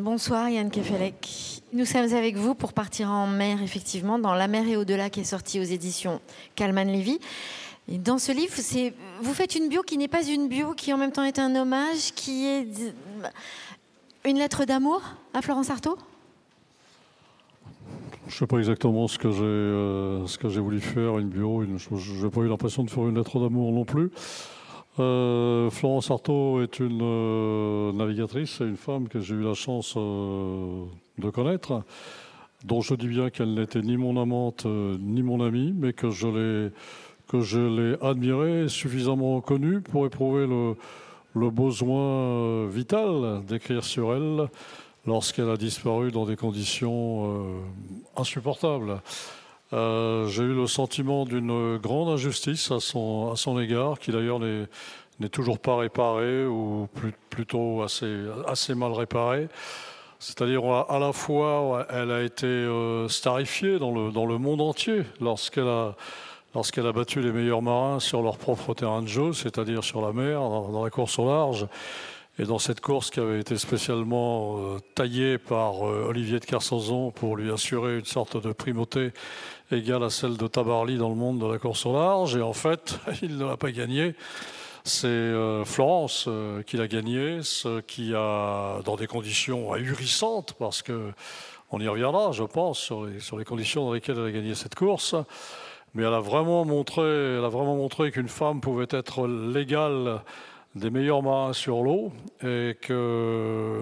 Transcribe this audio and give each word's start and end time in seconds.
Bonsoir 0.00 0.48
Yann 0.48 0.70
Kefelec. 0.70 1.60
Nous 1.74 1.84
sommes 1.84 2.14
avec 2.14 2.34
vous 2.34 2.54
pour 2.54 2.72
partir 2.72 3.10
en 3.10 3.26
mer, 3.26 3.62
effectivement, 3.62 4.18
dans 4.18 4.32
La 4.32 4.48
mer 4.48 4.66
et 4.66 4.78
au-delà 4.78 5.10
qui 5.10 5.20
est 5.20 5.24
sorti 5.24 5.60
aux 5.60 5.64
éditions 5.64 6.22
Calman 6.54 6.84
Levy. 6.84 7.20
Dans 7.86 8.18
ce 8.18 8.32
livre, 8.32 8.54
vous 9.20 9.34
faites 9.34 9.56
une 9.56 9.68
bio 9.68 9.82
qui 9.82 9.98
n'est 9.98 10.08
pas 10.08 10.26
une 10.26 10.48
bio, 10.48 10.72
qui 10.72 10.94
en 10.94 10.96
même 10.96 11.12
temps 11.12 11.24
est 11.24 11.38
un 11.38 11.54
hommage, 11.54 12.14
qui 12.14 12.46
est 12.46 12.94
une 14.24 14.38
lettre 14.38 14.64
d'amour 14.64 15.02
à 15.34 15.42
Florence 15.42 15.68
Artaud? 15.68 15.98
Je 18.26 18.34
ne 18.34 18.38
sais 18.38 18.46
pas 18.46 18.56
exactement 18.56 19.06
ce 19.06 19.18
que 19.18 19.30
j'ai 19.30 19.42
euh, 19.42 20.26
ce 20.26 20.38
que 20.38 20.48
j'ai 20.48 20.60
voulu 20.60 20.80
faire, 20.80 21.18
une 21.18 21.28
bio. 21.28 21.62
je 21.62 22.24
n'ai 22.24 22.30
pas 22.30 22.40
eu 22.40 22.48
l'impression 22.48 22.84
de 22.84 22.90
faire 22.90 23.06
une 23.06 23.18
lettre 23.18 23.38
d'amour 23.38 23.70
non 23.70 23.84
plus. 23.84 24.10
Euh, 25.00 25.70
Florence 25.70 26.10
Artaud 26.10 26.62
est 26.62 26.78
une 26.78 27.00
euh, 27.02 27.92
navigatrice, 27.92 28.60
une 28.60 28.76
femme 28.76 29.08
que 29.08 29.20
j'ai 29.20 29.34
eu 29.34 29.42
la 29.42 29.54
chance 29.54 29.94
euh, 29.96 30.84
de 31.18 31.30
connaître, 31.30 31.82
dont 32.64 32.82
je 32.82 32.94
dis 32.94 33.08
bien 33.08 33.30
qu'elle 33.30 33.54
n'était 33.54 33.80
ni 33.80 33.96
mon 33.96 34.20
amante 34.20 34.66
ni 34.66 35.22
mon 35.22 35.40
amie, 35.42 35.72
mais 35.74 35.92
que 35.92 36.10
je 36.10 36.28
l'ai 36.28 36.70
que 37.28 37.40
je 37.40 37.60
l'ai 37.60 37.96
admirée 38.02 38.68
suffisamment 38.68 39.40
connue 39.40 39.80
pour 39.80 40.04
éprouver 40.04 40.46
le 40.46 41.50
besoin 41.50 42.66
vital 42.66 43.44
d'écrire 43.46 43.84
sur 43.84 44.12
elle 44.14 44.48
lorsqu'elle 45.06 45.48
a 45.48 45.56
disparu 45.56 46.10
dans 46.10 46.26
des 46.26 46.34
conditions 46.34 47.62
insupportables. 48.16 49.00
Euh, 49.72 50.26
j'ai 50.26 50.42
eu 50.42 50.54
le 50.54 50.66
sentiment 50.66 51.24
d'une 51.24 51.76
grande 51.76 52.08
injustice 52.08 52.70
à 52.70 52.80
son, 52.80 53.60
égard, 53.60 53.98
qui 53.98 54.10
d'ailleurs 54.10 54.40
n'est 54.40 55.28
toujours 55.30 55.58
pas 55.58 55.76
réparée 55.76 56.44
ou 56.44 56.88
plutôt 57.30 57.82
assez, 57.82 58.74
mal 58.74 58.92
réparée. 58.92 59.48
C'est-à-dire 60.18 60.64
à 60.66 60.98
la 60.98 61.12
fois, 61.12 61.86
elle 61.88 62.10
a 62.10 62.22
été 62.22 62.46
euh, 62.46 63.08
starifiée 63.08 63.78
dans 63.78 63.90
le, 63.92 64.38
monde 64.38 64.60
entier 64.60 65.04
lorsqu'elle 65.20 65.68
a, 65.68 65.94
battu 66.92 67.20
les 67.22 67.32
meilleurs 67.32 67.62
marins 67.62 68.00
sur 68.00 68.22
leur 68.22 68.36
propre 68.36 68.74
terrain 68.74 69.02
de 69.02 69.08
jeu, 69.08 69.32
c'est-à-dire 69.32 69.84
sur 69.84 70.02
la 70.02 70.12
mer, 70.12 70.40
dans, 70.40 70.84
la 70.84 70.90
course 70.90 71.18
au 71.18 71.26
large. 71.26 71.66
Et 72.38 72.44
dans 72.44 72.58
cette 72.58 72.80
course 72.80 73.10
qui 73.10 73.20
avait 73.20 73.40
été 73.40 73.56
spécialement 73.56 74.56
euh, 74.58 74.78
taillée 74.94 75.36
par 75.36 75.82
Olivier 75.82 76.40
de 76.40 76.44
Kersauzon 76.44 77.10
pour 77.10 77.36
lui 77.36 77.52
assurer 77.52 77.98
une 77.98 78.04
sorte 78.04 78.42
de 78.42 78.52
primauté 78.52 79.12
égale 79.72 80.02
à 80.02 80.10
celle 80.10 80.36
de 80.36 80.46
Tabarly 80.46 80.96
dans 80.96 81.08
le 81.08 81.14
monde 81.14 81.38
de 81.40 81.46
la 81.46 81.58
course 81.58 81.86
au 81.86 81.92
large. 81.92 82.36
Et 82.36 82.42
en 82.42 82.52
fait, 82.52 82.98
il 83.22 83.36
ne 83.36 83.44
l'a 83.44 83.56
pas 83.56 83.70
gagné. 83.70 84.14
C'est 84.84 85.06
euh, 85.06 85.64
Florence 85.64 86.24
euh, 86.28 86.62
qui 86.62 86.76
l'a 86.76 86.88
gagné, 86.88 87.40
ce 87.42 87.80
qui 87.80 88.14
a, 88.14 88.80
dans 88.84 88.96
des 88.96 89.06
conditions 89.06 89.72
ahurissantes, 89.72 90.54
parce 90.58 90.82
que 90.82 91.12
on 91.70 91.80
y 91.80 91.86
reviendra, 91.86 92.32
je 92.32 92.42
pense, 92.42 92.78
sur 92.78 93.04
les, 93.04 93.20
sur 93.20 93.38
les 93.38 93.44
conditions 93.44 93.84
dans 93.84 93.92
lesquelles 93.92 94.18
elle 94.18 94.26
a 94.26 94.32
gagné 94.32 94.54
cette 94.54 94.74
course. 94.74 95.14
Mais 95.94 96.02
elle 96.04 96.14
a 96.14 96.20
vraiment 96.20 96.64
montré, 96.64 97.02
elle 97.02 97.44
a 97.44 97.48
vraiment 97.48 97.76
montré 97.76 98.10
qu'une 98.10 98.28
femme 98.28 98.60
pouvait 98.60 98.88
être 98.90 99.26
légale 99.26 100.22
des 100.74 100.90
meilleurs 100.90 101.22
marins 101.22 101.52
sur 101.52 101.82
l'eau 101.82 102.12
et 102.42 102.76
que 102.80 103.80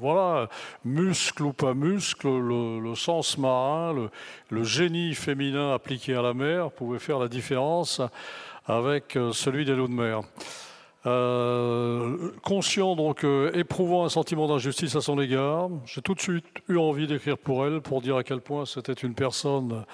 voilà, 0.00 0.48
muscle 0.84 1.42
ou 1.42 1.52
pas 1.52 1.74
muscle, 1.74 2.28
le, 2.28 2.94
sens 2.94 3.36
marin, 3.38 4.08
le, 4.50 4.62
génie 4.62 5.14
féminin 5.14 5.74
appliqué 5.74 6.14
à 6.14 6.22
la 6.22 6.34
mer 6.34 6.70
pouvait 6.70 7.00
faire 7.00 7.18
la 7.18 7.28
différence 7.28 8.00
avec 8.66 9.16
euh, 9.16 9.32
celui 9.32 9.64
des 9.64 9.74
lots 9.74 9.88
de 9.88 9.92
mer. 9.92 10.20
Euh, 11.06 12.32
conscient, 12.42 12.94
donc, 12.94 13.24
euh, 13.24 13.50
éprouvant 13.54 14.04
un 14.04 14.08
sentiment 14.08 14.46
d'injustice 14.46 14.94
à 14.94 15.00
son 15.00 15.18
égard, 15.20 15.70
j'ai 15.86 16.02
tout 16.02 16.14
de 16.14 16.20
suite 16.20 16.44
eu 16.68 16.76
envie 16.76 17.06
d'écrire 17.06 17.38
pour 17.38 17.66
elle 17.66 17.80
pour 17.80 18.02
dire 18.02 18.16
à 18.16 18.24
quel 18.24 18.40
point 18.40 18.66
c'était 18.66 18.92
une 18.92 19.14
personne 19.14 19.84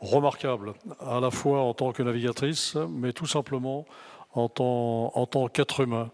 remarquable, 0.00 0.72
à 1.00 1.20
la 1.20 1.30
fois 1.30 1.60
en 1.60 1.74
tant 1.74 1.92
que 1.92 2.02
navigatrice, 2.02 2.76
mais 2.90 3.12
tout 3.12 3.26
simplement 3.26 3.84
en 4.34 4.48
tant, 4.48 5.48
qu'être 5.48 5.80
humain. 5.80 6.10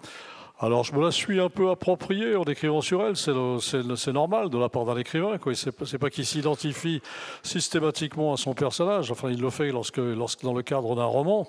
Alors 0.61 0.83
je 0.83 0.93
me 0.93 1.05
la 1.05 1.13
suis 1.13 1.41
un 1.41 1.49
peu 1.49 1.71
appropriée 1.71 2.35
en 2.35 2.43
écrivant 2.43 2.81
sur 2.81 3.05
elle, 3.05 3.17
c'est 3.17 4.13
normal 4.13 4.51
de 4.51 4.59
la 4.59 4.69
part 4.69 4.85
d'un 4.85 4.97
écrivain. 4.97 5.39
C'est 5.55 5.99
pas 5.99 6.11
qu'il 6.11 6.27
s'identifie 6.27 7.01
systématiquement 7.43 8.33
à 8.33 8.37
son 8.37 8.55
personnage, 8.55 9.13
enfin 9.13 9.31
il 9.31 9.41
le 9.41 9.51
fait 9.51 9.71
lorsque, 9.71 10.01
dans 10.43 10.55
le 10.55 10.63
cadre 10.63 10.97
d'un 10.97 11.05
roman. 11.05 11.49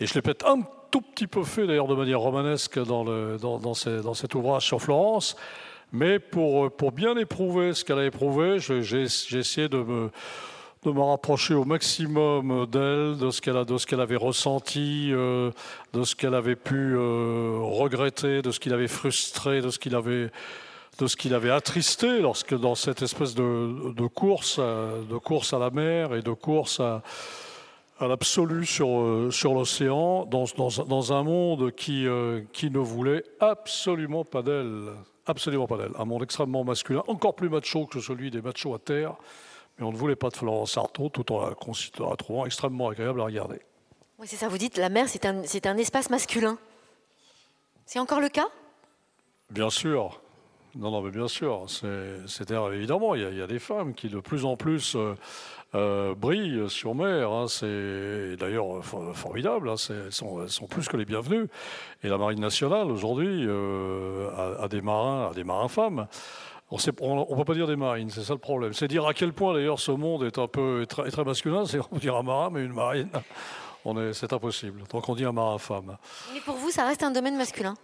Et 0.00 0.06
je 0.06 0.12
l'ai 0.14 0.22
peut-être 0.22 0.46
un 0.46 0.60
tout 0.90 1.00
petit 1.00 1.26
peu 1.26 1.44
fait 1.44 1.66
d'ailleurs 1.66 1.88
de 1.88 1.94
manière 1.94 2.20
romanesque 2.20 2.78
dans, 2.78 3.74
cet 3.74 4.34
ouvrage 4.34 4.66
sur 4.66 4.82
Florence. 4.82 5.36
Mais 5.92 6.18
pour 6.18 6.92
bien 6.92 7.16
éprouver 7.16 7.72
ce 7.72 7.84
qu'elle 7.84 8.00
a 8.00 8.04
éprouvé, 8.04 8.58
j'ai 8.58 9.02
essayé 9.02 9.68
de 9.70 9.78
me 9.78 10.10
de 10.86 10.92
me 10.92 11.02
rapprocher 11.02 11.54
au 11.54 11.64
maximum 11.64 12.66
d'elle, 12.66 13.18
de 13.18 13.30
ce 13.30 13.40
qu'elle 13.40 13.54
de 13.64 14.00
avait 14.00 14.16
ressenti, 14.16 15.10
euh, 15.10 15.50
de 15.92 16.04
ce 16.04 16.14
qu'elle 16.14 16.34
avait 16.34 16.54
pu 16.54 16.94
euh, 16.94 17.58
regretter, 17.60 18.40
de 18.40 18.52
ce 18.52 18.60
qu'il 18.60 18.72
avait 18.72 18.86
frustré, 18.86 19.60
de 19.60 19.70
ce 19.70 19.78
qu'il 19.78 19.94
avait 19.94 20.30
de 20.98 21.34
avait 21.34 21.50
attristé 21.50 22.20
lorsque 22.20 22.58
dans 22.58 22.74
cette 22.74 23.02
espèce 23.02 23.34
de, 23.34 24.06
course, 24.06 24.56
euh, 24.58 25.02
de 25.10 25.18
course 25.18 25.52
à 25.52 25.58
la 25.58 25.70
mer 25.70 26.14
et 26.14 26.22
de 26.22 26.32
course 26.32 26.80
à, 26.80 27.02
l'absolu 28.00 28.64
sur, 28.64 29.28
sur 29.30 29.54
l'océan, 29.54 30.24
dans, 30.26 30.44
dans, 30.56 31.12
un 31.12 31.22
monde 31.22 31.72
qui, 31.72 32.06
qui 32.52 32.70
ne 32.70 32.78
voulait 32.78 33.24
absolument 33.40 34.24
pas 34.24 34.42
d'elle. 34.42 34.90
Absolument 35.26 35.66
pas 35.66 35.78
d'elle. 35.78 35.92
Un 35.98 36.04
monde 36.04 36.22
extrêmement 36.22 36.62
masculin, 36.62 37.02
encore 37.08 37.34
plus 37.34 37.48
macho 37.48 37.86
que 37.86 38.00
celui 38.00 38.30
des 38.30 38.42
machos 38.42 38.74
à 38.74 38.78
terre 38.78 39.16
mais 39.78 39.84
on 39.84 39.92
ne 39.92 39.96
voulait 39.96 40.16
pas 40.16 40.30
de 40.30 40.36
Florence 40.36 40.76
Artaud 40.76 41.08
tout 41.08 41.32
en 41.32 41.48
la, 41.48 42.16
trouvant 42.16 42.46
extrêmement 42.46 42.88
agréable 42.88 43.20
à 43.20 43.24
regarder. 43.24 43.60
Oui, 44.18 44.26
c'est 44.26 44.36
ça, 44.36 44.48
vous 44.48 44.58
dites, 44.58 44.78
la 44.78 44.88
mer, 44.88 45.08
c'est 45.08 45.26
un, 45.26 45.42
un 45.42 45.76
espace 45.76 46.10
masculin. 46.10 46.58
C'est 47.84 47.98
encore 47.98 48.20
le 48.20 48.28
cas? 48.28 48.48
Bien 49.50 49.70
sûr. 49.70 50.20
Non, 50.74 50.90
non, 50.90 51.00
mais 51.00 51.10
bien 51.10 51.28
sûr. 51.28 51.64
C'est 51.68 52.50
évidemment, 52.50 53.14
il 53.14 53.36
y, 53.36 53.42
a, 53.42 53.46
des 53.46 53.58
femmes 53.58 53.94
qui 53.94 54.08
de 54.08 54.20
plus 54.20 54.44
en 54.44 54.56
plus 54.56 54.94
euh, 54.94 55.14
euh, 55.74 56.14
brillent 56.14 56.68
sur 56.68 56.94
mer. 56.94 57.30
Hein. 57.30 57.46
c'est 57.48 58.36
d'ailleurs 58.36 58.84
formidable. 58.84 59.70
Hein. 59.70 59.76
elles, 59.88 60.12
sont, 60.12 60.46
sont, 60.48 60.66
plus 60.66 60.86
que 60.88 60.98
les 60.98 61.06
bienvenues. 61.06 61.46
Et 62.02 62.08
la 62.08 62.18
Marine 62.18 62.40
nationale 62.40 62.90
aujourd'hui 62.90 63.46
euh, 63.46 64.28
a, 64.58 64.68
des 64.68 64.82
marins, 64.82 65.30
a 65.30 65.34
des 65.34 65.44
marins 65.44 65.68
femmes. 65.68 66.08
On 66.70 66.76
ne 66.76 67.36
peut 67.36 67.44
pas 67.44 67.54
dire 67.54 67.68
des 67.68 67.76
marines, 67.76 68.10
c'est 68.10 68.24
ça 68.24 68.32
le 68.32 68.40
problème. 68.40 68.72
C'est 68.72 68.88
dire 68.88 69.06
à 69.06 69.14
quel 69.14 69.32
point 69.32 69.54
d'ailleurs 69.54 69.78
ce 69.78 69.92
monde 69.92 70.24
est 70.24 70.38
un 70.38 70.48
peu 70.48 70.84
très, 70.88 71.10
très 71.10 71.24
masculin. 71.24 71.64
C'est 71.64 71.78
on 71.92 71.98
dire 71.98 72.16
un 72.16 72.22
marin, 72.24 72.50
mais 72.50 72.64
une 72.64 72.72
marine, 72.72 73.10
c'est 74.12 74.32
impossible. 74.32 74.82
Donc 74.90 75.08
on 75.08 75.14
dit 75.14 75.24
un 75.24 75.32
marin-femme. 75.32 75.96
Mais 76.34 76.40
pour 76.40 76.56
vous, 76.56 76.70
ça 76.70 76.84
reste 76.84 77.04
un 77.04 77.12
domaine 77.12 77.36
masculin? 77.36 77.74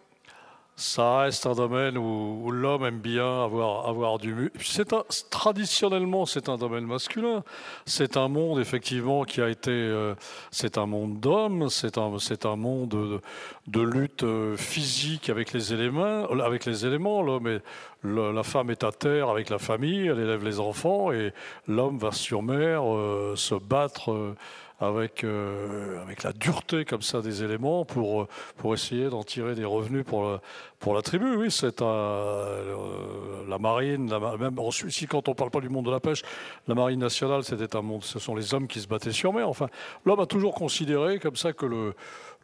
Ça 0.75 1.19
reste 1.19 1.47
un 1.47 1.53
domaine 1.53 1.99
où, 1.99 2.51
l'homme 2.51 2.87
aime 2.87 2.99
bien 2.99 3.45
avoir, 3.45 3.87
avoir 3.87 4.19
du 4.19 4.51
c'est 4.59 4.89
traditionnellement 5.29 6.25
c'est 6.25 6.49
un 6.49 6.57
domaine 6.57 6.87
masculin 6.87 7.45
c'est 7.85 8.17
un 8.17 8.29
monde 8.29 8.59
effectivement 8.59 9.25
qui 9.25 9.43
a 9.43 9.51
été 9.51 9.71
euh, 9.71 10.15
c'est 10.51 10.79
un 10.79 10.87
monde 10.87 11.21
d'hommes 11.21 11.69
c'est 11.69 11.99
un 11.99 12.19
c'est 12.19 12.47
un 12.47 12.57
monde 12.57 13.21
de, 13.67 13.81
lutte 13.81 14.23
euh, 14.25 14.57
physique 14.57 15.31
avec 15.31 15.53
les 15.53 15.73
éléments 15.73 16.25
avec 16.43 16.65
les 16.65 16.85
éléments 16.87 17.23
l'homme 17.23 17.61
la 18.05 18.43
femme 18.43 18.71
est 18.71 18.85
à 18.85 18.93
terre 18.93 19.29
avec 19.29 19.51
la 19.51 19.59
famille 19.59 20.07
elle 20.07 20.19
élève 20.19 20.45
les 20.45 20.61
enfants 20.61 21.13
et 21.13 21.33
l'homme 21.69 21.99
va 21.99 22.13
sur 22.13 22.43
mer 22.43 22.83
euh, 22.85 23.35
se 23.37 23.55
battre 23.55 24.35
avec, 24.81 25.23
euh, 25.23 26.03
avec 26.03 26.25
la 26.25 26.33
dureté 26.33 26.85
comme 26.85 27.03
ça 27.03 27.21
des 27.21 27.45
éléments 27.45 27.85
pour, 27.85 28.27
pour 28.57 28.75
essayer 28.75 29.09
d'en 29.09 29.23
tirer 29.23 29.55
des 29.55 29.65
revenus 29.65 30.05
pour 30.05 30.25
la, 30.25 30.41
pour 30.83 30.95
la 30.95 31.01
tribu. 31.01 31.37
Oui, 31.37 31.51
c'est 31.51 31.81
euh, 31.81 33.49
la 33.49 33.59
marine, 33.59 34.13
même 34.39 34.59
ici 34.87 35.07
quand 35.07 35.29
on 35.29 35.35
parle 35.35 35.51
pas 35.51 35.61
du 35.61 35.69
monde 35.69 35.87
de 35.87 35.91
la 35.91 36.01
pêche, 36.01 36.23
la 36.67 36.75
marine 36.75 36.99
nationale 36.99 37.45
c'était 37.45 37.77
un 37.77 37.83
monde, 37.83 38.03
ce 38.03 38.19
sont 38.19 38.35
les 38.35 38.53
hommes 38.53 38.67
qui 38.67 38.81
se 38.81 38.89
battaient 38.89 39.13
sur 39.13 39.33
mer. 39.33 39.49
Enfin, 39.49 39.69
l'homme 40.05 40.21
a 40.21 40.27
toujours 40.27 40.55
considéré 40.55 41.21
comme 41.21 41.37
ça 41.37 41.53
que 41.53 41.67
le, 41.67 41.95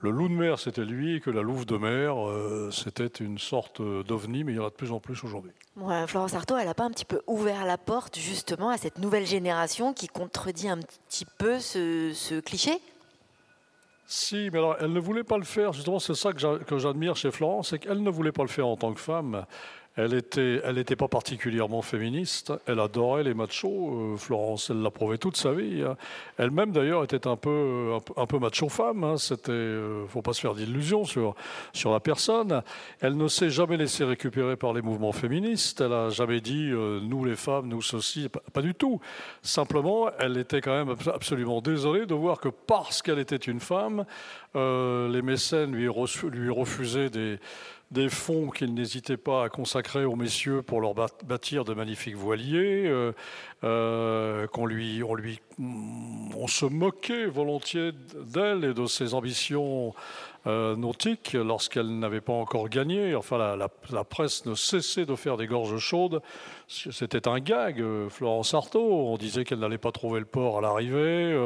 loup 0.02 0.28
de 0.28 0.34
mer, 0.34 0.58
c'était 0.60 0.84
lui, 0.84 1.20
que 1.20 1.30
la 1.30 1.42
louve 1.42 1.66
de 1.66 1.76
mer, 1.76 2.16
euh, 2.16 2.70
c'était 2.70 3.06
une 3.06 3.38
sorte 3.38 3.82
d'ovni, 3.82 4.44
mais 4.44 4.52
il 4.52 4.56
y 4.56 4.60
en 4.60 4.66
a 4.66 4.70
de 4.70 4.74
plus 4.74 4.92
en 4.92 5.00
plus 5.00 5.22
aujourd'hui. 5.24 5.52
Florence 6.06 6.34
Artaud, 6.34 6.56
elle 6.56 6.66
n'a 6.66 6.74
pas 6.74 6.84
un 6.84 6.90
petit 6.90 7.04
peu 7.04 7.20
ouvert 7.26 7.66
la 7.66 7.78
porte 7.78 8.18
justement 8.18 8.70
à 8.70 8.78
cette 8.78 8.98
nouvelle 8.98 9.26
génération 9.26 9.92
qui 9.92 10.06
contredit 10.06 10.68
un 10.68 10.78
petit 10.78 11.26
peu 11.38 11.58
ce, 11.58 12.40
cliché? 12.40 12.78
Si, 14.10 14.48
mais 14.50 14.58
alors 14.58 14.76
elle 14.80 14.92
ne 14.92 15.00
voulait 15.00 15.22
pas 15.22 15.36
le 15.36 15.44
faire. 15.44 15.72
Justement, 15.74 15.98
c'est 15.98 16.14
ça 16.14 16.32
que 16.32 16.78
j'admire 16.78 17.14
chez 17.14 17.30
Florence, 17.30 17.68
c'est 17.70 17.78
qu'elle 17.78 18.02
ne 18.02 18.10
voulait 18.10 18.32
pas 18.32 18.42
le 18.42 18.48
faire 18.48 18.66
en 18.66 18.76
tant 18.76 18.92
que 18.92 19.00
femme. 19.00 19.44
Elle 19.98 20.12
n'était 20.12 20.60
elle 20.62 20.84
pas 20.96 21.08
particulièrement 21.08 21.82
féministe. 21.82 22.52
Elle 22.66 22.78
adorait 22.78 23.24
les 23.24 23.34
machos. 23.34 24.16
Florence, 24.16 24.70
elle 24.70 24.80
l'a 24.80 24.92
prouvé 24.92 25.18
toute 25.18 25.36
sa 25.36 25.52
vie. 25.52 25.82
Hein. 25.82 25.96
Elle-même, 26.36 26.70
d'ailleurs, 26.70 27.02
était 27.02 27.26
un 27.26 27.34
peu, 27.34 27.96
un, 28.16 28.26
peu 28.26 28.38
macho-femme. 28.38 29.02
Hein. 29.02 29.16
C'était, 29.16 29.76
faut 30.06 30.22
pas 30.22 30.34
se 30.34 30.40
faire 30.40 30.54
d'illusions 30.54 31.04
sur, 31.04 31.34
sur 31.72 31.90
la 31.90 31.98
personne. 31.98 32.62
Elle 33.00 33.16
ne 33.16 33.26
s'est 33.26 33.50
jamais 33.50 33.76
laissée 33.76 34.04
récupérer 34.04 34.54
par 34.54 34.72
les 34.72 34.82
mouvements 34.82 35.10
féministes. 35.10 35.80
Elle 35.80 35.92
a 35.92 36.10
jamais 36.10 36.40
dit 36.40 36.70
nous 36.70 37.24
les 37.24 37.34
femmes, 37.34 37.66
nous 37.66 37.82
ceci. 37.82 38.28
Pas, 38.52 38.62
du 38.62 38.76
tout. 38.76 39.00
Simplement, 39.42 40.10
elle 40.20 40.36
était 40.36 40.60
quand 40.60 40.84
même 40.84 40.94
absolument 41.12 41.60
désolée 41.60 42.06
de 42.06 42.14
voir 42.14 42.38
que 42.38 42.50
parce 42.50 43.02
qu'elle 43.02 43.18
était 43.18 43.34
une 43.34 43.58
femme, 43.58 44.04
les 44.54 45.22
mécènes 45.22 45.72
lui 45.72 45.88
refusaient 45.88 47.10
des 47.10 47.40
des 47.90 48.10
fonds 48.10 48.50
qu'il 48.50 48.74
n'hésitait 48.74 49.16
pas 49.16 49.44
à 49.44 49.48
consacrer 49.48 50.04
aux 50.04 50.16
messieurs 50.16 50.62
pour 50.62 50.80
leur 50.80 50.94
bâtir 50.94 51.64
de 51.64 51.72
magnifiques 51.72 52.16
voiliers, 52.16 52.86
euh, 52.86 53.12
euh, 53.64 54.46
qu'on 54.48 54.66
lui, 54.66 55.02
on 55.02 55.14
lui, 55.14 55.40
on 55.58 56.46
se 56.46 56.66
moquait 56.66 57.26
volontiers 57.26 57.92
d'elle 58.26 58.64
et 58.64 58.74
de 58.74 58.84
ses 58.84 59.14
ambitions 59.14 59.94
euh, 60.46 60.76
nautiques 60.76 61.32
lorsqu'elle 61.32 61.98
n'avait 61.98 62.20
pas 62.20 62.34
encore 62.34 62.68
gagné. 62.68 63.14
Enfin, 63.14 63.38
la, 63.38 63.56
la, 63.90 64.04
presse 64.04 64.44
ne 64.44 64.54
cessait 64.54 65.06
de 65.06 65.14
faire 65.16 65.38
des 65.38 65.46
gorges 65.46 65.78
chaudes. 65.78 66.20
C'était 66.68 67.26
un 67.26 67.40
gag, 67.40 67.82
Florence 68.10 68.52
Artaud. 68.52 69.08
On 69.08 69.16
disait 69.16 69.44
qu'elle 69.44 69.58
n'allait 69.60 69.78
pas 69.78 69.92
trouver 69.92 70.20
le 70.20 70.26
port 70.26 70.58
à 70.58 70.60
l'arrivée, 70.60 71.36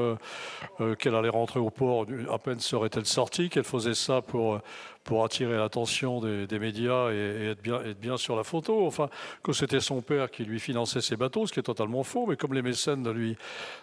qu'elle 0.99 1.15
allait 1.15 1.29
rentrer 1.29 1.61
au 1.61 1.71
port 1.71 2.07
à 2.31 2.39
peine 2.39 2.59
serait-elle 2.59 3.07
sortie, 3.07 3.49
qu'elle 3.49 3.65
faisait 3.65 3.95
ça 3.95 4.21
pour 4.21 4.61
pour 5.05 5.25
attirer 5.25 5.57
l'attention 5.57 6.21
des, 6.21 6.59
médias 6.59 7.11
et, 7.11 7.51
être 7.51 7.63
bien, 7.63 7.83
être 7.83 7.99
bien 7.99 8.17
sur 8.17 8.37
la 8.37 8.45
photo. 8.45 8.87
Enfin, 8.87 9.09
que 9.43 9.53
c'était 9.53 9.81
son 9.81 10.01
père 10.01 10.31
qui 10.31 10.45
lui 10.45 10.61
finançait 10.61 11.01
ses 11.01 11.17
bateaux, 11.17 11.47
ce 11.47 11.53
qui 11.53 11.61
est 11.61 11.65
totalement 11.65 12.05
faux. 12.05 12.27
Mais 12.27 12.37
comme 12.37 12.55
les 12.55 12.63
mécènes 12.63 13.03
ne 13.03 13.11
lui, 13.11 13.37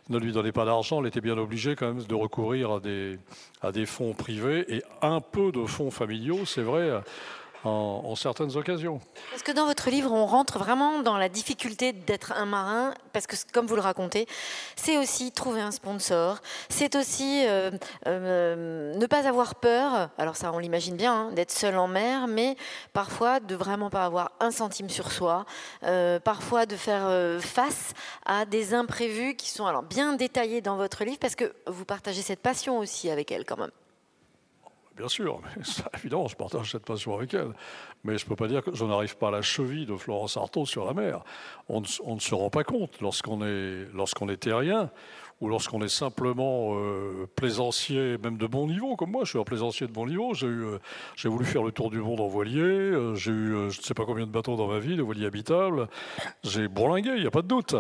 ne 0.10 0.18
lui 0.18 0.32
donnaient 0.32 0.52
pas 0.52 0.66
d'argent, 0.66 1.02
elle 1.02 1.08
était 1.08 1.22
bien 1.22 1.38
obligée 1.38 1.76
quand 1.76 1.94
même 1.94 2.04
de 2.04 2.16
recourir 2.16 2.72
à 2.72 2.80
des, 2.80 3.20
à 3.62 3.72
des 3.72 3.86
fonds 3.86 4.14
privés 4.14 4.66
et 4.74 4.84
un 5.02 5.20
peu 5.20 5.52
de 5.52 5.66
fonds 5.66 5.92
familiaux, 5.92 6.46
c'est 6.46 6.62
vrai 6.62 7.02
en, 7.64 8.16
certaines 8.16 8.56
occasions. 8.56 9.00
Parce 9.32 9.44
que 9.44 9.52
dans 9.52 9.66
votre 9.66 9.90
livre, 9.90 10.12
on 10.12 10.26
rentre 10.26 10.60
vraiment 10.60 11.00
dans 11.02 11.18
la 11.18 11.30
difficulté 11.30 11.94
d'être 11.94 12.34
un 12.34 12.46
marin, 12.46 12.94
parce 13.14 13.28
que 13.28 13.36
comme 13.54 13.66
vous 13.66 13.76
le 13.76 13.82
racontez, 13.82 14.28
c'est 14.76 14.98
aussi 14.98 15.32
trouver 15.32 15.62
un 15.62 15.72
sponsor, 15.72 16.40
c'est 16.70 16.96
aussi 16.96 17.46
euh, 17.48 17.72
euh, 18.08 18.96
ne 18.96 19.06
pas 19.06 19.28
avoir 19.28 19.56
peur, 19.56 20.10
alors 20.18 20.36
ça 20.36 20.52
on 20.54 20.60
l'imagine 20.60 20.96
bien, 20.96 21.14
hein, 21.14 21.32
d'être 21.32 21.52
seul 21.52 21.78
en 21.78 21.88
mer, 21.88 22.28
mais 22.28 22.56
parfois 22.94 23.40
de 23.40 23.56
vraiment 23.56 23.90
pas 23.90 24.06
avoir 24.06 24.32
un 24.40 24.52
centime 24.52 24.90
sur 24.90 25.12
soi, 25.12 25.46
euh, 25.84 26.20
parfois 26.20 26.66
de 26.66 26.76
faire 26.76 27.10
face 27.42 27.94
à 28.26 28.46
des 28.46 28.74
imprévus 28.74 29.36
qui 29.36 29.50
sont 29.50 29.66
alors 29.66 29.84
bien 29.84 30.14
détaillés 30.14 30.62
dans 30.62 30.78
votre 30.78 31.04
livre, 31.04 31.20
parce 31.20 31.36
que 31.36 31.54
vous 31.68 31.86
partagez 31.86 32.22
cette 32.22 32.42
passion 32.42 32.78
aussi 32.80 33.10
avec 33.10 33.32
elle 33.32 33.46
quand 33.46 33.58
même. 33.58 33.72
Bien 35.00 35.08
sûr, 35.08 35.40
mais 35.42 35.64
évidemment, 35.98 36.28
je 36.28 36.36
partage 36.36 36.72
cette 36.72 36.84
passion 36.84 37.16
avec 37.16 37.34
elle. 37.34 37.54
Mais 38.04 38.18
je 38.18 38.26
ne 38.26 38.30
peux 38.30 38.36
pas 38.36 38.50
dire 38.50 38.62
que 38.62 38.76
je 38.76 38.84
n'arrive 38.84 39.16
pas 39.16 39.30
à 39.30 39.32
la 39.32 39.42
cheville 39.42 39.86
de 39.86 39.96
Florence 39.96 40.36
Artaud 40.36 40.66
sur 40.66 40.84
la 40.84 40.94
mer. 40.94 41.24
On 41.70 41.80
ne, 41.80 42.20
se 42.20 42.36
rend 42.36 42.50
pas 42.50 42.66
compte 42.66 43.00
lorsqu'on 43.00 43.42
est, 43.46 43.88
lorsqu'on 43.94 44.28
est 44.28 44.36
terrien 44.36 44.92
ou 45.40 45.48
lorsqu'on 45.48 45.82
est 45.84 45.88
simplement 45.88 46.72
euh, 46.74 47.26
plaisancier, 47.38 48.18
même 48.18 48.38
de 48.38 48.46
bon 48.46 48.68
niveau, 48.68 48.98
comme 48.98 49.12
moi, 49.12 49.24
je 49.24 49.30
suis 49.30 49.40
un 49.40 49.46
plaisancier 49.46 49.88
de 49.88 49.94
bon 49.94 50.06
niveau. 50.06 50.34
J'ai, 50.34 50.48
euh, 50.48 50.80
voulu 51.24 51.46
faire 51.46 51.64
le 51.64 51.72
tour 51.72 51.90
du 51.92 52.00
monde 52.00 52.20
en 52.20 52.28
voilier. 52.28 52.60
Euh, 52.60 53.16
j'ai 53.16 53.32
eu 53.32 53.52
je 53.70 53.80
ne 53.80 53.84
sais 53.84 53.94
pas 53.94 54.04
combien 54.04 54.26
de 54.26 54.32
bateaux 54.32 54.58
dans 54.58 54.68
ma 54.68 54.80
vie, 54.80 54.98
de 54.98 55.02
voiliers 55.02 55.28
habitables. 55.28 55.88
J'ai 56.44 56.68
bourlingué, 56.68 57.12
il 57.16 57.22
n'y 57.22 57.28
a 57.28 57.32
pas 57.32 57.42
de 57.42 57.48
doute. 57.48 57.76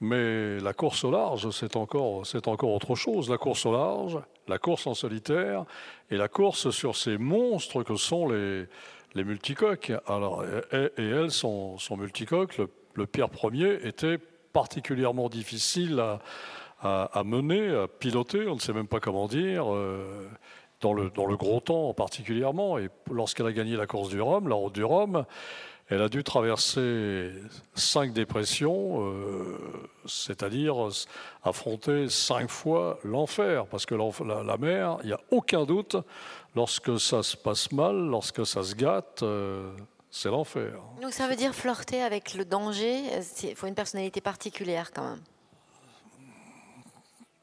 Mais 0.00 0.58
la 0.60 0.74
course 0.74 1.04
au 1.04 1.10
large, 1.10 1.48
c'est 1.50 1.74
encore, 1.76 2.26
c'est 2.26 2.48
encore 2.48 2.70
autre 2.70 2.94
chose. 2.94 3.30
La 3.30 3.38
course 3.38 3.64
au 3.64 3.72
large, 3.72 4.18
la 4.46 4.58
course 4.58 4.86
en 4.86 4.94
solitaire 4.94 5.64
et 6.10 6.16
la 6.16 6.28
course 6.28 6.70
sur 6.70 6.96
ces 6.96 7.16
monstres 7.16 7.82
que 7.82 7.96
sont 7.96 8.28
les, 8.28 8.66
les 9.14 9.24
multicoques. 9.24 9.92
Alors, 10.06 10.44
et, 10.44 10.90
elles, 10.98 11.30
sont, 11.30 11.78
sont 11.78 11.96
multicoques. 11.96 12.60
Le, 12.94 13.06
Pierre 13.06 13.28
Ier 13.52 13.86
était 13.86 14.18
particulièrement 14.52 15.28
difficile 15.28 15.98
à, 16.00 16.20
à, 17.04 17.24
mener, 17.24 17.70
à 17.70 17.88
piloter, 17.88 18.46
on 18.48 18.54
ne 18.54 18.60
sait 18.60 18.72
même 18.72 18.88
pas 18.88 19.00
comment 19.00 19.26
dire. 19.26 19.72
Euh, 19.74 20.28
dans 20.82 20.92
le, 20.92 21.08
dans 21.08 21.26
le 21.26 21.38
gros 21.38 21.60
temps 21.60 21.94
particulièrement, 21.94 22.78
et 22.78 22.90
lorsqu'elle 23.10 23.46
a 23.46 23.52
gagné 23.52 23.76
la 23.76 23.86
course 23.86 24.10
du 24.10 24.20
Rhum, 24.20 24.46
la 24.46 24.54
route 24.54 24.74
du 24.74 24.84
Rhum, 24.84 25.24
elle 25.88 26.02
a 26.02 26.08
dû 26.08 26.24
traverser 26.24 27.32
cinq 27.74 28.12
dépressions, 28.12 29.08
euh, 29.08 29.56
c'est-à-dire 30.06 30.76
affronter 31.44 32.08
cinq 32.08 32.50
fois 32.50 32.98
l'enfer, 33.04 33.66
parce 33.66 33.86
que 33.86 33.94
la, 33.94 34.56
mer, 34.56 34.98
il 35.02 35.06
n'y 35.06 35.12
a 35.12 35.20
aucun 35.30 35.64
doute, 35.64 35.96
lorsque 36.56 36.98
ça 36.98 37.22
se 37.22 37.36
passe 37.36 37.70
mal, 37.70 37.94
lorsque 37.96 38.44
ça 38.44 38.64
se 38.64 38.74
gâte, 38.74 39.22
euh, 39.22 39.72
c'est 40.10 40.28
l'enfer. 40.28 40.80
Donc 41.00 41.12
ça 41.12 41.28
veut 41.28 41.36
dire 41.36 41.54
flirter 41.54 42.02
avec 42.02 42.34
le 42.34 42.44
danger, 42.44 43.02
il 43.44 43.54
faut 43.54 43.68
une 43.68 43.74
personnalité 43.74 44.20
particulière 44.20 44.90
quand 44.92 45.08
même 45.10 45.20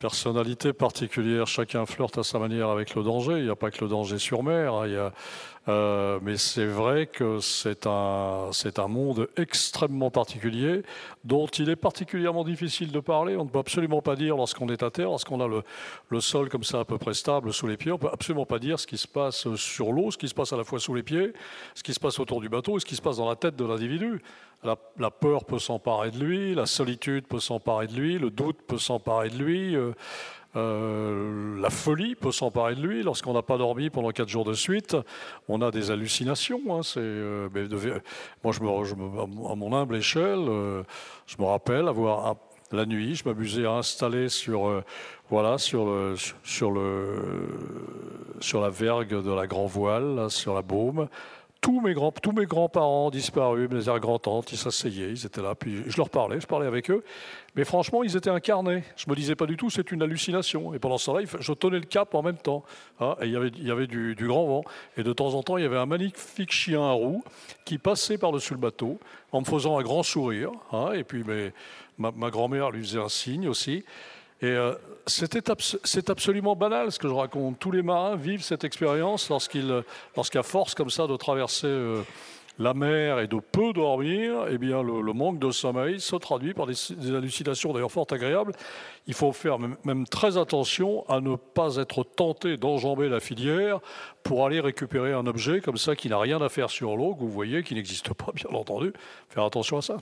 personnalité 0.04 0.74
particulière. 0.74 1.48
Chacun 1.48 1.86
flirte 1.86 2.18
à 2.18 2.24
sa 2.24 2.38
manière 2.38 2.68
avec 2.68 2.94
le 2.94 3.04
danger. 3.04 3.38
Il 3.38 3.46
n'y 3.46 3.50
a 3.50 3.56
pas 3.56 3.72
que 3.72 3.82
le 3.82 3.90
danger 3.90 4.20
sur 4.20 4.44
mer. 4.44 4.74
Hein. 4.74 4.88
Il 4.88 4.94
y 4.94 4.98
a, 4.98 5.14
euh, 5.70 6.20
mais 6.22 6.36
c'est 6.36 6.66
vrai 6.66 7.08
que 7.08 7.40
c'est 7.40 7.88
un, 7.88 8.50
c'est 8.52 8.80
un 8.80 8.90
monde 8.90 9.30
extrêmement 9.38 10.12
particulier 10.12 10.84
dont 11.24 11.48
il 11.48 11.70
est 11.70 11.78
particulièrement 11.78 12.44
difficile 12.44 12.92
de 12.92 13.00
parler. 13.00 13.38
On 13.38 13.46
ne 13.46 13.50
peut 13.50 13.60
absolument 13.60 14.02
pas 14.02 14.18
dire 14.18 14.36
lorsqu'on 14.36 14.68
est 14.68 14.84
à 14.84 14.92
terre, 14.92 15.08
lorsqu'on 15.08 15.40
a 15.40 15.48
le, 15.48 15.64
le, 16.10 16.20
sol 16.20 16.50
comme 16.50 16.66
ça 16.66 16.82
à 16.82 16.86
peu 16.86 16.98
près 16.98 17.14
stable 17.14 17.54
sous 17.54 17.68
les 17.68 17.78
pieds, 17.78 17.94
on 17.94 17.98
peut 17.98 18.10
absolument 18.12 18.46
pas 18.46 18.60
dire 18.60 18.78
ce 18.78 18.86
qui 18.86 18.98
se 18.98 19.08
passe 19.08 19.56
sur 19.56 19.94
l'eau, 19.94 20.12
ce 20.12 20.18
qui 20.18 20.28
se 20.28 20.34
passe 20.34 20.52
à 20.52 20.58
la 20.58 20.66
fois 20.66 20.80
sous 20.80 20.96
les 20.96 21.04
pieds, 21.04 21.32
ce 21.76 21.84
qui 21.84 21.94
se 21.94 22.00
passe 22.00 22.20
autour 22.20 22.42
du 22.42 22.50
bateau 22.50 22.76
et 22.76 22.82
ce 22.82 22.86
qui 22.86 22.98
se 22.98 23.02
passe 23.02 23.18
dans 23.18 23.30
la 23.30 23.38
tête 23.38 23.56
de 23.56 23.66
l'individu. 23.66 24.22
La, 24.66 24.78
la, 24.98 25.12
peur 25.12 25.44
peut 25.44 25.60
s'emparer 25.60 26.12
de 26.12 26.24
lui, 26.24 26.56
la 26.56 26.66
solitude 26.66 27.28
peut 27.28 27.42
s'emparer 27.42 27.88
de 27.88 27.94
lui, 27.94 28.18
le 28.18 28.30
doute 28.30 28.62
peut 28.66 28.78
s'emparer 28.78 29.30
de 29.30 29.36
lui. 29.36 29.76
Euh, 29.76 29.92
euh, 30.56 31.60
la 31.60 31.70
folie 31.70 32.16
peut 32.16 32.32
s'emparer 32.32 32.76
de 32.76 32.82
lui. 32.82 33.04
Lorsqu'on 33.04 33.34
n'a 33.34 33.42
pas 33.42 33.58
dormi 33.58 33.90
pendant 33.90 34.12
quatre 34.12 34.30
jours 34.30 34.46
de 34.46 34.54
suite, 34.54 34.96
on 35.48 35.62
a 35.62 35.72
des 35.72 35.92
hallucinations. 35.92 36.62
Hein. 36.70 36.82
euh, 36.98 37.50
moi, 38.44 38.54
je 38.54 38.62
me, 38.96 39.22
à 39.52 39.56
mon 39.56 39.74
humble 39.74 39.96
échelle, 39.96 40.46
euh, 40.48 40.84
je 41.26 41.36
me 41.40 41.46
rappelle 41.46 41.88
avoir 41.88 42.36
la 42.72 42.86
nuit, 42.86 43.16
je 43.16 43.28
m'amusais 43.28 43.66
à 43.66 43.74
installer 43.74 44.30
sur, 44.30 44.84
voilà, 45.30 45.60
sur, 45.60 45.86
le, 45.86 46.16
sur, 46.44 46.72
le, 46.72 47.48
sur 48.40 48.62
la 48.62 48.70
vergue 48.70 49.22
de 49.22 49.32
la 49.32 49.46
grand 49.46 49.68
voile, 49.68 50.30
sur 50.32 50.56
la 50.56 50.64
baume, 50.64 51.08
tous 51.64 51.80
mes 51.80 51.94
grands, 51.94 52.12
tous 52.12 52.34
mes 52.34 52.46
grands-parents 52.46 53.10
disparus, 53.10 53.70
mes 53.70 53.88
arrière-grands-tantes, 53.88 54.52
ils 54.52 54.58
s'asseyaient, 54.58 55.12
ils 55.12 55.26
étaient 55.26 55.42
là, 55.42 55.56
puis 55.56 55.84
je 55.88 55.96
leur 55.96 56.10
parlais, 56.10 56.42
je 56.42 56.46
parlais 56.46 56.68
avec 56.68 56.92
eux. 56.92 57.06
Mais 57.56 57.64
franchement, 57.64 58.04
ils 58.04 58.18
étaient 58.18 58.30
incarnés. 58.30 58.84
Je 58.98 59.10
me 59.10 59.16
disais 59.16 59.36
pas 59.36 59.46
du 59.46 59.56
tout, 59.56 59.70
c'est 59.70 59.90
une 59.94 60.02
hallucination. 60.02 60.74
Et 60.74 60.80
pendant 60.80 60.98
ce 60.98 61.06
temps-là, 61.06 61.22
je 61.40 61.54
tenais 61.54 61.80
le 61.80 61.86
cap 61.86 62.16
en 62.16 62.22
même 62.22 62.36
temps. 62.36 62.66
Hein, 63.00 63.16
et 63.22 63.28
il 63.28 63.32
y 63.32 63.72
avait, 63.72 63.88
du, 63.88 64.16
grand 64.28 64.46
vent. 64.46 64.64
Et 64.98 65.04
de 65.04 65.14
temps 65.14 65.36
en 65.36 65.42
temps, 65.42 65.56
il 65.56 65.64
y 65.64 65.66
avait 65.66 65.78
un 65.78 65.86
magnifique 65.86 66.52
chien 66.52 66.82
à 66.82 66.92
roue 66.92 67.24
qui 67.64 67.78
passait 67.78 68.18
par-dessus 68.18 68.56
le 68.56 68.60
bateau 68.60 69.00
en 69.32 69.40
me 69.40 69.46
faisant 69.46 69.78
un 69.80 69.84
grand 69.84 70.04
sourire. 70.04 70.52
Hein, 70.74 70.92
et 70.94 71.06
puis 71.06 71.24
ma 71.98 72.30
grand-mère 72.30 72.72
lui 72.72 72.82
faisait 72.82 73.00
un 73.00 73.10
signe 73.10 73.48
aussi. 73.48 73.86
Et 74.44 74.48
euh, 74.48 74.74
c'est 75.08 76.10
absolument 76.10 76.56
banal 76.56 76.92
ce 76.92 77.00
que 77.00 77.08
je 77.08 77.14
raconte. 77.14 77.60
Tous 77.60 77.72
les 77.72 77.82
marins 77.82 78.18
vivent 78.18 78.44
cette 78.44 78.66
expérience 78.66 79.30
lorsqu'ils, 79.30 79.84
lorsqu'à 80.18 80.44
force 80.44 80.76
comme 80.76 80.90
ça 80.90 81.08
de 81.08 81.16
traverser 81.16 81.68
euh, 81.68 82.02
la 82.60 82.74
mer 82.74 83.20
et 83.20 83.28
de 83.28 83.38
peu 83.38 83.72
dormir, 83.72 84.46
eh 84.50 84.58
bien 84.58 84.84
le, 84.84 85.14
manque 85.14 85.40
de 85.40 85.50
sommeil 85.50 86.02
se 86.02 86.18
traduit 86.18 86.54
par 86.54 86.68
des, 86.68 86.76
hallucinations 87.16 87.72
d'ailleurs 87.72 87.92
fort 87.92 88.06
agréables. 88.12 88.52
Il 89.08 89.14
faut 89.14 89.32
faire 89.32 89.60
même, 89.60 90.06
très 90.08 90.38
attention 90.38 91.10
à 91.10 91.22
ne 91.22 91.38
pas 91.38 91.78
être 91.78 92.04
tenté 92.04 92.58
d'enjamber 92.58 93.08
la 93.08 93.22
filière 93.22 93.80
pour 94.24 94.46
aller 94.46 94.60
récupérer 94.60 95.14
un 95.14 95.26
objet 95.26 95.62
comme 95.62 95.78
ça 95.78 95.96
qui 95.96 96.10
n'a 96.10 96.20
rien 96.20 96.42
à 96.42 96.50
faire 96.50 96.70
sur 96.70 96.98
l'eau, 96.98 97.16
que 97.16 97.22
vous 97.22 97.32
voyez, 97.32 97.64
qui 97.64 97.76
n'existe 97.76 98.14
pas, 98.14 98.34
bien 98.34 98.50
entendu. 98.52 98.92
Faire 99.30 99.46
attention 99.46 99.78
à 99.78 99.82
ça. 99.82 99.98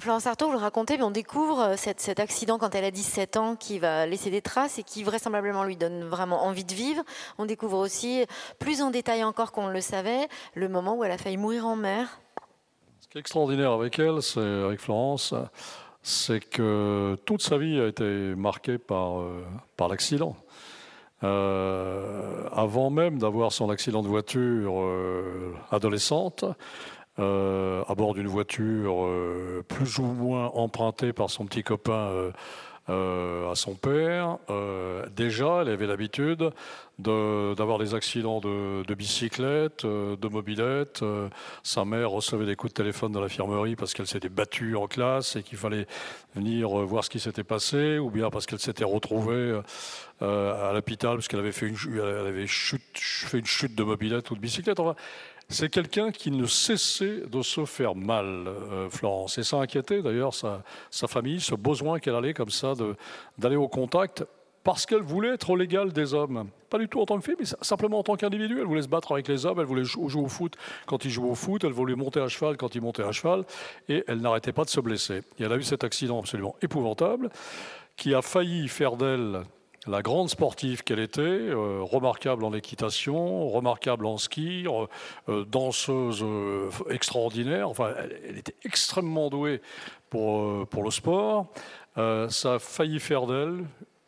Florence 0.00 0.26
Artaud, 0.26 0.46
vous 0.46 0.52
le 0.52 0.58
racontez, 0.58 0.96
mais 0.98 1.04
on 1.04 1.12
découvre 1.12 1.60
euh, 1.60 1.74
cet, 1.76 2.18
accident 2.18 2.58
quand 2.58 2.74
elle 2.74 2.84
a 2.84 2.90
17 2.90 3.36
ans 3.36 3.54
qui 3.54 3.78
va 3.78 4.04
laisser 4.04 4.30
des 4.30 4.42
traces 4.42 4.80
et 4.80 4.82
qui 4.82 5.04
vraisemblablement 5.04 5.62
lui 5.62 5.76
donne 5.76 6.02
vraiment 6.02 6.44
envie 6.44 6.64
de 6.64 6.74
vivre. 6.74 7.04
On 7.38 7.44
découvre 7.44 7.78
aussi, 7.78 8.24
plus 8.58 8.82
en 8.82 8.90
détail 8.90 9.22
encore 9.22 9.52
qu'on 9.52 9.68
le 9.68 9.80
savait, 9.80 10.26
le 10.54 10.68
moment 10.68 10.96
où 10.96 11.04
elle 11.04 11.12
a 11.12 11.18
failli 11.18 11.36
mourir 11.36 11.66
en 11.66 11.76
mer. 11.76 12.18
Ce 13.00 13.06
qui 13.06 13.16
est 13.16 13.20
extraordinaire 13.20 13.70
avec 13.70 14.00
elle, 14.00 14.18
avec 14.36 14.80
Florence, 14.80 15.34
c'est 16.02 16.40
que 16.40 17.16
toute 17.24 17.42
sa 17.42 17.56
vie 17.56 17.78
a 17.78 17.86
été 17.86 18.04
marquée 18.34 18.78
par, 18.78 19.20
euh, 19.20 19.44
par 19.76 19.86
l'accident. 19.86 20.36
Euh, 21.22 22.48
avant 22.52 22.90
même 22.90 23.18
d'avoir 23.18 23.52
son 23.52 23.70
accident 23.70 24.02
de 24.02 24.08
voiture 24.08 24.74
adolescente, 25.70 26.44
à 27.18 27.94
bord 27.94 28.14
d'une 28.14 28.26
voiture 28.26 29.08
plus 29.68 29.98
ou 29.98 30.04
moins 30.04 30.50
empruntée 30.54 31.12
par 31.12 31.30
son 31.30 31.46
petit 31.46 31.62
copain 31.62 32.32
euh, 32.88 33.50
à 33.50 33.56
son 33.56 33.74
père. 33.74 34.38
Euh, 34.48 35.06
déjà, 35.16 35.62
elle 35.62 35.70
avait 35.70 35.88
l'habitude 35.88 36.50
d'avoir 37.00 37.78
des 37.80 37.94
accidents 37.94 38.38
de, 38.38 38.84
de 38.84 38.94
bicyclette, 38.94 39.84
euh, 39.84 40.14
de 40.14 40.28
mobilette. 40.28 41.04
sa 41.64 41.84
mère 41.84 42.10
recevait 42.12 42.46
des 42.46 42.54
coups 42.54 42.72
de 42.72 42.76
téléphone 42.76 43.10
dans 43.10 43.20
l'infirmerie 43.20 43.74
parce 43.74 43.92
qu'elle 43.92 44.06
s'était 44.06 44.28
battue 44.28 44.76
en 44.76 44.86
classe 44.86 45.34
et 45.34 45.42
qu'il 45.42 45.58
fallait 45.58 45.88
venir 46.36 46.68
voir 46.68 47.02
ce 47.02 47.10
qui 47.10 47.18
s'était 47.18 47.42
passé, 47.42 47.98
ou 47.98 48.10
bien 48.10 48.30
parce 48.30 48.46
qu'elle 48.46 48.60
s'était 48.60 48.84
retrouvée 48.84 49.60
à 50.20 50.70
l'hôpital 50.72 51.16
parce 51.16 51.26
qu'elle 51.26 51.40
avait, 51.40 51.52
fait 51.52 51.66
une, 51.66 51.76
elle 51.92 52.26
avait 52.28 52.46
chute, 52.46 52.82
fait 52.94 53.40
une 53.40 53.46
chute 53.46 53.74
de 53.74 53.82
mobilette 53.82 54.30
ou 54.30 54.36
de 54.36 54.40
bicyclette. 54.40 54.78
Enfin, 54.78 54.94
c'est 55.48 55.68
quelqu'un 55.68 56.10
qui 56.10 56.30
ne 56.30 56.46
cessait 56.46 57.22
de 57.26 57.42
se 57.42 57.64
faire 57.64 57.94
mal, 57.94 58.48
euh, 58.48 58.90
Florence. 58.90 59.38
Et 59.38 59.44
ça 59.44 59.58
inquiétait 59.58 60.02
d'ailleurs 60.02 60.34
sa, 60.34 60.62
famille, 60.90 61.40
ce 61.40 61.54
besoin 61.54 62.00
qu'elle 62.00 62.16
allait 62.16 62.34
comme 62.34 62.50
ça 62.50 62.74
d'aller 63.38 63.56
au 63.56 63.68
contact 63.68 64.24
parce 64.64 64.84
qu'elle 64.84 65.02
voulait 65.02 65.34
être 65.34 65.54
légale 65.54 65.92
des 65.92 66.12
hommes. 66.12 66.48
Pas 66.68 66.78
du 66.78 66.88
tout 66.88 67.00
en 67.00 67.06
tant 67.06 67.16
que 67.18 67.24
fille, 67.24 67.36
mais 67.38 67.44
simplement 67.62 68.00
en 68.00 68.02
tant 68.02 68.16
qu'individu. 68.16 68.58
Elle 68.58 68.66
voulait 68.66 68.82
se 68.82 68.88
battre 68.88 69.12
avec 69.12 69.28
les 69.28 69.46
hommes, 69.46 69.60
elle 69.60 69.66
voulait 69.66 69.84
jouer 69.84 70.20
au 70.20 70.26
foot 70.26 70.56
quand 70.86 71.04
ils 71.04 71.10
jouaient 71.10 71.30
au 71.30 71.36
foot, 71.36 71.62
elle 71.62 71.70
voulait 71.70 71.94
monter 71.94 72.18
à 72.18 72.26
cheval 72.26 72.56
quand 72.56 72.74
ils 72.74 72.82
montaient 72.82 73.04
à 73.04 73.12
cheval, 73.12 73.44
et 73.88 74.02
elle 74.08 74.18
n'arrêtait 74.20 74.52
pas 74.52 74.64
de 74.64 74.68
se 74.68 74.80
blesser. 74.80 75.22
Et 75.38 75.44
elle 75.44 75.52
a 75.52 75.56
eu 75.56 75.62
cet 75.62 75.84
accident 75.84 76.18
absolument 76.18 76.56
épouvantable 76.62 77.30
qui 77.96 78.12
a 78.12 78.22
failli 78.22 78.66
faire 78.66 78.96
d'elle 78.96 79.42
la 79.86 80.02
grande 80.02 80.28
sportive 80.28 80.82
qu'elle 80.82 80.98
était, 80.98 81.20
euh, 81.20 81.80
remarquable 81.82 82.44
en 82.44 82.52
équitation, 82.52 83.48
remarquable 83.48 84.06
en 84.06 84.18
ski, 84.18 84.66
euh, 84.66 84.86
euh, 85.28 85.44
danseuse 85.44 86.24
extraordinaire. 86.90 87.68
Enfin, 87.68 87.92
elle, 88.24 88.38
était 88.38 88.56
extrêmement 88.64 89.28
douée 89.30 89.60
pour, 90.10 90.66
pour 90.68 90.82
le 90.82 90.90
sport. 90.90 91.46
ça 91.96 92.54
a 92.54 92.58
failli 92.58 93.00
faire 93.00 93.26
d'elle 93.26 93.64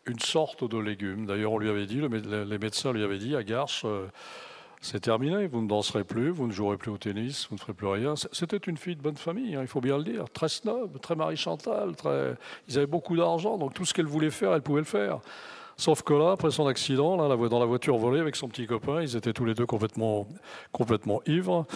une 0.06 0.20
sorte 0.20 0.64
de 0.64 0.78
légume. 0.78 1.26
D'ailleurs, 1.26 1.52
on 1.52 1.58
lui 1.58 1.68
avait 1.68 1.86
dit, 1.86 2.00
les 2.00 2.58
médecins 2.58 2.92
lui 2.92 3.04
avaient 3.04 3.18
dit 3.18 3.36
à 3.36 3.42
Garches, 3.42 3.84
c'est 4.80 5.00
terminé, 5.00 5.46
vous 5.48 5.60
ne 5.60 5.68
danserez 5.68 6.04
plus, 6.04 6.30
vous 6.30 6.46
ne 6.46 6.52
jouerez 6.52 6.76
plus 6.76 6.90
au 6.90 6.98
tennis, 6.98 7.46
vous 7.48 7.56
ne 7.56 7.60
ferez 7.60 7.74
plus 7.74 7.88
rien. 7.88 8.14
C'était 8.32 8.56
une 8.56 8.76
fille 8.76 8.96
de 8.96 9.02
bonne 9.02 9.16
famille, 9.16 9.56
hein, 9.56 9.60
il 9.62 9.66
faut 9.66 9.80
bien 9.80 9.98
le 9.98 10.04
dire, 10.04 10.30
très 10.30 10.48
snob, 10.48 11.00
très 11.00 11.16
Marie 11.16 11.36
Chantal, 11.36 11.96
très... 11.96 12.36
ils 12.68 12.78
avaient 12.78 12.86
beaucoup 12.86 13.16
d'argent, 13.16 13.58
donc 13.58 13.74
tout 13.74 13.84
ce 13.84 13.92
qu'elle 13.92 14.06
voulait 14.06 14.30
faire, 14.30 14.54
elle 14.54 14.62
pouvait 14.62 14.80
le 14.80 14.86
faire. 14.86 15.20
Sauf 15.78 16.02
que 16.02 16.12
là, 16.12 16.32
après 16.32 16.50
son 16.50 16.66
accident, 16.66 17.16
là, 17.16 17.34
dans 17.48 17.60
la 17.60 17.64
voiture 17.64 17.96
volée 17.98 18.18
avec 18.18 18.34
son 18.34 18.48
petit 18.48 18.66
copain, 18.66 19.00
ils 19.00 19.14
étaient 19.14 19.32
tous 19.32 19.44
les 19.44 19.54
deux 19.54 19.64
complètement, 19.64 20.26
complètement 20.72 21.22
ivres 21.24 21.66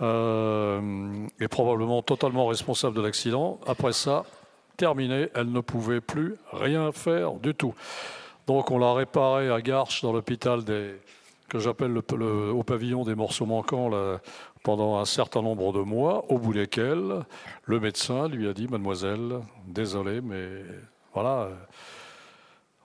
euh, 0.00 1.26
et 1.40 1.48
probablement 1.48 2.00
totalement 2.02 2.46
responsables 2.46 2.94
de 2.94 3.02
l'accident. 3.02 3.58
Après 3.66 3.92
ça, 3.92 4.24
terminé, 4.76 5.28
elle 5.34 5.50
ne 5.50 5.60
pouvait 5.60 6.00
plus 6.00 6.36
rien 6.52 6.92
faire 6.92 7.32
du 7.32 7.52
tout. 7.52 7.74
Donc 8.46 8.70
on 8.70 8.78
l'a 8.78 8.94
réparé 8.94 9.50
à 9.50 9.60
Garches 9.60 10.02
dans 10.02 10.12
l'hôpital 10.12 10.64
que 10.64 11.58
j'appelle 11.58 11.92
le, 11.92 12.52
au 12.52 12.62
pavillon 12.62 13.02
des 13.02 13.16
morceaux 13.16 13.46
manquants 13.46 13.90
pendant 14.62 14.98
un 14.98 15.04
certain 15.04 15.42
nombre 15.42 15.72
de 15.72 15.80
mois, 15.80 16.24
au 16.28 16.38
bout 16.38 16.54
desquels 16.54 17.24
le 17.64 17.80
médecin 17.80 18.28
lui 18.28 18.46
a 18.46 18.52
dit 18.52 18.68
Mademoiselle, 18.68 19.40
désolé, 19.66 20.20
mais 20.20 20.62
voilà, 21.12 21.48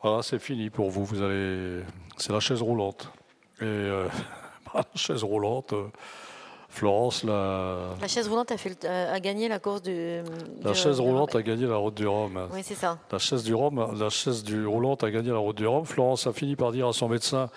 voilà, 0.03 0.21
c'est 0.21 0.39
fini 0.39 0.69
pour 0.69 0.89
vous. 0.89 1.05
Vous 1.05 1.21
allez, 1.21 1.81
c'est 2.17 2.33
la 2.33 2.41
chaise 2.41 2.61
roulante. 2.61 3.09
Et 3.61 3.63
euh, 3.63 4.07
la 4.75 4.83
chaise 4.95 5.23
roulante. 5.23 5.71
Euh, 5.71 5.87
Florence, 6.67 7.23
la... 7.23 7.91
La 8.01 8.07
chaise 8.07 8.27
roulante 8.27 8.51
a, 8.51 8.57
fait 8.57 8.83
a 8.83 9.19
gagné 9.19 9.47
la 9.47 9.59
course 9.59 9.83
du... 9.83 10.21
La 10.63 10.73
chaise 10.73 10.99
roulante 10.99 11.35
a 11.35 11.43
gagné 11.43 11.67
la 11.67 11.75
route 11.75 11.93
du 11.93 12.07
Rhum. 12.07 12.49
Oui, 12.51 12.61
c'est 12.63 12.73
ça. 12.73 12.97
La 13.11 13.19
chaise 13.19 13.43
du 13.43 13.53
Rhum, 13.53 13.95
la 13.95 14.09
chaise 14.09 14.43
du 14.43 14.65
roulante 14.65 15.03
a 15.03 15.11
gagné 15.11 15.29
la 15.29 15.37
route 15.37 15.55
du 15.55 15.67
Rhum. 15.67 15.85
Florence 15.85 16.25
a 16.25 16.33
fini 16.33 16.55
par 16.55 16.71
dire 16.71 16.87
à 16.87 16.93
son 16.93 17.09
médecin, 17.09 17.51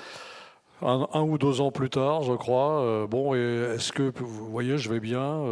un, 0.82 1.22
ou 1.22 1.38
deux 1.38 1.62
ans 1.62 1.70
plus 1.70 1.88
tard, 1.88 2.24
je 2.24 2.34
crois, 2.34 2.82
euh, 2.82 3.06
bon, 3.06 3.34
est-ce 3.34 3.90
que, 3.90 4.12
vous 4.14 4.50
voyez, 4.50 4.76
je 4.76 4.92
vais 4.92 5.00
bien, 5.00 5.42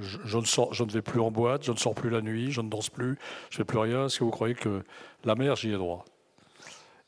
je, 0.00 0.38
ne 0.38 0.44
sors, 0.46 0.72
je 0.72 0.82
ne 0.82 0.90
vais 0.90 1.02
plus 1.02 1.20
en 1.20 1.30
boîte, 1.30 1.64
je 1.64 1.72
ne 1.72 1.76
sors 1.76 1.94
plus 1.94 2.08
la 2.08 2.22
nuit, 2.22 2.50
je 2.50 2.62
ne 2.62 2.70
danse 2.70 2.88
plus, 2.88 3.18
je 3.50 3.56
ne 3.56 3.58
fais 3.58 3.64
plus 3.64 3.78
rien. 3.78 4.06
Est-ce 4.06 4.20
que 4.20 4.24
vous 4.24 4.30
croyez 4.30 4.54
que 4.54 4.82
la 5.26 5.34
mer, 5.34 5.54
j'y 5.54 5.68
ai 5.68 5.76
droit? 5.76 6.06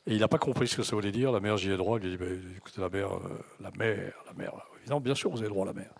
Et 0.06 0.14
il 0.14 0.20
n'a 0.20 0.28
pas 0.28 0.38
compris 0.38 0.68
ce 0.68 0.76
que 0.76 0.82
ça 0.82 0.94
voulait 0.94 1.12
dire. 1.12 1.32
La 1.32 1.40
mère, 1.40 1.56
j'y 1.56 1.70
ai 1.70 1.76
droit. 1.76 1.98
Il 1.98 2.06
lui 2.06 2.14
a 2.14 2.16
dit 2.16 2.24
bah, 2.24 2.50
écoutez, 2.56 2.80
la 2.80 2.88
mère, 2.88 3.14
euh, 3.14 3.44
la 3.60 3.70
mère, 3.70 4.12
la 4.26 4.32
mère. 4.34 4.52
Évidemment, 4.80 5.00
bien 5.00 5.14
sûr, 5.14 5.30
vous 5.30 5.38
avez 5.38 5.48
droit 5.48 5.64
à 5.64 5.68
la 5.68 5.72
mère. 5.72 5.92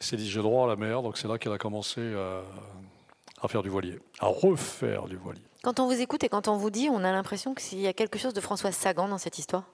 Il 0.00 0.06
s'est 0.06 0.16
dit 0.16 0.28
j'ai 0.28 0.42
droit 0.42 0.66
à 0.66 0.68
la 0.68 0.76
mère. 0.76 1.02
Donc 1.02 1.18
c'est 1.18 1.28
là 1.28 1.38
qu'elle 1.38 1.52
a 1.52 1.58
commencé 1.58 2.00
à, 2.00 3.48
faire 3.48 3.62
du 3.62 3.68
voilier, 3.68 3.98
à 4.20 4.26
refaire 4.26 5.06
du 5.06 5.16
voilier. 5.16 5.42
Quand 5.62 5.80
on 5.80 5.86
vous 5.86 6.00
écoute 6.00 6.22
et 6.22 6.28
quand 6.28 6.46
on 6.46 6.56
vous 6.56 6.70
dit, 6.70 6.88
on 6.90 7.02
a 7.02 7.10
l'impression 7.10 7.54
qu'il 7.54 7.80
y 7.80 7.88
a 7.88 7.92
quelque 7.92 8.18
chose 8.18 8.34
de 8.34 8.40
Françoise 8.40 8.74
Sagan 8.74 9.08
dans 9.08 9.18
cette 9.18 9.38
histoire. 9.38 9.64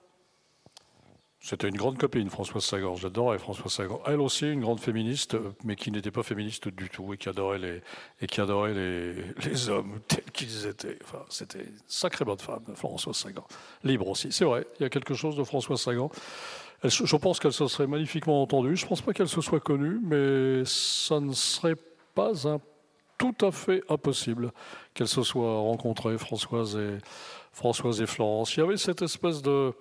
C'était 1.45 1.69
une 1.69 1.77
grande 1.77 1.99
copine, 1.99 2.27
Françoise 2.31 2.63
Sagan. 2.63 2.95
J'adorais 2.95 3.37
Françoise 3.37 3.71
Sagan. 3.71 4.01
Elle 4.07 4.19
aussi, 4.19 4.51
une 4.51 4.61
grande 4.61 4.79
féministe, 4.79 5.37
mais 5.63 5.75
qui 5.75 5.91
n'était 5.91 6.09
pas 6.09 6.23
féministe 6.23 6.69
du 6.69 6.89
tout 6.89 7.13
et 7.13 7.17
qui 7.17 7.29
adorait 7.29 7.59
les, 7.59 7.81
et 8.19 8.25
qui 8.25 8.41
adorait 8.41 8.73
les, 8.73 9.13
les 9.45 9.69
hommes 9.69 9.99
tels 10.07 10.23
qu'ils 10.33 10.65
étaient. 10.65 10.97
Enfin, 11.03 11.23
c'était 11.29 11.59
une 11.59 11.77
sacrée 11.85 12.25
bonne 12.25 12.39
femme, 12.39 12.63
Françoise 12.73 13.15
Sagan. 13.15 13.45
Libre 13.83 14.07
aussi. 14.07 14.31
C'est 14.31 14.43
vrai, 14.43 14.65
il 14.79 14.83
y 14.83 14.85
a 14.87 14.89
quelque 14.89 15.13
chose 15.13 15.35
de 15.35 15.43
Françoise 15.43 15.79
Sagan. 15.79 16.09
je 16.83 17.15
pense 17.15 17.39
qu'elle 17.39 17.53
se 17.53 17.67
serait 17.67 17.85
magnifiquement 17.85 18.41
entendue. 18.41 18.75
Je 18.75 18.83
ne 18.83 18.89
pense 18.89 19.03
pas 19.03 19.13
qu'elle 19.13 19.29
se 19.29 19.41
soit 19.41 19.59
connue, 19.59 19.99
mais 20.01 20.65
ça 20.65 21.19
ne 21.19 21.33
serait 21.33 21.77
pas 22.15 22.31
tout 23.19 23.35
à 23.41 23.51
fait 23.51 23.83
impossible 23.87 24.51
qu'elle 24.95 25.07
se 25.07 25.21
soit 25.21 25.59
rencontrée, 25.59 26.17
Françoise 26.17 26.75
et, 26.75 26.97
Françoise 27.51 28.01
et 28.01 28.07
Florence. 28.07 28.55
Il 28.55 28.61
y 28.61 28.63
avait 28.63 28.77
cette 28.77 29.03
espèce 29.03 29.43
de 29.43 29.73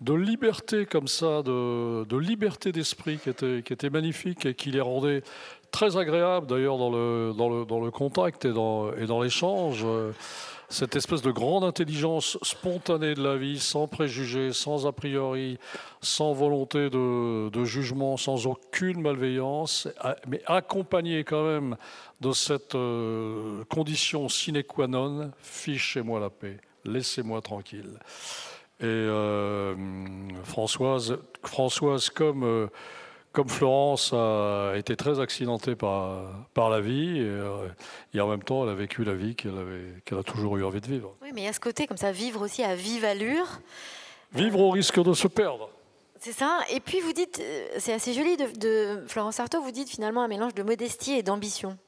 de 0.00 0.14
liberté 0.14 0.86
comme 0.86 1.08
ça, 1.08 1.42
de, 1.42 2.16
liberté 2.16 2.72
d'esprit 2.72 3.18
qui 3.18 3.30
était, 3.30 3.62
qui 3.64 3.72
était 3.72 3.90
magnifique 3.90 4.46
et 4.46 4.54
qui 4.54 4.70
les 4.70 4.80
rendait 4.80 5.22
très 5.70 5.96
agréables 5.96 6.46
d'ailleurs 6.46 6.78
dans 6.78 6.90
le, 6.90 7.90
contact 7.90 8.44
et 8.44 8.52
dans, 8.52 8.92
et 8.94 9.06
dans 9.06 9.22
l'échange. 9.22 9.84
Cette 10.68 10.96
espèce 10.96 11.22
de 11.22 11.30
grande 11.30 11.62
intelligence 11.62 12.38
spontanée 12.42 13.14
de 13.14 13.22
la 13.22 13.36
vie, 13.36 13.60
sans 13.60 13.86
préjugés, 13.86 14.52
sans 14.52 14.86
a 14.86 14.92
priori, 14.92 15.58
sans 16.00 16.32
volonté 16.32 16.90
de, 16.90 17.48
de 17.50 17.64
jugement, 17.64 18.16
sans 18.16 18.46
aucune 18.46 19.00
malveillance, 19.00 19.88
mais 20.26 20.42
accompagnée 20.46 21.22
quand 21.22 21.44
même 21.44 21.76
de 22.20 22.32
cette 22.32 22.74
euh, 22.74 23.62
condition 23.68 24.28
sine 24.28 24.62
qua 24.64 24.86
non, 24.86 25.30
fichez-moi 25.38 26.18
la 26.18 26.30
paix, 26.30 26.58
laissez-moi 26.84 27.40
tranquille. 27.42 27.98
Et 28.80 28.86
euh, 28.86 29.74
Françoise, 30.42 31.18
Françoise 31.44 32.10
comme, 32.10 32.42
euh, 32.42 32.66
comme 33.32 33.48
Florence, 33.48 34.12
a 34.12 34.74
été 34.76 34.96
très 34.96 35.20
accidentée 35.20 35.76
par, 35.76 36.24
par 36.54 36.70
la 36.70 36.80
vie. 36.80 37.18
Euh, 37.20 37.68
et, 38.12 38.20
en 38.20 38.28
même 38.28 38.42
temps, 38.42 38.64
elle 38.64 38.70
a 38.70 38.74
vécu 38.74 39.04
la 39.04 39.14
vie 39.14 39.36
qu'elle 39.36 40.02
qu'elle 40.04 40.18
a 40.18 40.24
toujours 40.24 40.56
eu 40.56 40.64
envie 40.64 40.80
de 40.80 40.86
vivre. 40.86 41.14
Oui, 41.22 41.30
mais 41.32 41.42
il 41.42 41.44
y 41.44 41.48
a 41.48 41.52
ce 41.52 41.60
côté, 41.60 41.86
comme 41.86 41.96
ça, 41.96 42.10
vivre 42.10 42.42
aussi 42.42 42.64
à 42.64 42.74
vive 42.74 43.04
allure. 43.04 43.60
Vivre 44.32 44.60
au 44.60 44.70
risque 44.70 45.00
de 45.00 45.12
se 45.12 45.28
perdre. 45.28 45.70
C'est 46.18 46.32
ça. 46.32 46.58
Et 46.72 46.80
puis 46.80 47.00
vous 47.00 47.12
dites, 47.12 47.40
c'est 47.78 47.92
assez 47.92 48.12
joli 48.12 48.36
de, 48.36 48.46
de 48.58 49.06
Florence 49.06 49.38
Artaud, 49.38 49.60
vous 49.60 49.70
dites 49.70 49.90
finalement 49.90 50.22
un 50.22 50.28
mélange 50.28 50.54
de 50.54 50.62
modestie 50.62 51.12
et 51.12 51.22
d'ambition. 51.22 51.78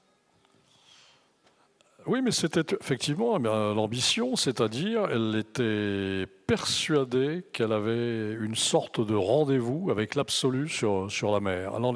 Oui, 2.07 2.21
mais 2.23 2.31
c'était 2.31 2.77
effectivement 2.81 3.37
eh 3.37 3.43
l'ambition, 3.43 4.37
c'est-à-dire 4.37 5.09
elle 5.11 5.35
était 5.35 6.27
persuadée 6.47 7.45
qu'elle 7.53 7.73
avait 7.73 8.33
une 8.35 8.55
sorte 8.55 9.05
de 9.05 9.15
rendez-vous 9.15 9.91
avec 9.91 10.15
l'absolu 10.15 10.69
sur, 10.69 11.11
sur 11.11 11.33
la 11.33 11.41
mer. 11.41 11.73
Elle 11.77 11.85
en, 11.85 11.95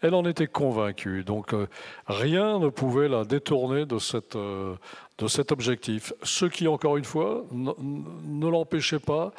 elle, 0.00 0.14
en, 0.14 0.24
était 0.24 0.46
convaincue. 0.46 1.22
Donc 1.22 1.52
euh, 1.52 1.66
rien 2.06 2.58
ne 2.58 2.70
pouvait 2.70 3.08
la 3.08 3.24
détourner 3.24 3.84
de, 3.84 3.98
cette, 3.98 4.36
euh, 4.36 4.74
de 5.18 5.28
cet 5.28 5.52
objectif. 5.52 6.14
Ce 6.22 6.46
qui, 6.46 6.66
encore 6.66 6.96
une 6.96 7.04
fois, 7.04 7.44
ne 7.52 8.48
l'empêchait 8.48 9.00
pas 9.00 9.32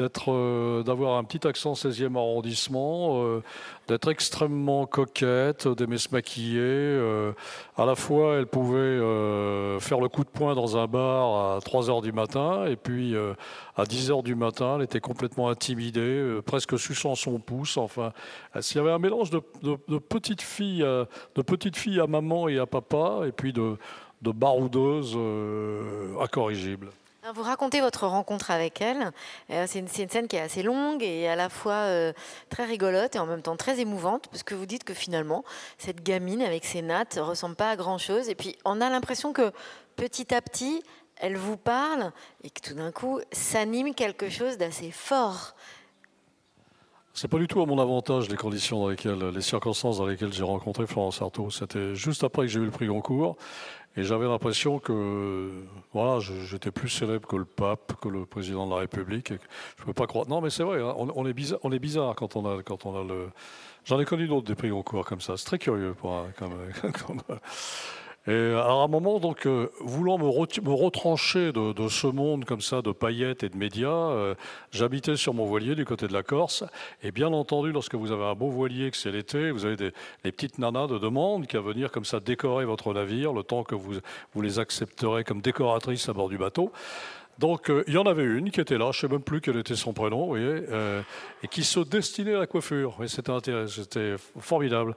euh, 0.00 0.82
d'avoir 0.82 1.18
un 1.18 1.24
petit 1.24 1.46
accent 1.46 1.74
16e 1.74 2.16
arrondissement, 2.16 3.22
euh, 3.22 3.44
d'être 3.86 4.10
extrêmement 4.10 4.86
coquette, 4.86 5.68
d'aimer 5.68 5.98
se 5.98 6.08
maquiller. 6.10 6.58
Euh, 6.60 7.32
à 7.76 7.86
la 7.86 7.94
fois, 7.94 8.34
elle 8.38 8.46
pouvait 8.46 8.98
faire 9.78 10.00
le 10.00 10.08
coup 10.08 10.24
de 10.24 10.28
poing 10.28 10.56
dans 10.56 10.76
un 10.76 10.88
bar 10.88 11.56
à 11.56 11.60
3 11.60 11.90
heures 11.90 12.02
du 12.02 12.10
matin, 12.10 12.66
et 12.66 12.74
puis 12.74 13.14
à 13.76 13.84
10 13.84 14.10
heures 14.10 14.22
du 14.24 14.34
matin, 14.34 14.76
elle 14.76 14.82
était 14.82 15.00
complètement 15.00 15.48
intimidée, 15.48 16.40
presque 16.44 16.76
suçant 16.76 17.14
son 17.14 17.38
pouce. 17.38 17.76
Enfin, 17.76 18.12
s'il 18.60 18.78
y 18.78 18.80
avait 18.80 18.92
un 18.92 18.98
mélange 18.98 19.30
de, 19.30 19.40
de, 19.62 19.98
petites 19.98 20.42
filles, 20.42 20.84
de 21.34 21.42
petites 21.42 21.76
filles 21.76 22.00
à 22.00 22.06
maman 22.06 22.48
et 22.48 22.58
à 22.58 22.66
papa, 22.66 23.20
et 23.26 23.32
puis 23.32 23.52
de, 23.52 23.76
de 24.22 24.32
baroudeuses 24.32 25.16
incorrigibles. 26.20 26.90
Vous 27.32 27.42
racontez 27.42 27.80
votre 27.80 28.06
rencontre 28.06 28.50
avec 28.50 28.82
elle. 28.82 29.10
Euh, 29.48 29.64
c'est 29.66 29.78
une, 29.78 29.88
scène 29.88 30.28
qui 30.28 30.36
est 30.36 30.40
assez 30.40 30.62
longue 30.62 31.02
et 31.02 31.26
à 31.26 31.36
la 31.36 31.48
fois 31.48 31.72
euh, 31.72 32.12
très 32.50 32.66
rigolote 32.66 33.16
et 33.16 33.18
en 33.18 33.24
même 33.24 33.40
temps 33.40 33.56
très 33.56 33.80
émouvante, 33.80 34.28
parce 34.28 34.42
que 34.42 34.54
vous 34.54 34.66
dites 34.66 34.84
que 34.84 34.92
finalement, 34.92 35.42
cette 35.78 36.02
gamine 36.02 36.42
avec 36.42 36.66
ses 36.66 36.82
nattes 36.82 37.18
ressemble 37.18 37.56
pas 37.56 37.70
à 37.70 37.76
grand-chose. 37.76 38.28
Et 38.28 38.34
puis, 38.34 38.58
on 38.66 38.78
a 38.82 38.90
l'impression 38.90 39.32
que 39.32 39.52
petit 39.96 40.34
à 40.34 40.42
petit, 40.42 40.82
elle 41.16 41.38
vous 41.38 41.56
parle 41.56 42.12
et 42.42 42.50
que 42.50 42.60
tout 42.60 42.74
d'un 42.74 42.92
coup, 42.92 43.20
s'anime 43.32 43.94
quelque 43.94 44.28
chose 44.28 44.58
d'assez 44.58 44.90
fort. 44.90 45.54
C'est 47.16 47.28
pas 47.28 47.38
du 47.38 47.46
tout 47.46 47.62
à 47.62 47.66
mon 47.66 47.78
avantage 47.78 48.28
les 48.28 48.36
conditions 48.36 48.80
dans 48.80 48.88
lesquelles, 48.88 49.28
les 49.28 49.40
circonstances 49.40 49.98
dans 49.98 50.06
lesquelles 50.06 50.32
j'ai 50.32 50.42
rencontré 50.42 50.84
Florence 50.84 51.22
Artaud. 51.22 51.48
C'était 51.48 51.94
juste 51.94 52.24
après 52.24 52.42
que 52.42 52.48
j'ai 52.48 52.58
eu 52.58 52.64
le 52.64 52.72
prix 52.72 52.86
Goncourt. 52.86 53.36
Et 53.96 54.02
j'avais 54.02 54.26
l'impression 54.26 54.80
que 54.80 55.52
voilà, 55.92 56.18
j'étais 56.18 56.72
plus 56.72 56.88
célèbre 56.88 57.28
que 57.28 57.36
le 57.36 57.44
pape, 57.44 57.92
que 58.00 58.08
le 58.08 58.26
président 58.26 58.66
de 58.66 58.72
la 58.72 58.78
République. 58.78 59.32
je 59.78 59.84
peux 59.84 59.92
pas 59.92 60.08
croire. 60.08 60.28
Non, 60.28 60.40
mais 60.40 60.50
c'est 60.50 60.64
vrai, 60.64 60.82
hein, 60.82 60.92
on, 60.96 61.24
est 61.24 61.32
bizarre, 61.32 61.60
on 61.62 61.70
est 61.70 61.78
bizarre 61.78 62.16
quand 62.16 62.34
on 62.34 62.44
a, 62.46 62.64
quand 62.64 62.84
on 62.84 63.00
a 63.00 63.04
le. 63.04 63.28
J'en 63.84 64.00
ai 64.00 64.04
connu 64.04 64.26
d'autres 64.26 64.48
des 64.48 64.56
prix 64.56 64.70
Goncourt 64.70 65.04
comme 65.04 65.20
ça. 65.20 65.36
C'est 65.36 65.44
très 65.44 65.60
curieux 65.60 65.94
pour 65.94 66.12
un, 66.12 66.26
et 68.26 68.54
à 68.54 68.72
un 68.72 68.88
moment, 68.88 69.20
donc, 69.20 69.44
euh, 69.44 69.70
voulant 69.80 70.16
me, 70.16 70.24
retrancher 70.24 71.52
de, 71.52 71.88
ce 71.88 72.06
monde 72.06 72.46
comme 72.46 72.62
ça 72.62 72.80
de 72.80 72.90
paillettes 72.90 73.42
et 73.42 73.50
de 73.50 73.56
médias, 73.56 73.90
euh, 73.90 74.34
j'habitais 74.70 75.16
sur 75.16 75.34
mon 75.34 75.44
voilier 75.44 75.74
du 75.74 75.84
côté 75.84 76.08
de 76.08 76.14
la 76.14 76.22
Corse. 76.22 76.64
Et 77.02 77.12
bien 77.12 77.28
entendu, 77.28 77.70
lorsque 77.70 77.94
vous 77.94 78.12
avez 78.12 78.24
un 78.24 78.34
beau 78.34 78.48
voilier, 78.48 78.90
que 78.90 78.96
c'est 78.96 79.10
l'été, 79.10 79.50
vous 79.50 79.66
avez 79.66 79.76
des 79.76 79.92
les 80.24 80.32
petites 80.32 80.58
nanas 80.58 80.86
de 80.86 80.98
demande 80.98 81.46
qui 81.46 81.56
à 81.58 81.60
venir 81.60 81.90
comme 81.90 82.06
ça 82.06 82.18
décorer 82.18 82.64
votre 82.64 82.94
navire 82.94 83.32
le 83.34 83.42
temps 83.42 83.62
que 83.62 83.74
vous, 83.74 83.94
vous 84.32 84.42
les 84.42 84.58
accepterez 84.58 85.22
comme 85.22 85.42
décoratrices 85.42 86.08
à 86.08 86.14
bord 86.14 86.30
du 86.30 86.38
bateau. 86.38 86.72
Donc 87.38 87.68
euh, 87.68 87.84
il 87.86 87.94
y 87.94 87.98
en 87.98 88.06
avait 88.06 88.24
une 88.24 88.50
qui 88.50 88.60
était 88.60 88.78
là, 88.78 88.90
je 88.92 88.98
ne 88.98 89.00
sais 89.02 89.08
même 89.08 89.22
plus 89.22 89.42
quel 89.42 89.58
était 89.58 89.74
son 89.74 89.92
prénom, 89.92 90.26
voyez, 90.26 90.62
et 91.42 91.48
qui 91.48 91.62
se 91.62 91.80
destinait 91.80 92.34
à 92.34 92.38
la 92.38 92.46
coiffure. 92.46 92.96
C'était 93.06 94.14
formidable. 94.38 94.94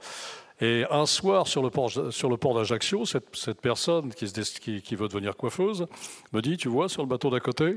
Et 0.60 0.84
un 0.90 1.06
soir, 1.06 1.46
sur 1.46 1.62
le 1.62 1.70
port, 1.70 2.54
d'Ajaccio, 2.54 3.04
cette, 3.04 3.60
personne 3.60 4.12
qui, 4.12 4.94
veut 4.96 5.08
devenir 5.08 5.36
coiffeuse 5.36 5.86
me 6.32 6.40
dit, 6.40 6.56
tu 6.56 6.68
vois, 6.68 6.88
sur 6.88 7.02
le 7.02 7.08
bateau 7.08 7.30
d'à 7.30 7.38
côté, 7.38 7.76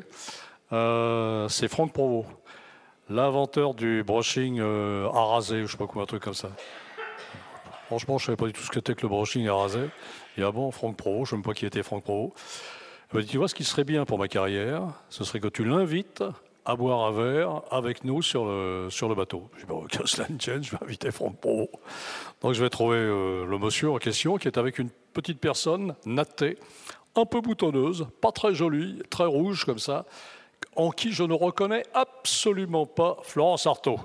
euh, 0.73 1.47
c'est 1.47 1.67
Franck 1.67 1.93
Provost, 1.93 2.27
l'inventeur 3.09 3.75
du 3.75 4.03
brushing 4.03 4.59
euh, 4.59 5.09
à 5.09 5.25
raser, 5.25 5.57
je 5.57 5.61
ne 5.63 5.67
sais 5.67 5.77
pas 5.77 5.85
quoi, 5.85 6.03
un 6.03 6.05
truc 6.07 6.23
comme 6.23 6.33
ça. 6.33 6.49
Franchement, 7.85 8.17
je 8.17 8.23
ne 8.23 8.25
savais 8.27 8.37
pas 8.37 8.47
du 8.47 8.53
tout 8.53 8.61
ce 8.61 8.69
que 8.69 8.75
c'était 8.75 8.95
que 8.95 9.01
le 9.03 9.09
brushing 9.09 9.47
à 9.47 9.53
raser. 9.53 9.89
Et 10.37 10.43
ah 10.43 10.51
bon, 10.51 10.71
Franck 10.71 10.97
Provost, 10.97 11.29
je 11.29 11.35
ne 11.35 11.41
sais 11.41 11.47
pas 11.47 11.53
qui 11.53 11.65
était 11.67 11.83
Franck 11.83 12.03
Provost. 12.03 12.33
Elle 13.11 13.17
me 13.17 13.23
dit, 13.23 13.29
tu 13.29 13.37
vois, 13.37 13.47
ce 13.47 13.53
qui 13.53 13.63
serait 13.63 13.83
bien 13.83 14.05
pour 14.05 14.17
ma 14.17 14.27
carrière, 14.27 14.83
ce 15.09 15.23
serait 15.23 15.39
que 15.39 15.49
tu 15.49 15.65
l'invites 15.65 16.23
à 16.65 16.75
boire 16.75 17.07
un 17.07 17.11
verre 17.11 17.61
avec 17.71 18.03
nous 18.03 18.21
sur 18.21 18.45
le, 18.45 18.87
sur 18.89 19.09
le 19.09 19.15
bateau. 19.15 19.49
Je 19.55 19.61
dis, 19.61 19.65
bon, 19.65 19.85
que 19.91 20.07
cela 20.07 20.27
tienne, 20.37 20.63
je 20.63 20.71
vais 20.71 20.83
inviter 20.83 21.11
Franck 21.11 21.39
Pro. 21.39 21.69
Donc 22.41 22.53
je 22.53 22.63
vais 22.63 22.69
trouver 22.69 22.97
euh, 22.97 23.45
le 23.45 23.57
monsieur 23.57 23.91
en 23.91 23.97
question 23.97 24.37
qui 24.37 24.47
est 24.47 24.57
avec 24.57 24.79
une 24.79 24.89
petite 25.13 25.39
personne 25.39 25.95
nattée, 26.05 26.57
un 27.15 27.25
peu 27.25 27.41
boutonneuse, 27.41 28.07
pas 28.21 28.31
très 28.31 28.53
jolie, 28.53 29.01
très 29.09 29.25
rouge 29.25 29.65
comme 29.65 29.79
ça, 29.79 30.05
en 30.75 30.91
qui 30.91 31.11
je 31.11 31.23
ne 31.23 31.33
reconnais 31.33 31.83
absolument 31.93 32.85
pas 32.85 33.17
Florence 33.23 33.67
Artaud. 33.67 33.99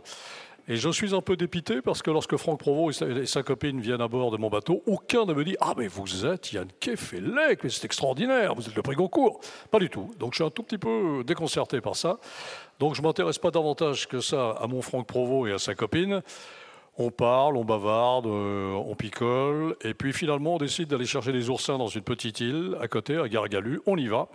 Et 0.69 0.77
je 0.77 0.89
suis 0.89 1.15
un 1.15 1.21
peu 1.21 1.37
dépité 1.37 1.81
parce 1.81 2.03
que 2.03 2.11
lorsque 2.11 2.37
Franck 2.37 2.59
Provost 2.59 3.03
et 3.03 3.27
sa, 3.27 3.45
copine 3.45 3.81
viennent 3.81 4.01
à 4.01 4.09
bord 4.09 4.33
de 4.33 4.37
mon 4.37 4.51
bateau, 4.51 4.83
aucun 4.87 5.25
ne 5.25 5.33
me 5.33 5.45
dit 5.45 5.57
Ah, 5.61 5.75
mais 5.77 5.87
vous 5.87 6.27
êtes 6.27 6.53
Yann 6.53 6.67
Kefelec, 6.81 7.61
c'est 7.69 7.85
extraordinaire, 7.85 8.55
vous 8.57 8.67
êtes 8.67 8.75
le 8.75 8.83
prix 8.83 8.97
Goncourt. 8.97 9.41
Pas 9.71 9.79
du 9.79 9.89
tout. 9.89 10.11
Donc 10.19 10.33
je 10.33 10.39
suis 10.39 10.45
un 10.45 10.51
tout 10.51 10.65
petit 10.65 10.79
peu 10.79 11.23
déconcerté 11.25 11.81
par 11.81 11.95
ça. 11.95 12.19
Donc 12.81 12.97
je 12.97 13.01
ne 13.01 13.07
m'intéresse 13.07 13.39
pas 13.39 13.53
davantage 13.53 14.09
que 14.09 14.21
ça 14.21 14.51
à 14.61 14.67
mon 14.67 14.83
Franck 14.83 15.07
Provost 15.07 15.51
et 15.51 15.55
à 15.55 15.59
sa 15.59 15.77
copine. 15.77 16.21
On 16.99 17.11
parle, 17.11 17.57
on 17.57 17.65
bavarde, 17.65 18.27
euh, 18.27 18.73
on 18.73 18.95
picole, 18.95 19.77
et 19.83 19.93
puis 19.93 20.15
finalement 20.15 20.55
on 20.55 20.59
décide 20.59 20.89
d'aller 20.89 21.05
chercher 21.05 21.31
des 21.31 21.51
oursins 21.51 21.77
dans 21.77 21.89
une 21.89 22.01
petite 22.01 22.41
île 22.41 22.77
à 22.81 22.89
côté, 22.89 23.19
à 23.19 23.29
Gargalu. 23.29 23.81
On 23.87 23.97
y 23.97 24.09
va. 24.09 24.29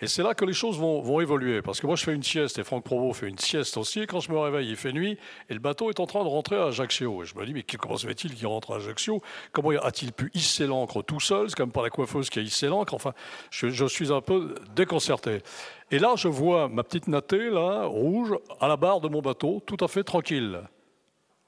Et 0.00 0.06
c'est 0.06 0.22
là 0.22 0.34
que 0.34 0.44
les 0.44 0.52
choses 0.52 0.78
vont, 0.78 1.20
évoluer. 1.20 1.60
Parce 1.60 1.80
que 1.80 1.86
moi, 1.86 1.96
je 1.96 2.04
fais 2.04 2.14
une 2.14 2.22
sieste 2.22 2.58
et 2.58 2.64
Franck 2.64 2.84
Provost 2.84 3.20
fait 3.20 3.28
une 3.28 3.38
sieste 3.38 3.76
aussi. 3.76 4.00
Et 4.00 4.06
quand 4.06 4.20
je 4.20 4.30
me 4.30 4.38
réveille, 4.38 4.68
il 4.68 4.76
fait 4.76 4.92
nuit 4.92 5.18
et 5.48 5.54
le 5.54 5.58
bateau 5.58 5.90
est 5.90 5.98
en 5.98 6.06
train 6.06 6.22
de 6.22 6.28
rentrer 6.28 6.56
à 6.56 6.66
Ajaccio. 6.66 7.22
Et 7.22 7.26
je 7.26 7.36
me 7.36 7.44
dis, 7.44 7.52
mais 7.52 7.64
comment 7.64 7.96
se 7.96 8.06
fait-il 8.06 8.34
qu'il 8.34 8.46
rentre 8.46 8.72
à 8.72 8.76
Ajaccio? 8.76 9.20
Comment 9.50 9.70
a-t-il 9.70 10.12
pu 10.12 10.30
hisser 10.34 10.66
l'ancre 10.66 11.02
tout 11.02 11.18
seul? 11.18 11.50
C'est 11.50 11.58
même 11.58 11.72
pas 11.72 11.82
la 11.82 11.90
coiffeuse 11.90 12.30
qui 12.30 12.38
a 12.38 12.42
hissé 12.42 12.68
l'ancre. 12.68 12.94
Enfin, 12.94 13.12
je, 13.50 13.86
suis 13.86 14.12
un 14.12 14.20
peu 14.20 14.54
déconcerté. 14.76 15.42
Et 15.90 15.98
là, 15.98 16.12
je 16.16 16.28
vois 16.28 16.68
ma 16.68 16.84
petite 16.84 17.08
nattée, 17.08 17.50
là, 17.50 17.86
rouge, 17.86 18.34
à 18.60 18.68
la 18.68 18.76
barre 18.76 19.00
de 19.00 19.08
mon 19.08 19.20
bateau, 19.20 19.62
tout 19.66 19.82
à 19.84 19.88
fait 19.88 20.04
tranquille. 20.04 20.60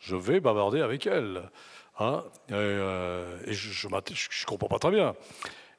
Je 0.01 0.17
vais 0.17 0.41
bavarder 0.41 0.81
avec 0.81 1.07
elle. 1.07 1.43
Hein 2.01 2.25
et, 2.49 2.55
euh, 2.55 3.37
je 3.47 3.87
ne 3.87 4.47
comprends 4.47 4.69
pas 4.69 4.79
très 4.79 4.91
bien. 4.91 5.15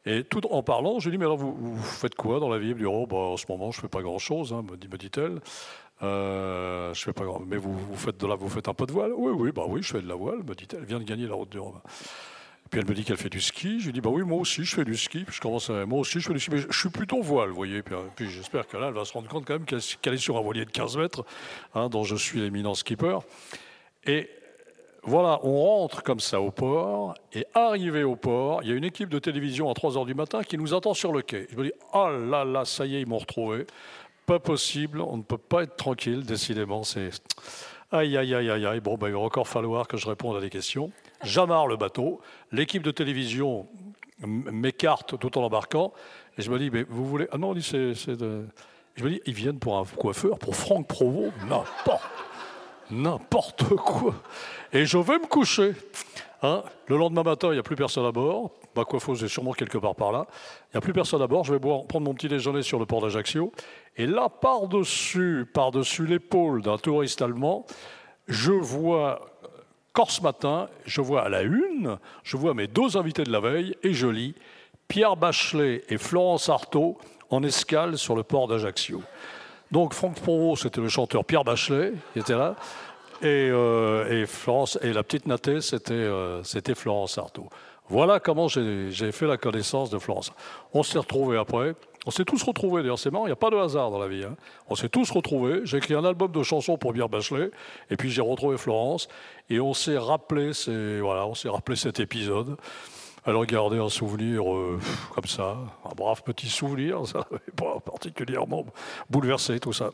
Et 0.05 0.23
tout 0.23 0.45
en 0.51 0.63
parlant, 0.63 0.99
je 0.99 1.09
lui 1.09 1.17
dis, 1.17 1.19
mais 1.19 1.25
alors 1.25 1.37
vous, 1.37 1.77
faites 1.81 2.15
quoi 2.15 2.39
dans 2.39 2.49
la 2.49 2.57
vie? 2.57 2.73
Du 2.73 2.85
oh, 2.85 3.05
bah, 3.05 3.17
En 3.17 3.37
ce 3.37 3.45
moment, 3.49 3.71
je 3.71 3.77
ne 3.77 3.81
fais 3.81 3.87
pas 3.87 4.01
grand-chose, 4.01 4.51
hein, 4.53 4.63
me 4.63 4.97
dit-elle. 4.97 5.39
Euh, 6.01 6.91
je 6.93 7.03
fais 7.03 7.13
pas 7.13 7.23
grand... 7.23 7.41
Mais 7.45 7.57
vous, 7.57 7.77
faites 7.95 8.17
de 8.17 8.25
la, 8.25 8.35
vous 8.35 8.49
faites 8.49 8.67
un 8.67 8.73
peu 8.73 8.87
de 8.87 8.91
voile? 8.91 9.11
Oui, 9.15 9.31
oui, 9.31 9.51
bah 9.51 9.65
oui, 9.67 9.83
je 9.83 9.91
fais 9.91 10.01
de 10.01 10.07
la 10.07 10.15
voile, 10.15 10.39
me 10.43 10.55
dit-elle. 10.55 10.79
Elle 10.79 10.85
vient 10.85 10.99
de 10.99 11.03
gagner 11.03 11.27
la 11.27 11.35
route 11.35 11.49
du 11.49 11.59
Rhum. 11.59 11.79
Puis 12.71 12.79
elle 12.79 12.87
me 12.87 12.95
dit 12.95 13.03
qu'elle 13.03 13.17
fait 13.17 13.29
du 13.29 13.41
ski. 13.41 13.79
Je 13.79 13.87
lui 13.87 13.93
dis, 13.93 14.01
bah 14.01 14.09
oui, 14.09 14.23
moi 14.23 14.39
aussi, 14.39 14.63
je 14.63 14.73
fais 14.73 14.85
du 14.85 14.97
ski. 14.97 15.25
Je 15.29 15.39
commence 15.39 15.69
à... 15.69 15.85
Moi 15.85 15.99
aussi, 15.99 16.19
je 16.19 16.27
fais 16.27 16.33
du 16.33 16.39
ski. 16.39 16.51
Mais 16.51 16.57
je 16.57 16.79
suis 16.79 16.89
plutôt 16.89 17.21
voile, 17.21 17.49
vous 17.49 17.55
voyez. 17.55 17.83
Puis, 17.83 17.93
puis 18.15 18.29
j'espère 18.29 18.67
que 18.67 18.77
là, 18.77 18.87
elle 18.87 18.93
va 18.93 19.05
se 19.05 19.13
rendre 19.13 19.27
compte 19.27 19.45
quand 19.45 19.53
même 19.53 19.65
qu'elle 19.65 20.13
est 20.13 20.17
sur 20.17 20.37
un 20.37 20.41
voilier 20.41 20.65
de 20.65 20.71
15 20.71 20.97
mètres, 20.97 21.23
hein, 21.75 21.89
dont 21.89 22.03
je 22.03 22.15
suis 22.15 22.39
l'éminent 22.39 22.73
skipper. 22.73 23.19
Et 24.05 24.29
voilà, 25.03 25.39
on 25.43 25.59
rentre 25.59 26.03
comme 26.03 26.19
ça 26.19 26.39
au 26.39 26.51
port, 26.51 27.15
et 27.33 27.45
arrivé 27.55 28.03
au 28.03 28.15
port, 28.15 28.61
il 28.61 28.69
y 28.69 28.71
a 28.71 28.75
une 28.75 28.83
équipe 28.83 29.09
de 29.09 29.17
télévision 29.17 29.69
à 29.69 29.73
3 29.73 29.93
h 29.93 30.05
du 30.05 30.13
matin 30.13 30.43
qui 30.43 30.59
nous 30.59 30.75
attend 30.75 30.93
sur 30.93 31.11
le 31.11 31.23
quai. 31.23 31.47
Je 31.51 31.57
me 31.57 31.63
dis, 31.63 31.71
oh 31.93 32.09
là 32.09 32.45
là, 32.45 32.65
ça 32.65 32.85
y 32.85 32.95
est, 32.95 33.01
ils 33.01 33.07
m'ont 33.07 33.17
retrouvé. 33.17 33.65
Pas 34.27 34.39
possible, 34.39 35.01
on 35.01 35.17
ne 35.17 35.23
peut 35.23 35.39
pas 35.39 35.63
être 35.63 35.75
tranquille, 35.75 36.23
décidément. 36.23 36.83
C'est. 36.83 37.09
Aïe, 37.91 38.15
aïe, 38.15 38.33
aïe, 38.35 38.49
aïe, 38.51 38.65
aïe. 38.65 38.79
Bon, 38.79 38.95
ben, 38.95 39.07
il 39.07 39.13
va 39.13 39.19
encore 39.19 39.47
falloir 39.47 39.87
que 39.87 39.97
je 39.97 40.07
réponde 40.07 40.37
à 40.37 40.39
des 40.39 40.51
questions. 40.51 40.91
J'amarre 41.23 41.67
le 41.67 41.77
bateau. 41.77 42.21
L'équipe 42.51 42.83
de 42.83 42.91
télévision 42.91 43.67
m'écarte 44.19 45.17
tout 45.19 45.37
en 45.37 45.43
embarquant. 45.43 45.91
Et 46.37 46.43
je 46.43 46.51
me 46.51 46.59
dis, 46.59 46.69
mais 46.69 46.83
vous 46.87 47.05
voulez. 47.05 47.27
Ah 47.31 47.39
non, 47.39 47.55
c'est. 47.59 48.11
De... 48.11 48.45
Je 48.95 49.03
me 49.03 49.09
dis, 49.09 49.21
ils 49.25 49.33
viennent 49.33 49.59
pour 49.59 49.77
un 49.77 49.83
coiffeur, 49.83 50.37
pour 50.37 50.55
Franck 50.55 50.87
Provost, 50.87 51.33
n'importe 51.49 52.10
n'importe 52.91 53.75
quoi. 53.75 54.13
Et 54.73 54.85
je 54.85 54.97
vais 54.97 55.19
me 55.19 55.27
coucher. 55.27 55.73
Hein. 56.43 56.63
le 56.87 56.97
lendemain 56.97 57.21
matin, 57.21 57.49
il 57.49 57.53
n'y 57.53 57.59
a 57.59 57.63
plus 57.63 57.75
personne 57.75 58.05
à 58.05 58.11
bord. 58.11 58.51
Ma 58.75 58.83
coiffeuse 58.83 59.23
est 59.23 59.27
sûrement 59.27 59.51
quelque 59.51 59.77
part 59.77 59.95
par 59.95 60.11
là. 60.11 60.25
Il 60.29 60.75
n'y 60.75 60.77
a 60.79 60.81
plus 60.81 60.93
personne 60.93 61.21
à 61.21 61.27
bord. 61.27 61.43
Je 61.43 61.53
vais 61.53 61.59
boire, 61.59 61.85
prendre 61.85 62.05
mon 62.05 62.15
petit 62.15 62.29
déjeuner 62.29 62.63
sur 62.63 62.79
le 62.79 62.85
port 62.87 63.01
d'Ajaccio. 63.01 63.51
Et 63.95 64.07
là, 64.07 64.27
par-dessus, 64.29 65.45
par-dessus 65.53 66.07
l'épaule 66.07 66.63
d'un 66.63 66.77
touriste 66.77 67.21
allemand, 67.21 67.65
je 68.27 68.53
vois 68.53 69.19
Corse 69.93 70.21
Matin, 70.21 70.69
je 70.85 71.01
vois 71.01 71.23
à 71.23 71.29
la 71.29 71.41
une, 71.41 71.99
je 72.23 72.37
vois 72.37 72.53
mes 72.53 72.67
deux 72.67 72.97
invités 72.97 73.23
de 73.23 73.31
la 73.31 73.41
veille 73.41 73.75
et 73.83 73.93
je 73.93 74.07
lis 74.07 74.33
Pierre 74.87 75.17
Bachelet 75.17 75.83
et 75.89 75.97
Florence 75.97 76.49
Artaud 76.49 76.97
en 77.29 77.43
escale 77.43 77.97
sur 77.97 78.15
le 78.15 78.23
port 78.23 78.47
d'Ajaccio. 78.47 79.01
Donc 79.71 79.93
Franck 79.93 80.15
Provost, 80.15 80.63
c'était 80.63 80.81
le 80.81 80.89
chanteur 80.89 81.23
Pierre 81.23 81.43
Bachelet, 81.43 81.93
qui 82.13 82.19
était 82.19 82.35
là. 82.35 82.55
Et, 83.21 83.49
euh, 83.51 84.25
Florence, 84.25 84.79
et 84.81 84.93
la 84.93 85.03
petite 85.03 85.27
Naté, 85.27 85.61
c'était 85.61 85.93
euh, 85.93 86.43
Florence 86.75 87.17
Artaud. 87.17 87.49
Voilà 87.87 88.19
comment 88.19 88.47
j'ai 88.47 89.11
fait 89.11 89.27
la 89.27 89.37
connaissance 89.37 89.89
de 89.89 89.99
Florence. 89.99 90.31
On 90.73 90.81
s'est 90.81 90.97
retrouvés 90.97 91.37
après. 91.37 91.75
On 92.05 92.11
s'est 92.11 92.25
tous 92.25 92.41
retrouvés, 92.41 92.81
d'ailleurs, 92.81 92.97
c'est 92.97 93.11
marrant, 93.11 93.25
il 93.25 93.29
n'y 93.29 93.33
a 93.33 93.37
pas 93.37 93.51
de 93.51 93.57
hasard 93.57 93.91
dans 93.91 93.99
la 93.99 94.07
vie. 94.07 94.23
Hein. 94.23 94.35
On 94.69 94.75
s'est 94.75 94.89
tous 94.89 95.11
retrouvés. 95.11 95.61
J'ai 95.65 95.77
écrit 95.77 95.93
un 95.93 96.03
album 96.03 96.31
de 96.31 96.41
chansons 96.41 96.77
pour 96.77 96.93
Pierre 96.93 97.09
Bachelet, 97.09 97.51
et 97.91 97.97
puis 97.97 98.09
j'ai 98.09 98.21
retrouvé 98.21 98.57
Florence, 98.57 99.07
et 99.49 99.59
on 99.59 99.73
s'est 99.73 99.97
rappelé, 99.97 100.51
voilà, 101.01 101.27
on 101.27 101.35
s'est 101.35 101.49
rappelé 101.49 101.75
cet 101.75 101.99
épisode. 101.99 102.57
Alors 103.23 103.45
garder 103.45 103.77
un 103.77 103.89
souvenir 103.89 104.51
euh, 104.51 104.79
comme 105.13 105.27
ça, 105.27 105.57
un 105.85 105.93
brave 105.95 106.23
petit 106.23 106.49
souvenir, 106.49 107.05
ça 107.05 107.19
n'avait 107.31 107.51
pas 107.55 107.79
particulièrement 107.79 108.65
bouleversé 109.09 109.59
tout 109.59 109.73
ça. 109.73 109.91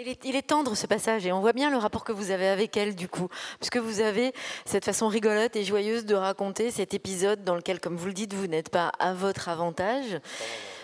Il 0.00 0.06
est, 0.06 0.24
il 0.24 0.36
est, 0.36 0.42
tendre 0.42 0.76
ce 0.76 0.86
passage 0.86 1.26
et 1.26 1.32
on 1.32 1.40
voit 1.40 1.52
bien 1.52 1.70
le 1.70 1.76
rapport 1.76 2.04
que 2.04 2.12
vous 2.12 2.30
avez 2.30 2.46
avec 2.46 2.76
elle 2.76 2.94
du 2.94 3.08
coup, 3.08 3.26
puisque 3.58 3.78
vous 3.78 3.98
avez 3.98 4.32
cette 4.64 4.84
façon 4.84 5.08
rigolote 5.08 5.56
et 5.56 5.64
joyeuse 5.64 6.04
de 6.04 6.14
raconter 6.14 6.70
cet 6.70 6.94
épisode 6.94 7.42
dans 7.42 7.56
lequel, 7.56 7.80
comme 7.80 7.96
vous 7.96 8.06
le 8.06 8.12
dites, 8.12 8.32
vous 8.32 8.46
n'êtes 8.46 8.68
pas 8.70 8.92
à 9.00 9.12
votre 9.12 9.48
avantage. 9.48 10.20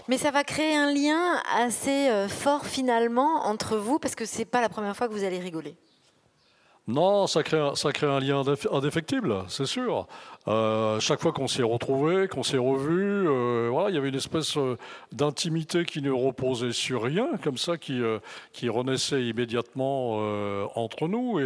Mais 0.08 0.18
ça 0.18 0.32
va 0.32 0.42
créer 0.42 0.74
un 0.74 0.92
lien 0.92 1.40
assez 1.56 2.08
euh, 2.08 2.28
fort 2.28 2.66
finalement 2.66 3.46
entre 3.46 3.76
vous, 3.76 4.00
parce 4.00 4.16
que 4.16 4.24
c'est 4.24 4.44
pas 4.44 4.60
la 4.60 4.68
première 4.68 4.96
fois 4.96 5.06
que 5.06 5.12
vous 5.12 5.22
allez 5.22 5.38
rigoler. 5.38 5.76
Non, 6.86 7.26
ça 7.26 7.42
crée, 7.42 7.56
un, 7.56 8.20
lien 8.20 8.42
indéfectible, 8.70 9.44
c'est 9.48 9.64
sûr. 9.64 10.06
Euh, 10.48 11.00
chaque 11.00 11.22
fois 11.22 11.32
qu'on 11.32 11.48
s'est 11.48 11.62
retrouvé, 11.62 12.28
qu'on 12.28 12.42
s'est 12.42 12.58
revu, 12.58 13.26
euh, 13.26 13.68
voilà, 13.72 13.88
il 13.88 13.94
y 13.94 13.98
avait 13.98 14.10
une 14.10 14.14
espèce 14.14 14.58
euh, 14.58 14.76
d'intimité 15.10 15.86
qui 15.86 16.02
ne 16.02 16.10
reposait 16.10 16.72
sur 16.72 17.02
rien, 17.02 17.38
comme 17.42 17.56
ça, 17.56 17.78
qui, 17.78 18.02
renaissait 18.68 19.24
immédiatement 19.24 20.18
entre 20.74 21.08
nous. 21.08 21.40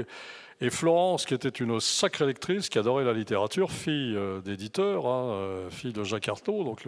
Et, 0.61 0.71
Florence, 0.71 1.25
qui 1.25 1.35
était 1.35 1.49
une 1.49 1.79
sacrée 1.79 2.27
lectrice, 2.27 2.69
qui 2.69 2.81
adorait 2.81 3.05
la 3.05 3.13
littérature, 3.13 3.71
fille 3.71 4.19
d'éditeur, 4.45 5.07
hein, 5.07 5.69
fille 5.71 5.93
de 5.93 6.03
Jacques 6.03 6.29
Artaud, 6.29 6.65
donc 6.65 6.85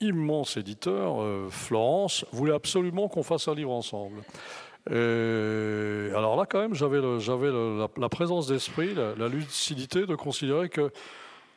immense 0.00 0.56
éditeur, 0.56 1.16
Florence, 1.50 2.24
voulait 2.30 2.54
absolument 2.54 3.08
qu'on 3.08 3.24
fasse 3.24 3.48
un 3.48 3.56
livre 3.56 3.72
ensemble. 3.72 4.22
Et 4.90 6.10
alors 6.14 6.36
là, 6.36 6.44
quand 6.46 6.60
même, 6.60 6.74
j'avais, 6.74 7.00
la, 7.00 8.08
présence 8.08 8.46
d'esprit, 8.46 8.94
la, 8.94 9.28
lucidité 9.28 10.06
de 10.06 10.14
considérer 10.14 10.68
que 10.68 10.90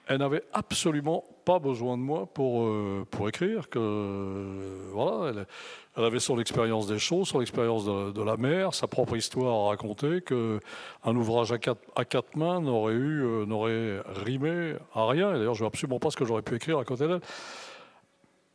elle 0.09 0.19
n'avait 0.19 0.43
absolument 0.53 1.25
pas 1.43 1.59
besoin 1.59 1.97
de 1.97 2.01
moi 2.01 2.27
pour, 2.33 2.63
euh, 2.63 3.05
écrire, 3.27 3.69
que 3.69 4.89
voilà, 4.93 5.45
elle, 5.97 6.03
avait 6.03 6.19
son 6.19 6.39
expérience 6.39 6.87
des 6.87 6.99
choses, 6.99 7.27
son 7.27 7.41
expérience 7.41 7.85
de, 7.85 8.23
la 8.23 8.37
mer, 8.37 8.73
sa 8.73 8.87
propre 8.87 9.17
histoire 9.17 9.65
à 9.65 9.69
raconter, 9.69 10.21
qu'un 10.21 11.15
ouvrage 11.15 11.51
à 11.51 11.57
quatre, 11.57 12.37
mains 12.37 12.61
n'aurait 12.61 12.93
eu, 12.93 13.21
euh, 13.21 13.45
n'aurait 13.45 14.01
rimé 14.23 14.75
à 14.93 15.07
rien. 15.07 15.31
Et 15.31 15.39
d'ailleurs, 15.39 15.55
je 15.55 15.59
ne 15.59 15.65
vois 15.65 15.67
absolument 15.67 15.99
pas 15.99 16.09
ce 16.09 16.15
que 16.15 16.23
j'aurais 16.23 16.41
pu 16.41 16.55
écrire 16.55 16.79
à 16.79 16.85
côté 16.85 17.05
d'elle. 17.07 17.21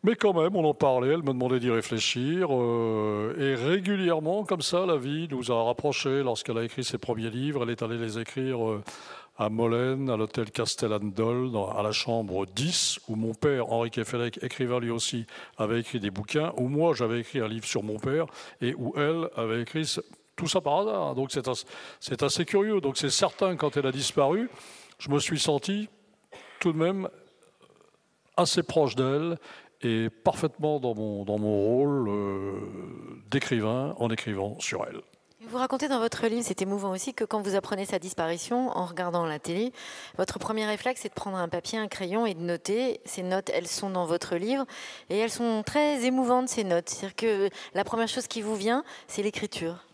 Mais 0.05 0.17
quand 0.17 0.33
même, 0.33 0.57
on 0.57 0.65
en 0.65 0.75
parlait, 0.75 1.11
elle 1.15 1.23
me 1.23 1.33
demandait 1.33 1.61
d'y 1.61 1.71
réfléchir. 1.71 2.49
Euh, 2.51 3.37
et 3.39 3.55
régulièrement, 3.55 4.45
comme 4.45 4.63
ça, 4.63 4.85
la 4.85 4.97
vie 4.97 5.29
nous 5.31 5.53
a 5.53 5.63
rapprochés. 5.63 6.25
Lorsqu'elle 6.25 6.59
a 6.59 6.65
écrit 6.65 6.83
ses 6.83 6.99
premiers 6.99 7.31
livres, 7.31 7.63
elle 7.63 7.71
est 7.71 7.83
allée 7.83 7.99
les 7.99 8.19
écrire 8.19 8.69
euh, 8.69 8.83
à 9.39 9.49
Molène, 9.49 10.11
à 10.11 10.17
l'hôtel 10.17 10.51
Castellandol, 10.51 11.51
à 11.77 11.85
la 11.85 11.93
chambre 11.93 12.47
10, 12.47 12.99
où 13.09 13.15
mon 13.15 13.33
père, 13.33 13.73
Henri 13.73 13.91
Kefelec, 13.91 14.43
écrivain 14.43 14.81
lui 14.81 14.91
aussi, 14.91 15.25
avait 15.57 15.79
écrit 15.79 16.01
des 16.01 16.11
bouquins, 16.11 16.53
où 16.57 16.67
moi, 16.67 16.95
j'avais 16.95 17.21
écrit 17.21 17.39
un 17.39 17.49
livre 17.49 17.67
sur 17.67 17.85
mon 17.85 18.01
père, 18.01 18.27
et 18.61 18.75
où 18.75 18.95
elle 18.97 19.29
avait 19.37 19.63
écrit 19.63 19.99
tout 20.35 20.49
ça 20.49 20.61
par 20.61 20.81
hasard. 20.81 21.15
Donc 21.15 21.31
c'est 21.31 21.47
assez, 21.47 21.65
assez 22.21 22.45
curieux. 22.45 22.81
Donc 22.81 22.97
c'est 22.97 23.11
certain, 23.11 23.55
quand 23.55 23.77
elle 23.77 23.87
a 23.87 23.93
disparu, 23.93 24.51
je 24.99 25.11
me 25.11 25.21
suis 25.21 25.39
senti 25.39 25.89
tout 26.59 26.73
de 26.73 26.79
même 26.79 27.09
assez 28.37 28.63
proche 28.63 28.95
d'elle 28.95 29.39
et 29.83 30.11
parfaitement 30.11 30.81
dans 30.81 30.95
mon, 30.95 31.25
dans 31.25 31.39
mon 31.39 31.57
rôle 31.57 32.09
euh, 32.09 32.53
d'écrivain 33.31 33.95
en 33.99 34.11
écrivant 34.11 34.57
sur 34.59 34.85
elle. 34.89 35.01
Vous 35.49 35.59
racontez 35.59 35.89
dans 35.89 35.99
votre 35.99 36.25
livre, 36.29 36.45
c'est 36.45 36.63
émouvant 36.63 36.93
aussi, 36.93 37.15
que 37.15 37.25
quand 37.25 37.43
vous 37.43 37.57
apprenez 37.57 37.85
sa 37.85 37.99
disparition 37.99 38.71
en 38.71 38.87
regardant 38.87 39.27
la 39.27 39.41
télé, 39.41 39.73
votre 40.17 40.39
premier 40.39 40.65
réflexe, 40.67 41.01
c'est 41.03 41.09
de 41.09 41.15
prendre 41.15 41.37
un 41.37 41.49
papier, 41.49 41.79
un 41.79 41.89
crayon 41.89 42.27
et 42.27 42.35
de 42.35 42.41
noter. 42.41 43.01
Ces 43.05 43.25
notes, 43.25 43.51
elles 43.53 43.67
sont 43.67 43.91
dans 43.91 44.07
votre 44.07 44.37
livre 44.37 44.65
et 45.11 45.19
elles 45.19 45.31
sont 45.31 45.65
très 45.67 46.05
émouvantes, 46.05 46.49
ces 46.49 46.63
notes. 46.63 46.89
C'est-à-dire 46.89 47.17
que 47.17 47.51
la 47.75 47.83
première 47.83 48.09
chose 48.09 48.29
qui 48.29 48.41
vous 48.41 48.55
vient, 48.55 48.85
c'est 49.09 49.23
l'écriture. 49.23 49.85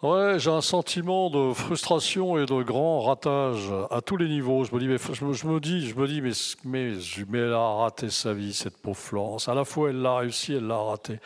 Ouais, 0.00 0.38
j'ai 0.38 0.52
un 0.52 0.60
sentiment 0.60 1.28
de 1.28 1.52
frustration 1.52 2.38
et 2.38 2.46
de 2.46 2.62
grand 2.62 3.00
ratage 3.00 3.68
à 3.90 4.00
tous 4.00 4.16
les 4.16 4.28
niveaux. 4.28 4.62
Je 4.62 4.72
me 4.72 4.78
dis, 4.78 4.86
mais 4.86 4.96
je, 4.96 5.24
me, 5.24 5.58
dis, 5.58 5.88
je 5.88 5.96
me 5.96 6.06
dis, 6.06 6.20
mais, 6.20 6.92
mais, 7.28 7.38
elle 7.38 7.52
a 7.52 7.74
raté 7.74 8.08
sa 8.08 8.32
vie, 8.32 8.54
cette 8.54 8.76
pauvre 8.76 8.96
Florence. 8.96 9.48
À 9.48 9.54
la 9.54 9.64
fois, 9.64 9.90
elle 9.90 10.00
l'a 10.00 10.18
réussi, 10.18 10.52
elle 10.52 10.68
l'a 10.68 10.76
raté. 10.76 11.18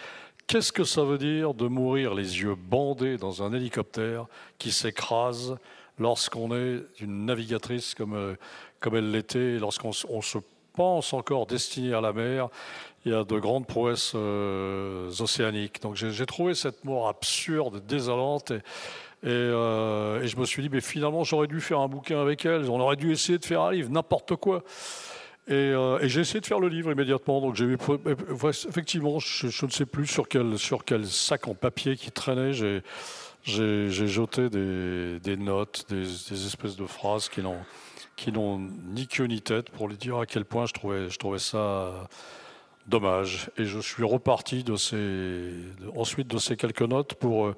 Qu'est-ce 0.46 0.72
que 0.72 0.84
ça 0.84 1.02
veut 1.02 1.18
dire 1.18 1.52
de 1.52 1.68
mourir 1.68 2.14
les 2.14 2.40
yeux 2.40 2.54
bandés 2.54 3.18
dans 3.18 3.42
un 3.42 3.52
hélicoptère 3.52 4.24
qui 4.56 4.72
s'écrase 4.72 5.58
lorsqu'on 5.98 6.56
est 6.56 6.82
une 6.98 7.26
navigatrice 7.26 7.94
comme, 7.94 8.14
euh, 8.14 8.36
comme 8.80 8.96
elle 8.96 9.10
l'était, 9.10 9.58
lorsqu'on 9.58 9.92
se 9.92 10.38
pense 10.72 11.12
encore 11.12 11.44
destiné 11.44 11.92
à 11.92 12.00
la 12.00 12.14
mer 12.14 12.48
il 13.04 13.12
y 13.12 13.14
a 13.14 13.24
de 13.24 13.38
grandes 13.38 13.66
prouesses 13.66 14.12
euh, 14.14 15.10
océaniques. 15.18 15.82
Donc 15.82 15.96
j'ai 15.96 16.26
trouvé 16.26 16.54
cette 16.54 16.84
mort 16.84 17.08
absurde, 17.08 17.82
désolante. 17.86 18.52
Et, 19.24 19.28
euh, 19.28 20.22
et, 20.22 20.28
je 20.28 20.36
me 20.36 20.44
suis 20.44 20.62
dit, 20.62 20.68
mais 20.68 20.80
finalement, 20.80 21.22
j'aurais 21.22 21.46
dû 21.46 21.60
faire 21.60 21.78
un 21.78 21.88
bouquin 21.88 22.20
avec 22.20 22.44
elle. 22.44 22.68
On 22.68 22.80
aurait 22.80 22.96
dû 22.96 23.12
essayer 23.12 23.38
de 23.38 23.44
faire 23.44 23.62
un 23.62 23.72
livre, 23.72 23.90
n'importe 23.90 24.34
quoi. 24.36 24.64
Et, 25.48 25.52
euh, 25.52 25.98
j'ai 26.08 26.20
essayé 26.20 26.40
de 26.40 26.46
faire 26.46 26.60
le 26.60 26.68
livre 26.68 26.90
immédiatement. 26.92 27.40
Donc 27.40 27.60
effectivement, 27.60 29.18
je, 29.18 29.66
ne 29.66 29.70
sais 29.70 29.86
plus 29.86 30.06
sur 30.06 30.28
quel, 30.28 31.06
sac 31.06 31.48
en 31.48 31.54
papier 31.54 31.96
qui 31.96 32.10
traînait. 32.12 32.52
J'ai 32.52 33.90
jeté 33.90 34.48
des, 34.48 35.36
notes, 35.36 35.86
des, 35.88 36.46
espèces 36.46 36.76
de 36.76 36.86
phrases 36.86 37.28
qui 37.28 37.42
n'ont 38.32 38.58
ni 38.58 39.08
queue 39.08 39.24
ni 39.24 39.40
tête 39.40 39.70
pour 39.70 39.88
lui 39.88 39.96
dire 39.96 40.18
à 40.18 40.26
quel 40.26 40.44
point 40.44 40.66
je 40.66 41.18
trouvais 41.18 41.38
ça 41.38 42.08
dommage. 42.86 43.50
Et 43.58 43.64
je 43.64 43.78
suis 43.78 44.04
reparti 44.04 44.64
de 44.64 44.76
ces, 44.76 45.52
ensuite 45.96 46.28
de 46.28 46.38
ces 46.38 46.56
quelques 46.56 46.82
notes 46.82 47.14
pour, 47.14 47.46
euh, 47.46 47.56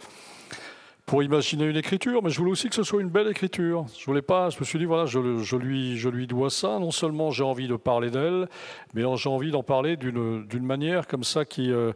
pour 1.07 1.23
imaginer 1.23 1.65
une 1.65 1.77
écriture, 1.77 2.23
mais 2.23 2.31
je 2.31 2.39
voulais 2.39 2.53
aussi 2.53 2.69
que 2.69 2.75
ce 2.75 2.83
soit 2.83 3.01
une 3.01 3.09
belle 3.09 3.29
écriture. 3.29 3.87
Je 3.99 4.05
voulais 4.07 4.23
pas, 4.23 4.51
je 4.51 4.59
me 4.59 4.65
suis 4.65 4.79
dit 4.79 4.85
voilà, 4.85 5.07
je, 5.07 5.19
lui, 5.57 5.97
je 5.97 6.09
lui 6.09 6.27
dois 6.27 6.51
ça. 6.51 6.79
Non 6.79 6.91
seulement 6.91 7.31
j'ai 7.31 7.45
envie 7.45 7.69
de 7.69 7.77
parler 7.77 8.11
d'elle, 8.11 8.49
mais 8.95 9.03
j'ai 9.17 9.29
envie 9.29 9.51
d'en 9.51 9.63
parler 9.63 9.97
d'une, 9.97 10.47
d'une 10.47 10.65
manière 10.65 11.07
comme 11.07 11.25
ça 11.25 11.45
qui, 11.45 11.71
euh, 11.71 11.93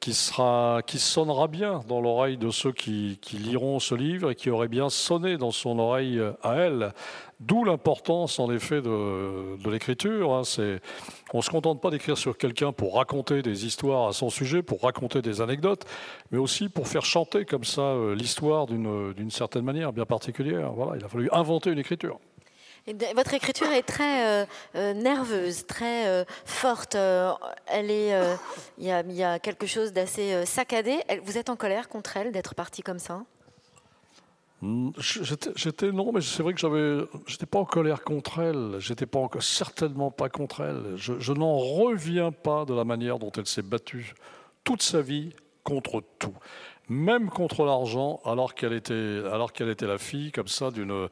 qui, 0.00 0.14
sera, 0.14 0.80
qui 0.86 0.98
sonnera 0.98 1.48
bien 1.48 1.80
dans 1.88 2.00
l'oreille 2.00 2.36
de 2.36 2.50
ceux 2.50 2.72
qui, 2.72 3.18
liront 3.32 3.80
ce 3.80 3.94
livre 3.94 4.30
et 4.30 4.34
qui 4.34 4.50
aurait 4.50 4.68
bien 4.68 4.90
sonné 4.90 5.36
dans 5.36 5.50
son 5.50 5.78
oreille 5.78 6.20
à 6.42 6.54
elle. 6.54 6.92
D'où 7.40 7.64
l'importance, 7.64 8.40
en 8.40 8.50
effet, 8.50 8.82
de, 8.82 9.70
l'écriture. 9.70 10.32
Hein. 10.32 10.42
On 11.32 11.38
ne 11.38 11.42
se 11.42 11.50
contente 11.50 11.80
pas 11.80 11.90
d'écrire 11.90 12.18
sur 12.18 12.36
quelqu'un 12.36 12.72
pour 12.72 12.96
raconter 12.96 13.42
des 13.42 13.66
histoires 13.66 14.08
à 14.08 14.12
son 14.12 14.30
sujet, 14.30 14.62
pour 14.62 14.82
raconter 14.82 15.22
des 15.22 15.40
anecdotes, 15.40 15.84
mais 16.30 16.38
aussi 16.38 16.68
pour 16.68 16.88
faire 16.88 17.04
chanter 17.04 17.44
comme 17.44 17.64
ça 17.64 17.82
euh, 17.82 18.14
l'histoire 18.14 18.66
d'une 18.66 19.30
certaine 19.30 19.64
manière 19.64 19.92
bien 19.92 20.06
particulière. 20.06 20.72
Voilà, 20.72 20.96
il 20.98 21.04
a 21.04 21.08
fallu 21.08 21.28
inventer 21.32 21.70
une 21.70 21.78
écriture 21.78 22.18
votre 23.14 23.34
écriture 23.34 23.70
est 23.72 23.82
très 23.82 24.26
euh, 24.26 24.46
euh, 24.76 24.94
nerveuse, 24.94 25.66
très 25.66 26.08
euh, 26.08 26.24
forte. 26.44 26.94
elle 26.94 27.90
est, 27.90 28.12
il 28.78 28.84
y, 28.86 29.22
a 29.22 29.38
quelque 29.38 29.66
chose 29.66 29.92
d'assez 29.92 30.44
saccadé. 30.46 30.98
vous 31.24 31.38
êtes 31.38 31.50
en 31.50 31.56
colère 31.56 31.88
contre 31.88 32.16
elle 32.16 32.32
d'être 32.32 32.54
partie 32.54 32.82
comme 32.82 32.98
ça? 32.98 33.22
J'étais 34.98 35.92
non, 35.92 36.12
mais 36.12 36.20
c'est 36.20 36.42
vrai 36.42 36.52
que 36.52 36.58
j'avais, 36.58 37.04
j'étais 37.26 37.46
pas 37.46 37.60
en 37.60 37.64
colère 37.64 38.02
contre 38.02 38.40
elle. 38.40 38.76
J'étais 38.80 39.06
pas 39.06 39.20
certainement 39.40 40.10
pas 40.10 40.28
contre 40.28 40.62
elle. 40.62 40.96
Je 40.96 41.32
n'en 41.32 41.56
reviens 41.58 42.32
pas 42.32 42.64
de 42.64 42.74
la 42.74 42.84
manière 42.84 43.18
dont 43.18 43.30
elle 43.36 43.46
s'est 43.46 43.62
battue 43.62 44.14
toute 44.64 44.82
sa 44.82 45.00
vie 45.00 45.30
contre 45.62 46.02
tout 46.18 46.34
même 46.88 47.28
contre 47.28 47.64
l'argent, 47.64 48.20
alors 48.24 48.54
qu'elle 48.54 48.72
était, 48.72 49.20
était 49.60 49.86
la 49.86 49.98
fille 49.98 50.32
comme 50.32 50.48
ça 50.48 50.70
d'une, 50.70 51.08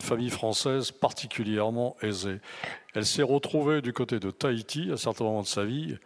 famille 0.00 0.30
française 0.30 0.90
particulièrement 0.90 1.96
aisée. 2.02 2.40
Elle 2.94 3.06
s'est 3.06 3.22
retrouvée 3.22 3.80
du 3.80 3.92
côté 3.92 4.18
de 4.18 4.30
Tahiti 4.30 4.90
à 4.90 4.94
un 4.94 4.96
certain 4.96 5.24
moment 5.24 5.42
de 5.42 5.46
sa 5.46 5.64
vie, 5.64 5.96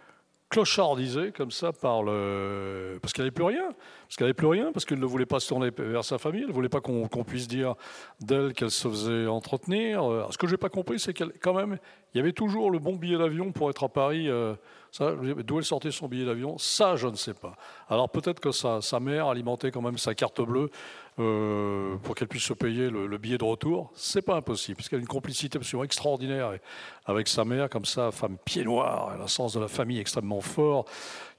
clochardisée 0.51 1.33
comme 1.33 1.51
ça 1.51 1.73
par 1.73 2.03
le, 2.03 2.99
parce 3.01 3.13
qu'elle 3.13 3.25
n'avait 3.25 3.35
plus 3.35 3.45
rien, 3.45 3.75
parce 4.05 4.17
qu'elle 4.17 4.27
n'avait 4.27 4.35
plus 4.35 4.47
rien, 4.47 4.71
parce 4.73 4.85
qu'elle 4.85 5.01
ne 5.01 5.07
voulait 5.07 5.27
pas 5.27 5.41
se 5.41 5.49
tourner 5.49 5.71
vers 5.77 6.05
sa 6.05 6.19
famille, 6.19 6.43
elle 6.43 6.49
ne 6.49 6.53
voulait 6.53 6.69
pas 6.69 6.81
qu'on, 6.81 7.09
puisse 7.25 7.49
dire 7.49 7.75
d'elle 8.21 8.53
qu'elle 8.53 8.71
se 8.71 8.89
faisait 8.89 9.27
entretenir. 9.27 10.29
Ce 10.31 10.39
que 10.39 10.47
je 10.47 10.53
n'ai 10.53 10.59
pas 10.59 10.69
compris, 10.69 11.01
c'est 11.01 11.13
qu'elle, 11.13 11.33
quand 11.41 11.55
même, 11.55 11.79
il 12.15 12.19
y 12.19 12.21
avait 12.21 12.33
toujours 12.33 12.71
le 12.71 12.79
bon 12.79 12.97
billet 12.97 13.19
d'avion 13.19 13.53
pour 13.53 13.71
être 13.71 13.85
à 13.85 13.89
Paris. 13.89 14.29
Euh, 14.29 14.55
D'où 15.01 15.59
elle 15.59 15.65
sortait 15.65 15.91
son 15.91 16.07
billet 16.07 16.25
d'avion, 16.25 16.57
ça, 16.57 16.95
je 16.95 17.09
ne 17.09 17.17
sais 17.17 17.35
pas. 17.35 17.57
Alors 17.89 18.09
peut-être 18.09 18.39
que 18.39 18.53
sa, 18.53 19.01
mère 19.01 19.27
alimentait 19.27 19.73
quand 19.73 19.83
même 19.83 19.99
sa 19.99 20.15
carte 20.15 20.41
bleue 20.41 20.71
euh, 21.19 21.97
pour 21.97 22.15
qu'elle 22.15 22.29
puisse 22.29 22.45
se 22.45 22.53
payer 22.53 22.91
le, 22.91 23.19
billet 23.19 23.37
de 23.37 23.45
retour. 23.45 23.91
C'est 23.97 24.23
pas 24.23 24.37
impossible, 24.37 24.77
puisqu'elle 24.77 25.01
a 25.01 25.03
une 25.03 25.09
complicité 25.09 25.59
absolument 25.59 25.83
extraordinaire 25.83 26.53
avec 27.07 27.27
sa 27.27 27.45
mère, 27.45 27.69
comme 27.69 27.85
ça, 27.85 28.13
femme 28.13 28.37
pied 28.45 28.63
noir, 28.63 29.11
elle 29.13 29.21
a 29.21 29.25
un 29.25 29.29
sens 29.29 29.55
de 29.55 29.61
la 29.61 29.69
famille 29.69 29.99
extrêmement 29.99 30.41
fort 30.41 30.85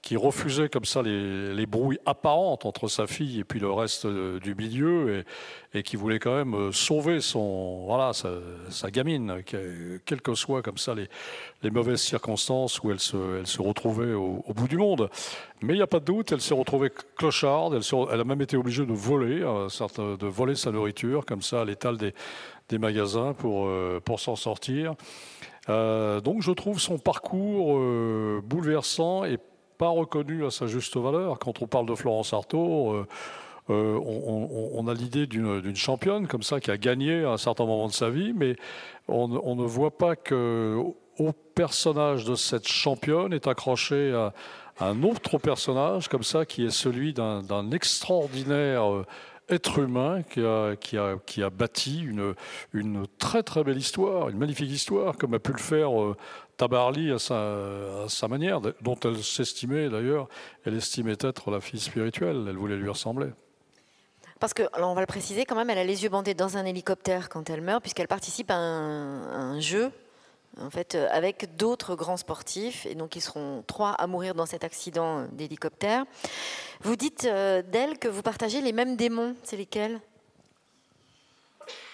qui 0.06 0.16
refusait 0.16 0.68
comme 0.68 0.84
ça 0.84 1.02
les, 1.02 1.66
brouilles 1.66 1.98
apparentes 2.06 2.64
entre 2.64 2.86
sa 2.86 3.08
fille 3.08 3.40
et 3.40 3.44
puis 3.44 3.58
le 3.58 3.72
reste 3.72 4.04
euh, 4.04 4.38
du 4.38 4.54
milieu 4.54 5.24
et, 5.74 5.82
qui 5.82 5.96
voulait 5.96 6.20
quand 6.20 6.36
même 6.36 6.54
euh, 6.54 6.70
sauver 6.70 7.20
son 7.20 7.84
voilà 7.86 8.12
sa, 8.12 8.90
gamine, 8.92 9.42
quelles 9.44 10.22
que 10.22 10.34
soient 10.36 10.62
comme 10.62 10.78
ça 10.78 10.94
les, 10.94 11.08
les, 11.64 11.70
mauvaises 11.70 12.00
circonstances 12.00 12.80
où 12.84 12.92
elle 12.92 13.00
se, 13.00 13.40
elle 13.40 13.48
se 13.48 13.60
retrouvait 13.60 14.12
au, 14.12 14.44
bout 14.54 14.68
du 14.68 14.76
monde. 14.76 15.10
Mais 15.60 15.72
il 15.72 15.78
n'y 15.78 15.82
a 15.82 15.88
pas 15.88 15.98
de 15.98 16.04
doute, 16.04 16.30
elle 16.30 16.40
s'est 16.40 16.54
retrouvée 16.54 16.92
clocharde, 17.16 17.74
elle, 17.74 17.98
elle, 18.12 18.20
a 18.20 18.24
même 18.24 18.40
été 18.40 18.56
obligée 18.56 18.86
de 18.86 18.92
voler, 18.92 19.42
euh, 19.42 20.16
de 20.16 20.26
voler 20.26 20.54
sa 20.54 20.70
nourriture 20.70 21.26
comme 21.26 21.42
ça 21.42 21.62
à 21.62 21.64
l'étal 21.64 21.96
des, 21.96 22.14
des, 22.68 22.78
magasins 22.78 23.32
pour, 23.32 23.68
pour 24.04 24.20
s'en 24.20 24.36
sortir. 24.36 24.94
donc 25.66 26.42
je 26.42 26.52
trouve 26.52 26.78
son 26.78 26.96
parcours 26.96 27.80
bouleversant 28.44 29.24
et 29.24 29.38
pas 29.78 29.88
reconnu 29.88 30.44
à 30.44 30.50
sa 30.50 30.66
juste 30.66 30.96
valeur. 30.96 31.38
Quand 31.38 31.62
on 31.62 31.66
parle 31.66 31.86
de 31.86 31.94
Florence 31.94 32.32
Artaud, 32.32 33.06
euh, 33.68 33.98
on, 33.98 34.86
a 34.86 34.94
l'idée 34.94 35.26
d'une 35.26 35.74
championne 35.74 36.26
comme 36.28 36.42
ça 36.42 36.60
qui 36.60 36.70
a 36.70 36.78
gagné 36.78 37.24
à 37.24 37.30
un 37.30 37.36
certain 37.36 37.66
moment 37.66 37.88
de 37.88 37.92
sa 37.92 38.10
vie, 38.10 38.32
mais 38.32 38.56
on, 39.08 39.26
ne 39.28 39.64
voit 39.64 39.96
pas 39.96 40.14
que 40.14 40.78
au 41.18 41.32
personnage 41.54 42.24
de 42.24 42.34
cette 42.34 42.68
championne 42.68 43.32
est 43.32 43.48
accroché 43.48 44.12
un 44.78 45.02
autre 45.02 45.38
personnage 45.38 46.08
comme 46.08 46.22
ça 46.22 46.46
qui 46.46 46.64
est 46.64 46.70
celui 46.70 47.12
d'un 47.12 47.70
extraordinaire 47.72 49.04
être 49.48 49.78
humain 49.78 50.22
qui 50.22 50.40
a, 50.40 50.76
qui 50.76 50.98
a, 50.98 51.16
qui 51.24 51.42
a 51.42 51.50
bâti 51.50 52.02
une, 52.02 52.34
une, 52.72 53.06
très 53.18 53.42
très 53.42 53.62
belle 53.62 53.78
histoire, 53.78 54.28
une 54.28 54.38
magnifique 54.38 54.70
histoire, 54.70 55.16
comme 55.16 55.34
a 55.34 55.38
pu 55.38 55.52
le 55.52 55.58
faire 55.58 56.00
euh, 56.00 56.16
Tabarly 56.56 57.12
à 57.12 57.18
sa, 57.18 58.28
manière, 58.28 58.60
dont 58.80 58.96
elle 59.04 59.22
s'estimait 59.22 59.88
d'ailleurs, 59.88 60.28
elle 60.64 60.76
estimait 60.76 61.16
être 61.20 61.50
la 61.50 61.60
fille 61.60 61.80
spirituelle, 61.80 62.46
elle 62.48 62.56
voulait 62.56 62.76
lui 62.76 62.88
ressembler. 62.88 63.30
Parce 64.40 64.52
que, 64.52 64.64
on 64.78 64.94
va 64.94 65.00
le 65.00 65.06
préciser 65.06 65.44
quand 65.44 65.56
même, 65.56 65.70
elle 65.70 65.78
a 65.78 65.84
les 65.84 66.02
yeux 66.02 66.10
bandés 66.10 66.34
dans 66.34 66.56
un 66.56 66.64
hélicoptère 66.64 67.28
quand 67.28 67.48
elle 67.48 67.62
meurt, 67.62 67.82
puisqu'elle 67.82 68.08
participe 68.08 68.50
à 68.50 68.56
un 68.56 69.60
jeu 69.60 69.90
en 70.60 70.70
fait, 70.70 70.94
euh, 70.94 71.06
avec 71.10 71.56
d'autres 71.56 71.94
grands 71.94 72.16
sportifs. 72.16 72.86
Et 72.86 72.94
donc, 72.94 73.16
ils 73.16 73.20
seront 73.20 73.62
trois 73.66 73.90
à 73.90 74.06
mourir 74.06 74.34
dans 74.34 74.46
cet 74.46 74.64
accident 74.64 75.26
d'hélicoptère. 75.32 76.04
Vous 76.82 76.96
dites 76.96 77.24
euh, 77.24 77.62
d'elle 77.62 77.98
que 77.98 78.08
vous 78.08 78.22
partagez 78.22 78.60
les 78.60 78.72
mêmes 78.72 78.96
démons. 78.96 79.34
C'est 79.42 79.56
lesquels? 79.56 80.00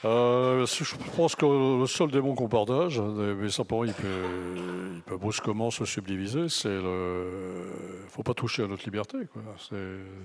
Euh, 0.05 0.67
je 0.67 0.97
pense 1.17 1.37
que 1.37 1.47
le 1.81 1.87
seul 1.87 2.11
démon 2.11 2.35
qu'on 2.35 2.49
partage, 2.49 3.01
mais 3.01 3.49
simplement 3.49 3.85
il 3.85 3.95
peut, 3.95 4.09
il 4.95 5.03
peut 5.03 5.17
brusquement 5.17 5.71
se 5.71 5.85
subdiviser, 5.85 6.49
c'est 6.49 6.69
le. 6.69 7.71
faut 8.09 8.23
pas 8.23 8.35
toucher 8.35 8.65
à 8.65 8.67
notre 8.67 8.85
liberté. 8.85 9.19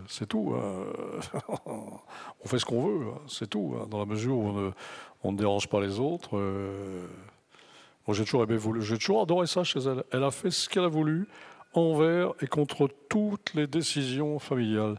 C'est 0.08 0.28
tout. 0.28 0.56
Hein. 0.56 1.40
on 1.66 2.48
fait 2.48 2.60
ce 2.60 2.66
qu'on 2.66 2.88
veut, 2.88 3.08
hein. 3.08 3.20
c'est 3.28 3.50
tout. 3.50 3.76
Hein. 3.80 3.88
Dans 3.90 4.00
la 4.00 4.06
mesure 4.06 4.38
où 4.38 4.72
on 5.24 5.32
ne, 5.32 5.34
ne 5.34 5.38
dérange 5.38 5.68
pas 5.68 5.80
les 5.80 6.00
autres 6.00 6.40
toujours 8.14 8.44
aimé, 8.44 8.58
j'ai 8.80 8.98
toujours 8.98 9.22
adoré 9.22 9.48
ça 9.48 9.64
chez 9.64 9.80
elle. 9.80 10.04
Elle 10.12 10.24
a 10.24 10.32
fait 10.32 10.52
ce 10.52 10.70
qu'elle 10.70 10.84
a 10.84 10.90
voulu 10.90 11.28
envers 11.74 12.34
et 12.42 12.48
contre 12.48 12.90
toutes 13.10 13.54
les 13.54 13.68
décisions 13.68 14.40
familiales. 14.40 14.98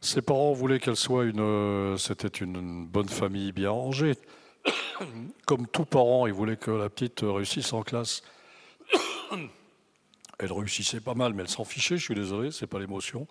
Ses 0.00 0.22
parents 0.22 0.52
voulaient 0.52 0.80
qu'elle 0.80 0.96
soit 0.96 1.24
une, 1.24 1.40
euh, 1.40 1.96
c'était 1.98 2.28
une 2.28 2.86
bonne 2.86 3.08
famille 3.08 3.52
bien 3.52 3.70
rangée. 3.70 4.14
Comme 5.46 5.66
tout 5.66 5.84
parent, 5.84 6.26
ils 6.26 6.32
voulaient 6.32 6.56
que 6.56 6.70
la 6.70 6.88
petite 6.88 7.20
réussisse 7.22 7.72
en 7.72 7.82
classe. 7.82 8.22
Elle 10.38 10.52
réussissait 10.52 11.00
pas 11.00 11.12
mal, 11.12 11.34
mais 11.34 11.42
elle 11.42 11.50
s'en 11.50 11.64
fichait. 11.64 11.98
Je 11.98 12.02
suis 12.02 12.14
désolé, 12.14 12.50
c'est 12.50 12.66
pas 12.66 12.78
l'émotion. 12.78 13.26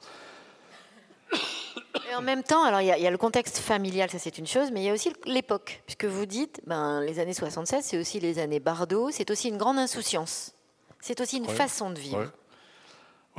Et 2.11 2.13
en 2.13 2.21
même 2.21 2.43
temps, 2.43 2.63
alors 2.63 2.81
il 2.81 2.87
y, 2.87 3.07
a 3.07 3.09
le 3.09 3.17
contexte 3.17 3.57
familial, 3.57 4.11
ça 4.11 4.19
c'est 4.19 4.37
une 4.37 4.45
chose, 4.45 4.69
mais 4.71 4.81
il 4.81 4.83
y 4.83 4.89
a 4.89 4.93
aussi 4.93 5.11
l'époque, 5.25 5.81
puisque 5.87 6.05
vous 6.05 6.27
dites, 6.27 6.61
ben, 6.67 7.01
les 7.01 7.19
années 7.19 7.33
76, 7.33 7.83
c'est 7.83 7.97
aussi 7.97 8.19
les 8.19 8.37
années 8.37 8.59
Bardot, 8.59 9.09
c'est 9.09 9.31
aussi 9.31 9.49
une 9.49 9.57
grande 9.57 9.79
insouciance, 9.79 10.53
c'est 10.99 11.19
aussi 11.19 11.37
une 11.37 11.47
façon 11.47 11.89
de 11.89 11.97
vivre. 11.97 12.31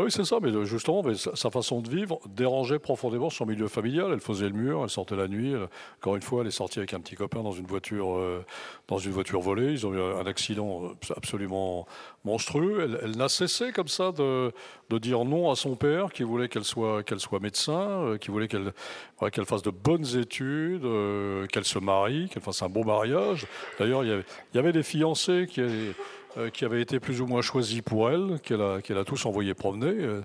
Oui, 0.03 0.11
c'est 0.11 0.25
ça, 0.25 0.39
mais 0.41 0.65
justement, 0.65 1.03
sa 1.15 1.51
façon 1.51 1.83
de 1.83 1.91
vivre 1.91 2.21
dérangeait 2.27 2.79
profondément 2.79 3.29
son 3.29 3.45
milieu 3.45 3.69
familial. 3.69 4.11
Elle 4.13 4.21
faisait 4.21 4.49
le 4.49 4.55
mur, 4.55 4.81
elle 4.83 4.89
sortait 4.89 5.17
la 5.17 5.29
nuit. 5.29 5.55
Encore 5.99 6.17
une 6.17 6.23
fois, 6.23 6.41
elle 6.41 6.47
est 6.47 6.53
sortie 6.53 6.79
avec 6.79 6.95
un 6.95 7.01
petit 7.01 7.17
copain 7.17 7.43
dans 7.43 7.53
une 7.53 7.67
voiture, 7.67 8.17
euh, 8.17 8.43
dans 8.89 8.97
une 8.97 9.13
voiture 9.13 9.41
volée. 9.41 9.73
Ils 9.73 9.87
ont 9.87 9.93
eu 9.93 10.01
un 10.01 10.27
accident 10.27 10.85
euh, 10.85 11.15
absolument 11.15 11.87
monstrueux. 12.25 12.99
Elle, 13.03 13.17
n'a 13.17 13.29
cessé 13.29 13.73
comme 13.73 13.89
ça 13.89 14.11
de, 14.13 14.53
dire 14.99 15.25
non 15.27 15.51
à 15.51 15.55
son 15.55 15.77
père, 15.77 16.13
qui 16.13 16.23
voulait 16.23 16.49
qu'elle 16.49 16.65
soit, 16.65 17.03
qu'elle 17.03 17.21
soit 17.21 17.41
médecin, 17.41 17.89
euh, 17.91 18.17
qui 18.19 18.31
voulait 18.31 18.49
qu'elle 18.49 18.73
qu'elle 19.33 19.45
fasse 19.45 19.63
de 19.63 19.71
bonnes 19.71 20.17
études, 20.17 20.87
qu'elle 21.53 21.67
se 21.67 21.79
marie, 21.79 22.31
qu'elle 22.31 22.43
fasse 22.43 22.63
un 22.63 22.71
beau 22.71 22.85
mariage. 22.85 23.47
D'ailleurs, 23.79 24.03
il, 24.03 24.25
y 24.55 24.59
avait 24.59 24.73
des 24.73 24.83
fiancés 24.83 25.47
qui 25.47 25.61
euh, 25.61 25.93
qui 26.53 26.65
avait 26.65 26.81
été 26.81 27.01
plus 27.01 27.21
ou 27.21 27.27
moins 27.27 27.43
choisi 27.43 27.83
pour 27.83 28.11
elle, 28.11 28.39
qu'elle 28.43 28.61
a, 28.61 29.05
tous 29.05 29.27
envoyé 29.27 29.55
promener. 29.55 29.93
Euh, 29.93 30.23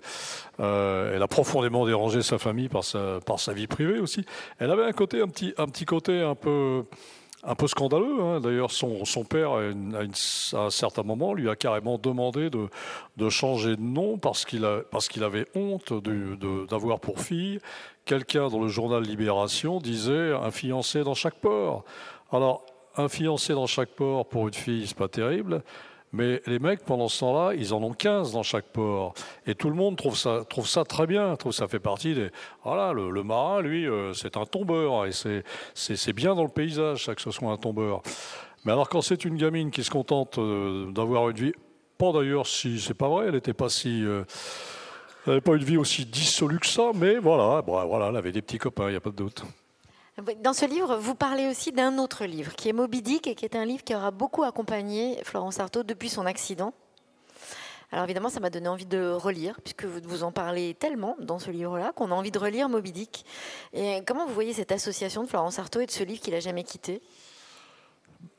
euh, 0.60 1.16
elle 1.16 1.22
a 1.22 1.28
profondément 1.28 1.86
dérangé 1.86 2.22
sa 2.22 2.38
famille 2.38 2.70
par 2.70 2.84
sa, 2.84 3.54
vie 3.54 3.68
privée 3.68 4.00
aussi. 4.00 4.26
Elle 4.60 4.72
avait 4.72 4.86
un 4.86 4.92
côté, 4.92 5.22
un 5.22 5.28
petit, 5.28 5.54
un 5.58 5.68
petit 5.68 5.86
côté 5.86 6.22
un 6.22 6.36
peu, 6.36 6.84
un 7.44 7.56
peu 7.56 7.68
scandaleux. 7.68 8.22
Hein. 8.22 8.40
D'ailleurs, 8.40 8.72
son, 8.72 9.06
son 9.06 9.24
père, 9.24 9.52
à, 9.52 9.62
un 9.62 10.70
certain 10.70 11.04
moment, 11.04 11.34
lui 11.34 11.50
a 11.50 11.56
carrément 11.56 11.98
demandé 11.98 12.50
de, 12.50 12.68
de 13.18 13.30
changer 13.30 13.76
de 13.76 13.82
nom 13.82 14.18
parce 14.18 14.46
qu'il, 14.46 14.66
a, 14.66 14.82
parce 14.92 15.08
qu'il 15.08 15.24
avait 15.24 15.48
honte 15.56 15.94
d'avoir 16.70 17.00
pour 17.00 17.20
fille 17.20 17.60
quelqu'un 18.06 18.50
dans 18.50 18.62
le 18.62 18.68
journal 18.68 19.04
Libération 19.04 19.80
disait 19.80 20.32
un 20.34 20.52
fiancé 20.52 21.04
dans 21.04 21.16
chaque 21.16 21.36
port. 21.36 21.84
Alors, 22.32 22.64
un 22.98 23.10
fiancé 23.10 23.54
dans 23.54 23.68
chaque 23.68 23.90
port 23.90 24.26
pour 24.28 24.48
une 24.48 24.54
fille, 24.54 24.88
c'est 24.88 24.98
pas 24.98 25.08
terrible. 25.08 25.64
Mais 26.16 26.42
les 26.48 26.60
mecs, 26.60 26.86
pendant 26.86 27.10
ce 27.10 27.20
temps-là, 27.20 27.54
ils 27.56 27.74
en 27.74 27.84
ont 27.84 27.92
15 27.92 28.32
dans 28.32 28.42
chaque 28.42 28.68
port. 28.68 29.14
Et 29.46 29.54
tout 29.54 29.70
le 29.70 29.76
monde 29.76 29.98
trouve 29.98 30.16
ça, 30.16 30.46
trouve 30.50 30.66
ça 30.66 30.86
très 30.86 31.08
bien, 31.08 31.36
trouve 31.36 31.52
ça 31.52 31.68
fait 31.68 31.80
partie 31.80 32.14
des... 32.14 32.30
Voilà, 32.64 32.94
le, 32.94 33.24
marin, 33.24 33.62
lui, 33.62 33.86
euh, 33.86 34.14
c'est 34.14 34.38
un 34.38 34.46
tombeur. 34.46 35.06
Et 35.08 35.12
c'est 35.12 36.14
bien 36.14 36.34
dans 36.34 36.44
le 36.44 36.50
paysage, 36.50 37.04
ça, 37.04 37.16
que 37.16 37.22
ce 37.22 37.32
soit 37.32 37.52
un 37.52 37.58
tombeur. 37.58 38.02
Mais 38.64 38.72
alors 38.72 38.88
quand 38.88 39.02
c'est 39.02 39.26
une 39.26 39.36
gamine 39.36 39.72
qui 39.72 39.84
se 39.84 39.92
contente 39.92 40.38
euh, 40.38 40.90
d'avoir 40.92 41.30
une 41.30 41.38
vie... 41.38 41.54
Pas 41.98 42.12
d'ailleurs 42.12 42.46
si 42.46 42.80
c'est 42.80 42.94
pas 42.94 43.08
vrai, 43.10 43.26
elle 43.28 43.34
n'était 43.34 43.54
pas 43.54 43.70
si... 43.70 44.06
Euh, 44.06 44.24
elle 45.26 45.34
n'avait 45.34 45.42
pas 45.42 45.56
une 45.56 45.64
vie 45.64 45.78
aussi 45.78 46.06
dissolue 46.06 46.60
que 46.60 46.68
ça, 46.68 46.92
mais 46.94 47.18
voilà, 47.18 47.62
voilà, 47.66 48.08
elle 48.08 48.16
avait 48.16 48.32
des 48.32 48.42
petits 48.42 48.58
copains, 48.58 48.88
il 48.88 48.92
n'y 48.92 48.98
a 48.98 49.02
pas 49.02 49.10
de 49.10 49.16
doute. 49.16 49.44
Dans 50.42 50.54
ce 50.54 50.66
livre, 50.66 50.96
vous 50.96 51.14
parlez 51.14 51.46
aussi 51.46 51.74
d'un 51.74 51.98
autre 51.98 52.24
livre, 52.24 52.56
qui 52.56 52.70
est 52.70 52.74
Moby 52.74 53.02
Dick, 53.02 53.28
et 53.28 53.36
qui 53.36 53.44
est 53.44 53.56
un 53.56 53.66
livre 53.66 53.84
qui 53.84 53.94
aura 53.94 54.12
beaucoup 54.12 54.44
accompagné 54.44 55.20
Florence 55.24 55.60
Artaud 55.60 55.84
depuis 55.84 56.08
son 56.08 56.26
accident. 56.26 56.74
Alors 57.92 58.06
évidemment, 58.06 58.30
ça 58.30 58.40
m'a 58.40 58.50
donné 58.50 58.70
envie 58.70 58.86
de 58.86 59.12
relire, 59.12 59.60
puisque 59.62 59.84
vous 59.84 60.24
en 60.24 60.32
parlez 60.32 60.74
tellement 60.74 61.18
dans 61.20 61.38
ce 61.38 61.52
livre-là, 61.52 61.92
qu'on 61.92 62.12
a 62.12 62.16
envie 62.16 62.32
de 62.32 62.40
relire 62.40 62.70
Moby 62.70 62.94
Dick. 62.94 63.26
Et 63.74 64.00
comment 64.08 64.26
vous 64.26 64.34
voyez 64.34 64.54
cette 64.54 64.72
association 64.72 65.22
de 65.22 65.28
Florence 65.28 65.60
Artaud 65.60 65.82
et 65.82 65.86
de 65.86 65.92
ce 65.92 66.06
livre 66.06 66.22
qu'il 66.22 66.34
n'a 66.34 66.40
jamais 66.40 66.64
quitté? 66.64 67.02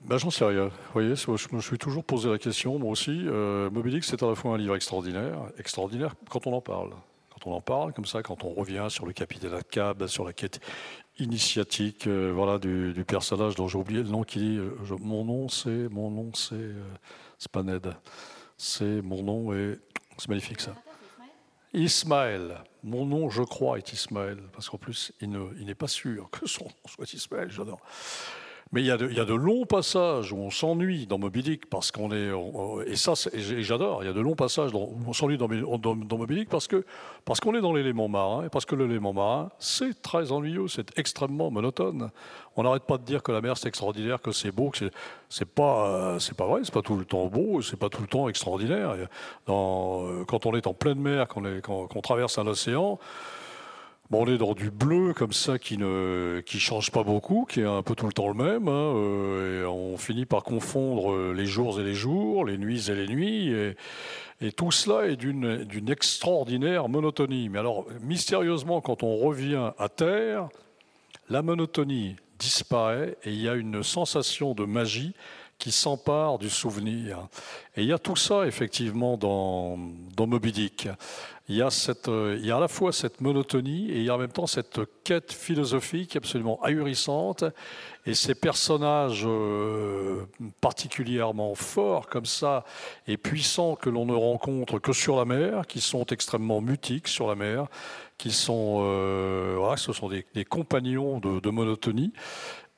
Ben, 0.01 0.17
J'en 0.17 0.31
sais 0.31 0.47
rien. 0.47 0.69
Vous 0.69 0.93
voyez, 0.95 1.15
je 1.15 1.55
me 1.55 1.61
suis 1.61 1.79
toujours 1.79 2.05
posé 2.05 2.31
la 2.31 2.39
question, 2.39 2.79
moi 2.79 2.91
aussi. 2.91 3.25
Euh, 3.27 3.69
Moby 3.69 3.91
Dick, 3.91 4.05
c'est 4.05 4.23
à 4.23 4.27
la 4.27 4.35
fois 4.35 4.53
un 4.55 4.59
livre 4.59 4.77
extraordinaire, 4.77 5.39
extraordinaire 5.59 6.15
quand 6.31 6.47
on 6.47 6.55
en 6.55 6.62
parle. 6.62 6.93
Quand 7.31 7.51
on 7.51 7.55
en 7.55 7.61
parle, 7.61 7.93
comme 7.93 8.07
ça, 8.07 8.23
quand 8.23 8.45
on 8.45 8.55
revient 8.55 8.87
sur 8.89 9.05
le 9.05 9.12
capitaine 9.12 9.59
Cab, 9.71 10.07
sur 10.07 10.25
la 10.25 10.33
quête 10.33 10.59
initiatique 11.18 12.07
euh, 12.07 12.33
voilà, 12.35 12.59
du, 12.59 13.05
personnage 13.07 13.55
dont 13.55 13.68
j'ai 13.68 13.79
oublié 13.79 14.02
le 14.02 14.09
nom 14.09 14.22
qui 14.22 14.38
dit 14.38 14.59
euh, 14.59 14.76
Mon 15.00 15.24
nom 15.24 15.48
c'est, 15.48 15.88
mon 15.90 16.11
nom 16.11 16.31
c'est, 16.35 16.55
euh, 16.55 17.92
c'est 18.59 19.02
mon 19.02 19.22
nom 19.22 19.52
et 19.52 19.79
c'est 20.18 20.29
magnifique 20.29 20.61
ça. 20.61 20.74
Ismaël. 21.72 22.62
Mon 22.83 23.05
nom, 23.05 23.29
je 23.29 23.42
crois, 23.42 23.79
est 23.79 23.92
Ismaël, 23.92 24.38
parce 24.52 24.70
qu'en 24.70 24.79
plus, 24.79 25.12
il, 25.20 25.29
ne, 25.29 25.48
il 25.59 25.66
n'est 25.66 25.74
pas 25.74 25.88
sûr 25.88 26.31
que 26.31 26.46
son 26.46 26.64
nom 26.64 26.70
soit 26.87 27.12
Ismaël, 27.12 27.50
j'adore. 27.50 27.81
Mais 28.72 28.81
il 28.81 28.87
y, 28.87 28.90
a 28.90 28.96
de, 28.96 29.35
longs 29.35 29.64
passages 29.64 30.33
où 30.33 30.38
on 30.38 30.50
s'ennuie 30.50 31.07
dans 31.07 31.18
Moby 31.18 31.44
Dick 31.44 31.66
parce 31.70 31.92
qu'on 31.92 32.11
est 32.11 32.33
et 32.88 32.96
ça 32.96 33.12
j'adore. 33.61 34.02
Il 34.02 34.07
y 34.07 34.11
a 34.11 34.12
de 34.12 34.20
longs 34.20 34.35
passages 34.35 34.72
où 34.74 34.90
on 35.07 35.12
s'ennuie 35.12 35.38
dans, 35.38 35.46
dans, 35.79 36.18
Moby 36.18 36.35
Dick 36.35 36.48
parce 36.48 36.66
que 36.66 36.85
parce 37.24 37.38
qu'on 37.38 37.55
est 37.55 37.61
dans 37.61 37.72
l'élément 37.72 38.09
marin 38.09 38.44
et 38.44 38.48
parce 38.48 38.64
que 38.64 38.74
l'élément 38.74 39.12
marin 39.12 39.50
c'est 39.61 40.02
très 40.02 40.33
ennuyeux, 40.33 40.66
c'est 40.66 40.98
extrêmement 40.98 41.48
monotone. 41.52 42.11
On 42.57 42.64
n'arrête 42.64 42.83
pas 42.83 42.98
de 42.98 43.05
dire 43.05 43.22
que 43.22 43.31
la 43.31 43.40
mer 43.40 43.57
c'est 43.57 43.68
extraordinaire, 43.68 44.20
que 44.20 44.33
c'est 44.33 44.50
beau, 44.50 44.70
que 44.70 44.90
c'est 45.29 45.48
pas 45.48 45.87
euh, 45.87 46.18
c'est 46.18 46.37
pas 46.37 46.46
vrai, 46.46 46.62
c'est 46.64 46.74
pas 46.74 46.83
tout 46.83 46.96
le 46.96 47.05
temps 47.05 47.26
beau, 47.26 47.62
c'est 47.62 47.79
pas 47.79 47.88
tout 47.88 48.02
le 48.02 48.09
temps 48.09 48.29
extraordinaire. 48.29 48.96
Euh, 49.48 50.24
quand 50.24 50.44
on 50.44 50.57
est 50.57 50.66
en 50.66 50.74
pleine 50.74 50.98
mer, 50.98 51.29
qu'on 51.29 51.61
qu'on 51.61 52.00
traverse 52.00 52.37
un 52.37 52.48
océan 52.48 52.98
on 54.12 54.27
est 54.27 54.38
dans 54.38 54.55
du 54.55 54.71
bleu 54.71 55.12
comme 55.14 55.33
ça 55.33 55.59
qui 55.59 55.79
ne 55.79 56.42
qui 56.45 56.61
change 56.61 56.90
pas 56.90 57.03
beaucoup, 57.03 57.47
qui 57.49 57.61
est 57.61 57.66
un 57.66 57.83
peu 57.83 57.95
tout 57.95 58.07
le 58.07 58.12
temps 58.12 58.29
le 58.29 58.35
même. 58.35 58.69
Hein, 58.69 58.95
euh, 58.97 59.66
on 59.66 59.97
finit 59.97 60.27
par 60.27 60.42
confondre 60.42 61.33
les 61.33 61.47
jours 61.47 61.81
et 61.81 61.85
les 61.85 61.95
jours, 61.95 62.45
les 62.45 62.59
nuits 62.59 62.90
et 62.90 62.95
les 62.95 63.09
nuits. 63.09 63.53
Et, 63.53 63.77
et 64.40 64.53
tout 64.53 64.71
cela 64.71 65.07
est 65.07 65.16
d'une 65.16 65.90
extraordinaire 65.90 66.88
monotonie. 66.88 67.49
Mais 67.49 67.59
alors, 67.59 67.87
mystérieusement, 68.03 68.81
quand 68.81 69.03
on 69.03 69.16
revient 69.16 69.73
à 69.79 69.88
terre, 69.88 70.49
la 71.29 71.42
monotonie 71.42 72.16
disparaît 72.38 73.16
et 73.25 73.31
il 73.31 73.40
y 73.40 73.49
a 73.49 73.55
une 73.55 73.83
sensation 73.83 74.55
de 74.55 74.64
magie 74.64 75.14
qui 75.59 75.73
s'empare 75.73 76.38
du 76.38 76.51
souvenir. 76.51 77.29
Et 77.77 77.83
il 77.83 77.88
y 77.88 77.92
a 77.92 77.99
tout 77.99 78.16
ça, 78.16 78.47
effectivement, 78.47 79.16
dans, 79.16 79.79
dans 80.14 80.27
Moby 80.27 80.53
Dick. 80.53 80.88
Il 81.49 81.55
y, 81.55 81.62
a 81.62 81.71
cette, 81.71 82.09
il 82.09 82.45
y 82.45 82.51
a 82.51 82.57
à 82.57 82.61
la 82.61 82.66
fois 82.66 82.92
cette 82.92 83.21
monotonie 83.21 83.88
et 83.92 83.99
il 83.99 84.03
y 84.03 84.11
a 84.11 84.16
en 84.16 84.19
même 84.19 84.33
temps 84.33 84.49
cette 84.49 84.81
quête 85.05 85.33
philosophique 85.33 86.16
absolument 86.16 86.61
ahurissante. 86.62 87.45
Et 88.05 88.14
ces 88.14 88.35
personnages 88.35 89.25
euh, 89.25 90.27
particulièrement 90.61 91.55
forts 91.55 92.09
comme 92.09 92.27
ça 92.27 92.64
et 93.07 93.16
puissants 93.16 93.77
que 93.77 93.90
l'on 93.90 94.07
ne 94.07 94.14
rencontre 94.14 94.81
que 94.81 94.92
sur 94.92 95.16
la 95.16 95.25
mer, 95.25 95.66
qui 95.69 95.81
sont 95.81 96.05
extrêmement 96.07 96.61
mutiques 96.61 97.07
sur 97.07 97.29
la 97.29 97.37
mer, 97.37 97.66
qui 98.19 98.33
sont, 98.33 98.79
euh, 98.81 99.77
ce 99.77 99.92
sont 99.92 100.09
des, 100.09 100.45
compagnons 100.45 101.21
de 101.21 101.51
monotonie. 101.51 102.12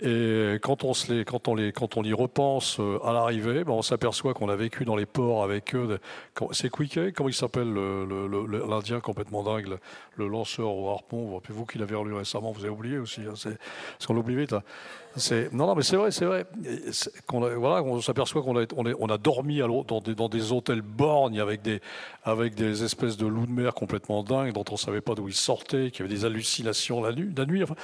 Et 0.01 0.59
quand 0.63 0.85
on, 0.85 0.95
se 0.95 1.13
les, 1.13 1.25
quand 1.25 1.49
on, 1.49 1.57
les, 1.57 1.73
quand 1.73 1.97
on 1.97 2.05
y 2.05 2.13
repense 2.13 2.79
euh, 2.79 3.05
à 3.05 3.13
l'arrivée, 3.13 3.65
ben 3.65 3.73
on 3.73 3.83
s'aperçoit 3.83 4.33
qu'on 4.33 4.49
a 4.49 4.55
vécu 4.55 4.85
dans 4.85 4.95
les 4.95 5.07
ports 5.07 5.43
avec 5.43 5.75
eux. 5.75 5.99
C'est 6.53 6.71
Quiquet, 6.71 7.11
comment 7.11 7.29
il 7.29 7.35
s'appelle 7.35 7.75
l'Indien 7.75 9.01
complètement 9.01 9.43
dingue, 9.43 9.77
le, 10.17 10.29
lanceur 10.29 10.73
au 10.73 10.89
harpon 10.91 11.41
Vous 11.49 11.67
qui 11.67 11.79
l'avez 11.79 11.97
relu 11.97 12.15
récemment, 12.15 12.53
vous 12.53 12.61
avez 12.61 12.73
oublié 12.73 12.99
aussi. 12.99 13.23
Hein, 13.23 13.35
c'est, 13.35 13.59
qu'on 14.07 14.15
l'oublie 14.15 14.37
vite. 14.37 14.53
Hein. 14.53 14.63
Non, 15.53 15.67
non, 15.67 15.75
mais 15.75 15.83
c'est 15.83 15.97
vrai, 15.97 16.11
c'est 16.11 16.25
vrai. 16.25 16.47
Qu'on 17.27 17.41
voilà, 17.41 17.83
on 17.83 18.01
s'aperçoit 18.01 18.43
qu'on 18.43 18.57
a, 18.57 18.65
on, 18.77 18.85
on 18.99 19.17
dormi 19.17 19.59
dans, 19.59 20.29
des, 20.29 20.53
hôtels 20.53 20.83
borgnes 20.83 21.41
avec 21.41 21.63
des, 22.55 22.85
espèces 22.85 23.17
de 23.17 23.27
loups 23.27 23.47
de 23.47 23.53
mer 23.53 23.75
complètement 23.75 24.23
dingues 24.23 24.53
dont 24.53 24.65
on 24.71 24.75
ne 24.75 24.79
savait 24.79 25.01
pas 25.01 25.15
d'où 25.15 25.29
ils 25.29 25.35
sortaient, 25.35 25.91
qui 25.91 26.03
avaient 26.03 26.15
des 26.15 26.25
hallucinations 26.25 27.03
la 27.03 27.13
nuit. 27.13 27.33
La 27.37 27.47
nuit 27.47 27.63
enfin, 27.63 27.75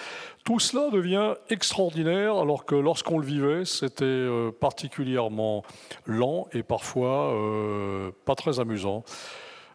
tout 0.45 0.61
cela 0.61 0.91
devient 0.91 1.35
extraordinaire 1.51 2.37
alors 2.37 2.65
que 2.65 2.75
lorsqu'on 2.75 3.19
le 3.19 3.27
vivait, 3.27 3.65
c'était 3.65 4.05
euh, 4.05 4.51
particulièrement 4.53 5.65
lent 6.07 6.47
et 6.53 6.63
parfois 6.63 7.33
euh, 7.35 8.11
pas 8.25 8.35
très 8.35 8.61
amusant. 8.61 9.05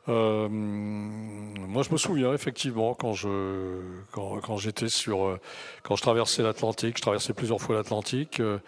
Euh, 0.08 0.48
moi, 0.50 1.84
je 1.84 1.92
me 1.92 1.98
souviens 1.98 2.34
effectivement 2.34 2.94
quand 2.94 3.14
je 3.14 3.80
quand, 4.12 4.58
j'étais 4.58 4.90
sur 4.90 5.26
euh, 5.26 5.40
quand 5.84 5.96
je 5.96 6.02
traversais 6.02 6.42
l'Atlantique, 6.42 6.98
je 6.98 7.02
traversais 7.02 7.34
plusieurs 7.34 7.62
fois 7.62 7.76
l'Atlantique. 7.76 8.40
Euh, 8.40 8.60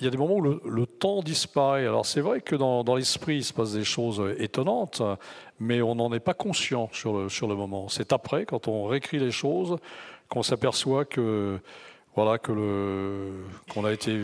il 0.00 0.04
y 0.04 0.08
a 0.08 0.10
des 0.10 0.16
moments 0.16 0.36
où 0.36 0.42
le, 0.42 0.86
temps 0.86 1.22
disparaît. 1.22 1.86
Alors 1.86 2.06
c'est 2.06 2.20
vrai 2.20 2.40
que 2.40 2.56
dans, 2.56 2.82
l'esprit 2.96 3.36
il 3.36 3.44
se 3.44 3.52
passe 3.52 3.74
des 3.74 3.84
choses 3.84 4.20
étonnantes, 4.38 5.02
mais 5.60 5.82
on 5.82 5.94
n'en 5.94 6.12
est 6.12 6.20
pas 6.20 6.34
conscient 6.34 6.88
sur 6.92 7.30
sur 7.30 7.46
le 7.46 7.54
moment. 7.54 7.88
C'est 7.88 8.12
après, 8.12 8.44
quand 8.44 8.66
on 8.66 8.86
réécrit 8.86 9.18
les 9.18 9.30
choses, 9.30 9.76
qu'on 10.28 10.42
s'aperçoit 10.42 11.04
que 11.04 11.60
voilà, 12.16 12.38
que 12.38 12.50
le, 12.50 13.44
qu'on 13.70 13.84
a 13.84 13.92
été 13.92 14.18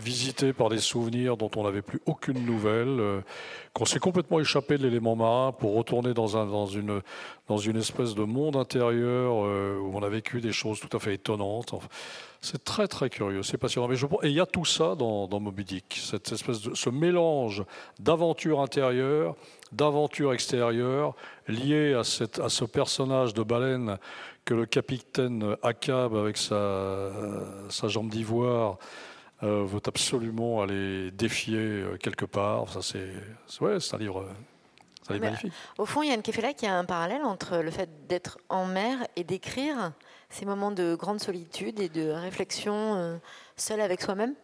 visité 0.00 0.54
par 0.54 0.70
des 0.70 0.78
souvenirs 0.78 1.36
dont 1.36 1.50
on 1.54 1.64
n'avait 1.64 1.82
plus 1.82 2.00
aucune 2.06 2.44
nouvelle, 2.46 2.98
euh, 2.98 3.20
qu'on 3.74 3.84
s'est 3.84 3.98
complètement 3.98 4.40
échappé 4.40 4.78
de 4.78 4.82
l'élément 4.82 5.16
marin 5.16 5.52
pour 5.52 5.74
retourner 5.74 6.14
dans, 6.14 6.38
un, 6.38 6.46
dans, 6.46 6.64
une, 6.64 7.02
dans 7.46 7.58
une 7.58 7.76
espèce 7.76 8.14
de 8.14 8.24
monde 8.24 8.56
intérieur 8.56 9.44
euh, 9.44 9.78
où 9.78 9.94
on 9.94 10.02
a 10.02 10.08
vécu 10.08 10.40
des 10.40 10.52
choses 10.52 10.80
tout 10.80 10.96
à 10.96 10.98
fait 10.98 11.12
étonnantes. 11.12 11.74
c'est 12.40 12.64
très 12.64 12.88
très 12.88 13.10
curieux, 13.10 13.42
c'est 13.42 13.58
passionnant. 13.58 13.92
Et 14.22 14.28
il 14.28 14.32
y 14.34 14.40
a 14.40 14.46
tout 14.46 14.64
ça 14.64 14.94
dans, 14.94 15.26
dans 15.26 15.38
Moby 15.38 15.64
Dick, 15.64 16.00
cette 16.02 16.32
espèce 16.32 16.62
de, 16.62 16.74
ce 16.74 16.88
mélange 16.88 17.64
d'aventure 18.00 18.62
intérieure, 18.62 19.36
d'aventure 19.72 20.32
extérieure, 20.32 21.14
liée 21.48 21.92
à, 21.92 22.02
cette, 22.02 22.38
à 22.38 22.48
ce 22.48 22.64
personnage 22.64 23.34
de 23.34 23.42
baleine 23.42 23.98
que 24.46 24.54
le 24.54 24.64
capitaine 24.64 25.56
Akab, 25.62 26.14
avec 26.14 26.38
sa, 26.38 27.10
sa 27.68 27.88
jambe 27.88 28.08
d'ivoire, 28.08 28.78
euh, 29.42 29.64
veut 29.66 29.82
absolument 29.86 30.62
aller 30.62 31.10
défier 31.10 31.58
euh, 31.58 31.96
quelque 31.98 32.24
part. 32.24 32.70
Ça, 32.70 32.80
c'est 32.80 33.10
ouais, 33.60 33.76
un 33.92 33.98
livre, 33.98 34.26
un 35.08 35.12
livre 35.12 35.24
magnifique. 35.26 35.52
Au 35.76 35.84
fond, 35.84 36.02
Yann 36.02 36.22
Kefela, 36.22 36.54
qui 36.54 36.64
a 36.64 36.78
un 36.78 36.84
parallèle 36.84 37.22
entre 37.22 37.58
le 37.58 37.70
fait 37.70 37.90
d'être 38.08 38.38
en 38.48 38.64
mer 38.66 39.06
et 39.16 39.24
d'écrire 39.24 39.92
ces 40.30 40.46
moments 40.46 40.70
de 40.70 40.94
grande 40.94 41.20
solitude 41.20 41.80
et 41.80 41.88
de 41.88 42.08
réflexion 42.08 42.94
euh, 42.94 43.16
seul 43.56 43.80
avec 43.80 44.00
soi-même? 44.00 44.34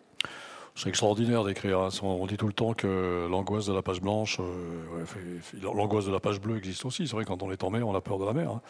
C'est 0.75 0.89
extraordinaire 0.89 1.45
d'écrire. 1.45 1.79
Hein. 1.79 1.91
On 2.03 2.27
dit 2.27 2.39
tout 2.39 2.47
le 2.47 2.55
temps 2.55 2.73
que 2.73 3.29
l'angoisse 3.31 3.67
de 3.67 3.75
la 3.75 3.83
page 3.83 4.01
blanche, 4.01 4.41
l'angoisse 5.63 6.07
de 6.07 6.13
la 6.13 6.19
page 6.19 6.41
bleue 6.41 6.57
existe 6.57 6.87
aussi. 6.87 7.07
C'est 7.07 7.15
vrai, 7.15 7.27
quand 7.27 7.43
on 7.43 7.53
est 7.53 7.63
en 7.63 7.71
mer, 7.71 7.87
on 7.87 7.95
a 7.95 8.01
peur 8.01 8.19
de 8.19 8.25
la 8.25 8.33
mer. 8.33 8.51
Hein. 8.51 8.63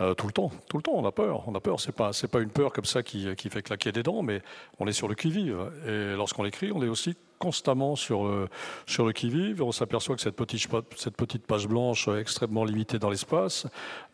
Euh, 0.00 0.14
tout 0.14 0.26
le 0.26 0.32
temps, 0.32 0.50
tout 0.68 0.78
le 0.78 0.82
temps, 0.82 0.92
on 0.94 1.06
a 1.06 1.12
peur. 1.12 1.46
On 1.46 1.54
a 1.54 1.60
peur. 1.60 1.80
C'est 1.80 1.92
pas, 1.92 2.12
c'est 2.12 2.28
pas 2.28 2.40
une 2.40 2.50
peur 2.50 2.72
comme 2.72 2.84
ça 2.84 3.02
qui, 3.02 3.34
qui, 3.36 3.50
fait 3.50 3.62
claquer 3.62 3.92
des 3.92 4.02
dents, 4.02 4.22
mais 4.22 4.42
on 4.78 4.86
est 4.86 4.92
sur 4.92 5.08
le 5.08 5.14
qui-vive. 5.14 5.58
Et 5.86 6.14
lorsqu'on 6.16 6.44
écrit, 6.44 6.72
on 6.72 6.82
est 6.82 6.88
aussi 6.88 7.14
constamment 7.38 7.96
sur 7.96 8.24
le, 8.24 8.48
sur 8.86 9.04
le 9.04 9.12
qui-vive. 9.12 9.62
On 9.62 9.72
s'aperçoit 9.72 10.14
que 10.14 10.22
cette 10.22 10.36
petite, 10.36 10.68
cette 10.96 11.16
petite 11.16 11.46
page 11.46 11.66
blanche 11.66 12.08
extrêmement 12.08 12.64
limitée 12.64 12.98
dans 12.98 13.10
l'espace 13.10 13.66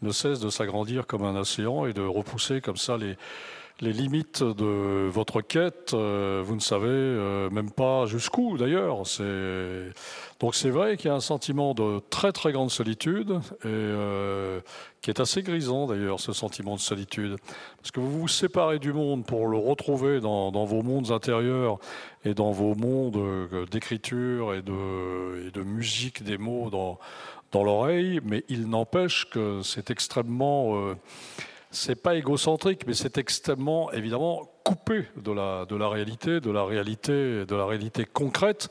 ne 0.02 0.10
cesse 0.10 0.40
de 0.40 0.48
s'agrandir 0.48 1.06
comme 1.06 1.24
un 1.24 1.36
océan 1.36 1.84
et 1.86 1.92
de 1.92 2.02
repousser 2.02 2.60
comme 2.60 2.78
ça 2.78 2.96
les, 2.96 3.16
les 3.80 3.92
limites 3.92 4.42
de 4.42 5.08
votre 5.08 5.40
quête, 5.40 5.92
euh, 5.94 6.42
vous 6.44 6.56
ne 6.56 6.60
savez 6.60 6.88
euh, 6.88 7.48
même 7.50 7.70
pas 7.70 8.06
jusqu'où 8.06 8.56
d'ailleurs. 8.58 9.02
Donc 10.40 10.54
c'est 10.54 10.70
vrai 10.70 10.96
qu'il 10.96 11.08
y 11.08 11.10
a 11.10 11.14
un 11.14 11.20
sentiment 11.20 11.74
de 11.74 12.00
très 12.10 12.32
très 12.32 12.50
grande 12.50 12.70
solitude 12.70 13.38
et 13.62 13.66
euh, 13.66 14.60
qui 15.00 15.10
est 15.10 15.20
assez 15.20 15.42
grisant 15.42 15.86
d'ailleurs 15.86 16.18
ce 16.18 16.32
sentiment 16.32 16.74
de 16.74 16.80
solitude. 16.80 17.36
Parce 17.76 17.92
que 17.92 18.00
vous 18.00 18.20
vous 18.20 18.28
séparez 18.28 18.80
du 18.80 18.92
monde 18.92 19.24
pour 19.24 19.46
le 19.46 19.58
retrouver 19.58 20.20
dans, 20.20 20.50
vos 20.50 20.82
mondes 20.82 21.12
intérieurs 21.12 21.78
et 22.24 22.34
dans 22.34 22.50
vos 22.50 22.74
mondes 22.74 23.20
d'écriture 23.70 24.54
et 24.54 24.62
de, 24.62 25.62
musique 25.62 26.24
des 26.24 26.38
mots 26.38 26.68
dans, 26.70 26.98
dans 27.52 27.62
l'oreille, 27.62 28.20
mais 28.24 28.44
il 28.48 28.68
n'empêche 28.68 29.28
que 29.30 29.60
c'est 29.62 29.90
extrêmement 29.90 30.94
c'est 31.70 32.02
pas 32.02 32.14
égocentrique, 32.14 32.87
mais 32.87 32.94
c'est 32.94 33.18
extrêmement 33.18 33.92
évidemment 33.92 34.48
coupé 34.64 35.07
de 35.16 35.33
la, 35.33 35.64
de 35.66 35.74
réalité, 35.74 36.40
de 36.40 36.50
la 36.50 36.64
réalité, 36.64 37.44
de 37.46 37.54
la 37.54 37.66
réalité 37.66 38.04
concrète 38.04 38.68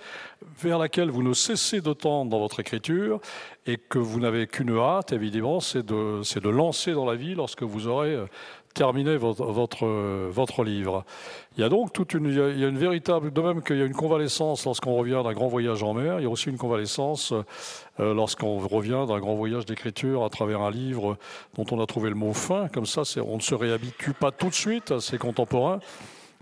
vers 0.59 0.77
laquelle 0.77 1.09
vous 1.09 1.23
ne 1.23 1.33
cessez 1.33 1.81
de 1.81 1.93
tendre 1.93 2.29
dans 2.31 2.39
votre 2.39 2.59
écriture 2.59 3.19
et 3.65 3.77
que 3.77 3.99
vous 3.99 4.19
n'avez 4.19 4.47
qu'une 4.47 4.77
hâte, 4.77 5.11
évidemment, 5.11 5.59
c'est 5.59 5.85
c'est 6.23 6.43
de 6.43 6.49
lancer 6.49 6.93
dans 6.93 7.05
la 7.05 7.15
vie 7.15 7.35
lorsque 7.35 7.63
vous 7.63 7.87
aurez 7.87 8.17
terminer 8.73 9.17
votre, 9.17 9.45
votre, 9.45 10.63
livre. 10.63 11.03
Il 11.57 11.61
y 11.61 11.63
a 11.63 11.69
donc 11.69 11.93
toute 11.93 12.13
une, 12.13 12.25
il 12.25 12.59
y 12.59 12.65
a 12.65 12.67
une 12.67 12.77
véritable, 12.77 13.31
de 13.33 13.41
même 13.41 13.61
qu'il 13.61 13.77
y 13.77 13.81
a 13.81 13.85
une 13.85 13.95
convalescence 13.95 14.65
lorsqu'on 14.65 14.95
revient 14.95 15.21
d'un 15.23 15.33
grand 15.33 15.47
voyage 15.47 15.83
en 15.83 15.93
mer, 15.93 16.19
il 16.19 16.23
y 16.23 16.25
a 16.25 16.29
aussi 16.29 16.49
une 16.49 16.57
convalescence 16.57 17.33
euh, 17.99 18.13
lorsqu'on 18.13 18.59
revient 18.59 19.05
d'un 19.07 19.19
grand 19.19 19.35
voyage 19.35 19.65
d'écriture 19.65 20.23
à 20.23 20.29
travers 20.29 20.61
un 20.61 20.71
livre 20.71 21.17
dont 21.55 21.65
on 21.71 21.81
a 21.81 21.85
trouvé 21.85 22.09
le 22.09 22.15
mot 22.15 22.33
fin. 22.33 22.67
Comme 22.67 22.85
ça, 22.85 23.01
on 23.25 23.37
ne 23.37 23.41
se 23.41 23.55
réhabitue 23.55 24.13
pas 24.13 24.31
tout 24.31 24.49
de 24.49 24.53
suite 24.53 24.91
à 24.91 24.99
ses 24.99 25.17
contemporains 25.17 25.79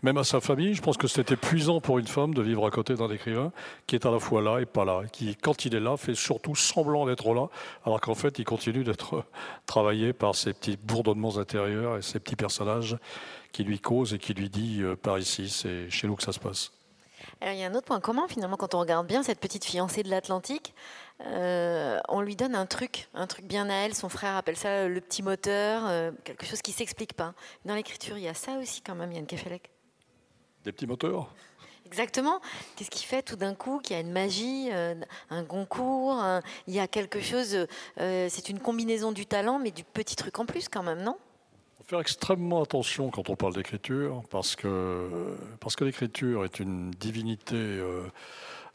même 0.04 0.18
à 0.18 0.24
sa 0.24 0.40
famille. 0.42 0.74
Je 0.74 0.82
pense 0.82 0.98
que 0.98 1.08
c'est 1.08 1.32
épuisant 1.32 1.82
pour 1.82 2.00
une 2.00 2.08
femme 2.08 2.34
de 2.34 2.42
vivre 2.42 2.66
à 2.66 2.72
côté 2.72 2.96
d'un 2.96 3.10
écrivain 3.10 3.52
qui 3.88 3.96
est 3.96 4.06
à 4.06 4.12
la 4.12 4.20
fois 4.20 4.42
là 4.42 4.60
et 4.60 4.66
pas 4.66 4.86
là, 4.86 5.04
qui, 5.12 5.36
quand 5.36 5.66
il 5.66 5.76
est 5.76 5.80
là, 5.80 5.98
fait 5.98 6.16
surtout 6.16 6.56
semblant 6.56 7.06
d'être 7.06 7.34
là, 7.34 7.48
alors 7.86 8.02
qu'en 8.02 8.16
fait, 8.16 8.40
il 8.40 8.46
continue 8.46 8.84
d'être 8.84 9.24
travaillé 9.66 10.14
par 10.14 10.36
ses 10.36 10.54
petits 10.54 10.78
bourdonnements 10.78 11.38
intérieurs 11.38 11.98
et 11.98 12.02
ces 12.02 12.20
petits 12.20 12.36
personnages 12.36 12.98
qui 13.52 13.64
lui 13.64 13.80
causent 13.80 14.14
et 14.14 14.20
qui 14.20 14.34
lui 14.34 14.50
disent 14.50 14.84
euh, 14.84 14.96
par 14.96 15.18
ici, 15.18 15.50
c'est 15.50 15.90
chez 15.90 16.08
nous 16.08 16.16
que 16.16 16.24
ça 16.24 16.34
se 16.34 16.40
passe. 16.40 16.72
Alors, 17.42 17.54
il 17.54 17.60
y 17.60 17.64
a 17.64 17.68
un 17.68 17.74
autre 17.74 17.86
point 17.86 18.00
commun 18.00 18.28
finalement 18.28 18.58
quand 18.58 18.76
on 18.76 18.80
regarde 18.80 19.08
bien 19.08 19.24
cette 19.24 19.40
petite 19.40 19.66
fiancée 19.66 20.04
de 20.04 20.10
l'Atlantique. 20.10 20.74
Euh, 21.26 22.00
on 22.10 22.22
lui 22.22 22.36
donne 22.36 22.56
un 22.56 22.66
truc, 22.66 23.08
un 23.14 23.28
truc 23.28 23.46
bien 23.46 23.70
à 23.70 23.74
elle. 23.74 23.96
Son 23.96 24.10
frère 24.10 24.36
appelle 24.36 24.58
ça 24.58 24.88
le 24.88 25.02
petit 25.02 25.24
moteur, 25.24 25.84
euh, 25.88 26.12
quelque 26.24 26.46
chose 26.46 26.62
qui 26.62 26.72
s'explique 26.72 27.14
pas. 27.14 27.34
Dans 27.64 27.76
l'écriture, 27.76 28.18
il 28.18 28.24
y 28.24 28.28
a 28.28 28.34
ça 28.34 28.58
aussi 28.58 28.82
quand 28.82 28.96
même, 28.96 29.12
Yann 29.12 29.26
Kefelec? 29.26 29.72
Des 30.66 30.72
petits 30.72 30.88
moteurs 30.88 31.32
Exactement. 31.86 32.42
Qu'est-ce 32.76 32.90
qui 32.90 33.06
fait 33.06 33.22
tout 33.22 33.36
d'un 33.36 33.54
coup 33.54 33.80
qu'il 33.80 33.96
y 33.96 34.00
a 34.00 34.02
une 34.02 34.12
magie, 34.12 34.70
euh, 34.72 34.96
un 35.30 35.44
concours, 35.44 36.22
il 36.68 36.74
y 36.74 36.80
a 36.80 36.88
quelque 36.88 37.22
chose, 37.22 37.68
euh, 38.00 38.28
c'est 38.30 38.50
une 38.50 38.60
combinaison 38.60 39.12
du 39.12 39.26
talent, 39.28 39.60
mais 39.60 39.72
du 39.72 39.84
petit 39.84 40.16
truc 40.16 40.40
en 40.40 40.46
plus 40.46 40.68
quand 40.68 40.82
même, 40.82 41.04
non? 41.04 41.18
Il 41.80 41.84
faut 41.84 41.90
faire 41.90 42.00
extrêmement 42.00 42.64
attention 42.64 43.12
quand 43.12 43.30
on 43.30 43.36
parle 43.36 43.54
d'écriture, 43.54 44.24
parce 44.32 44.56
que, 44.56 45.36
parce 45.60 45.76
que 45.76 45.84
l'écriture 45.84 46.44
est 46.44 46.60
une 46.60 46.90
divinité 46.90 47.56
euh, 47.56 48.02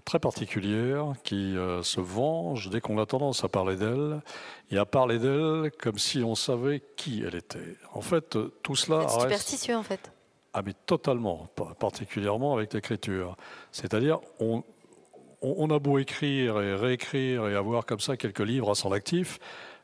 très 0.04 0.20
particulière 0.20 1.14
qui 1.24 1.56
se 1.82 2.00
venge 2.00 2.70
dès 2.70 2.80
qu'on 2.80 2.98
a 2.98 3.06
tendance 3.06 3.42
à 3.42 3.48
parler 3.48 3.74
d'elle, 3.74 4.22
et 4.70 4.78
à 4.78 4.84
parler 4.84 5.18
d'elle 5.18 5.72
comme 5.80 5.98
si 5.98 6.22
on 6.22 6.36
savait 6.36 6.80
qui 6.94 7.24
elle 7.26 7.34
était. 7.34 7.76
En 7.92 8.02
fait, 8.02 8.38
tout 8.62 8.76
cela... 8.76 9.08
C'est 9.08 9.20
superstitieux 9.20 9.76
en 9.76 9.82
fait. 9.82 10.12
Ah 10.52 10.62
mais 10.64 10.72
totalement, 10.86 11.48
particulièrement 11.78 12.54
avec 12.56 12.74
l'écriture. 12.74 13.36
C'est-à-dire, 13.70 14.18
on, 14.40 15.70
a 15.70 15.78
beau 15.78 15.98
écrire 15.98 16.60
et 16.60 16.74
réécrire 16.74 17.46
et 17.46 17.54
avoir 17.54 17.86
comme 17.86 18.00
ça 18.00 18.16
quelques 18.16 18.40
livres 18.40 18.70
à 18.70 18.74
son 18.74 18.90
actif, 18.90 19.38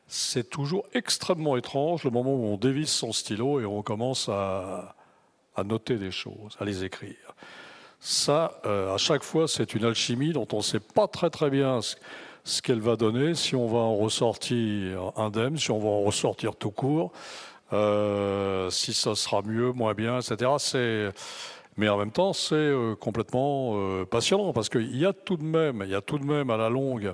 c'est 0.07 0.49
toujours 0.49 0.85
extrêmement 0.93 1.55
étrange 1.55 2.03
le 2.03 2.11
moment 2.11 2.33
où 2.33 2.45
on 2.45 2.57
dévisse 2.57 2.91
son 2.91 3.13
stylo 3.13 3.61
et 3.61 3.65
on 3.65 3.81
commence 3.81 4.29
à, 4.29 4.95
noter 5.63 5.95
des 5.95 6.11
choses, 6.11 6.55
à 6.59 6.65
les 6.65 6.83
écrire. 6.83 7.35
Ça, 7.99 8.59
euh, 8.65 8.93
à 8.93 8.97
chaque 8.97 9.23
fois, 9.23 9.47
c'est 9.47 9.73
une 9.73 9.85
alchimie 9.85 10.31
dont 10.33 10.47
on 10.53 10.57
ne 10.57 10.61
sait 10.61 10.79
pas 10.79 11.07
très 11.07 11.29
très 11.29 11.49
bien 11.49 11.79
ce, 11.81 12.61
qu'elle 12.61 12.79
va 12.79 12.95
donner, 12.95 13.35
si 13.35 13.55
on 13.55 13.67
va 13.67 13.79
en 13.79 13.95
ressortir 13.95 15.11
indemne, 15.15 15.57
si 15.57 15.71
on 15.71 15.79
va 15.79 15.89
en 15.89 16.01
ressortir 16.01 16.55
tout 16.55 16.71
court, 16.71 17.11
euh, 17.73 18.69
si 18.69 18.93
ça 18.93 19.15
sera 19.15 19.41
mieux, 19.41 19.71
moins 19.71 19.93
bien, 19.93 20.19
etc. 20.19 20.51
Mais 21.75 21.89
en 21.89 21.97
même 21.97 22.11
temps, 22.11 22.33
c'est 22.33 22.55
euh, 22.55 22.95
complètement 22.95 24.05
passionnant 24.05 24.53
parce 24.53 24.69
qu'il 24.69 24.97
y 24.97 25.05
a 25.05 25.13
tout 25.13 25.37
de 25.37 25.43
même, 25.43 25.81
il 25.85 25.91
y 25.91 25.95
a 25.95 26.01
tout 26.01 26.17
de 26.17 26.25
même 26.25 26.49
à 26.49 26.57
la 26.57 26.69
longue 26.69 27.13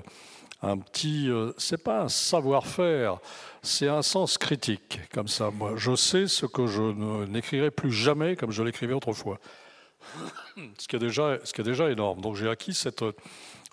un 0.62 0.78
petit, 0.78 1.28
c'est 1.58 1.82
pas 1.82 2.04
un 2.04 2.08
savoir-faire, 2.08 3.18
c'est 3.60 3.88
un 3.88 4.00
sens 4.00 4.38
critique 4.38 4.98
comme 5.12 5.28
ça. 5.28 5.50
Moi, 5.50 5.72
je 5.76 5.94
sais 5.94 6.26
ce 6.26 6.46
que 6.46 6.66
je 6.66 6.80
n'écrirai 7.26 7.70
plus 7.70 7.92
jamais 7.92 8.34
comme 8.34 8.50
je 8.50 8.62
l'écrivais 8.62 8.94
autrefois. 8.94 9.38
ce, 10.78 10.88
qui 10.88 10.96
est 10.96 10.98
déjà, 10.98 11.38
ce 11.44 11.52
qui 11.52 11.60
est 11.60 11.64
déjà 11.64 11.90
énorme. 11.90 12.20
Donc 12.20 12.36
j'ai 12.36 12.48
acquis 12.48 12.74
cette, 12.74 13.04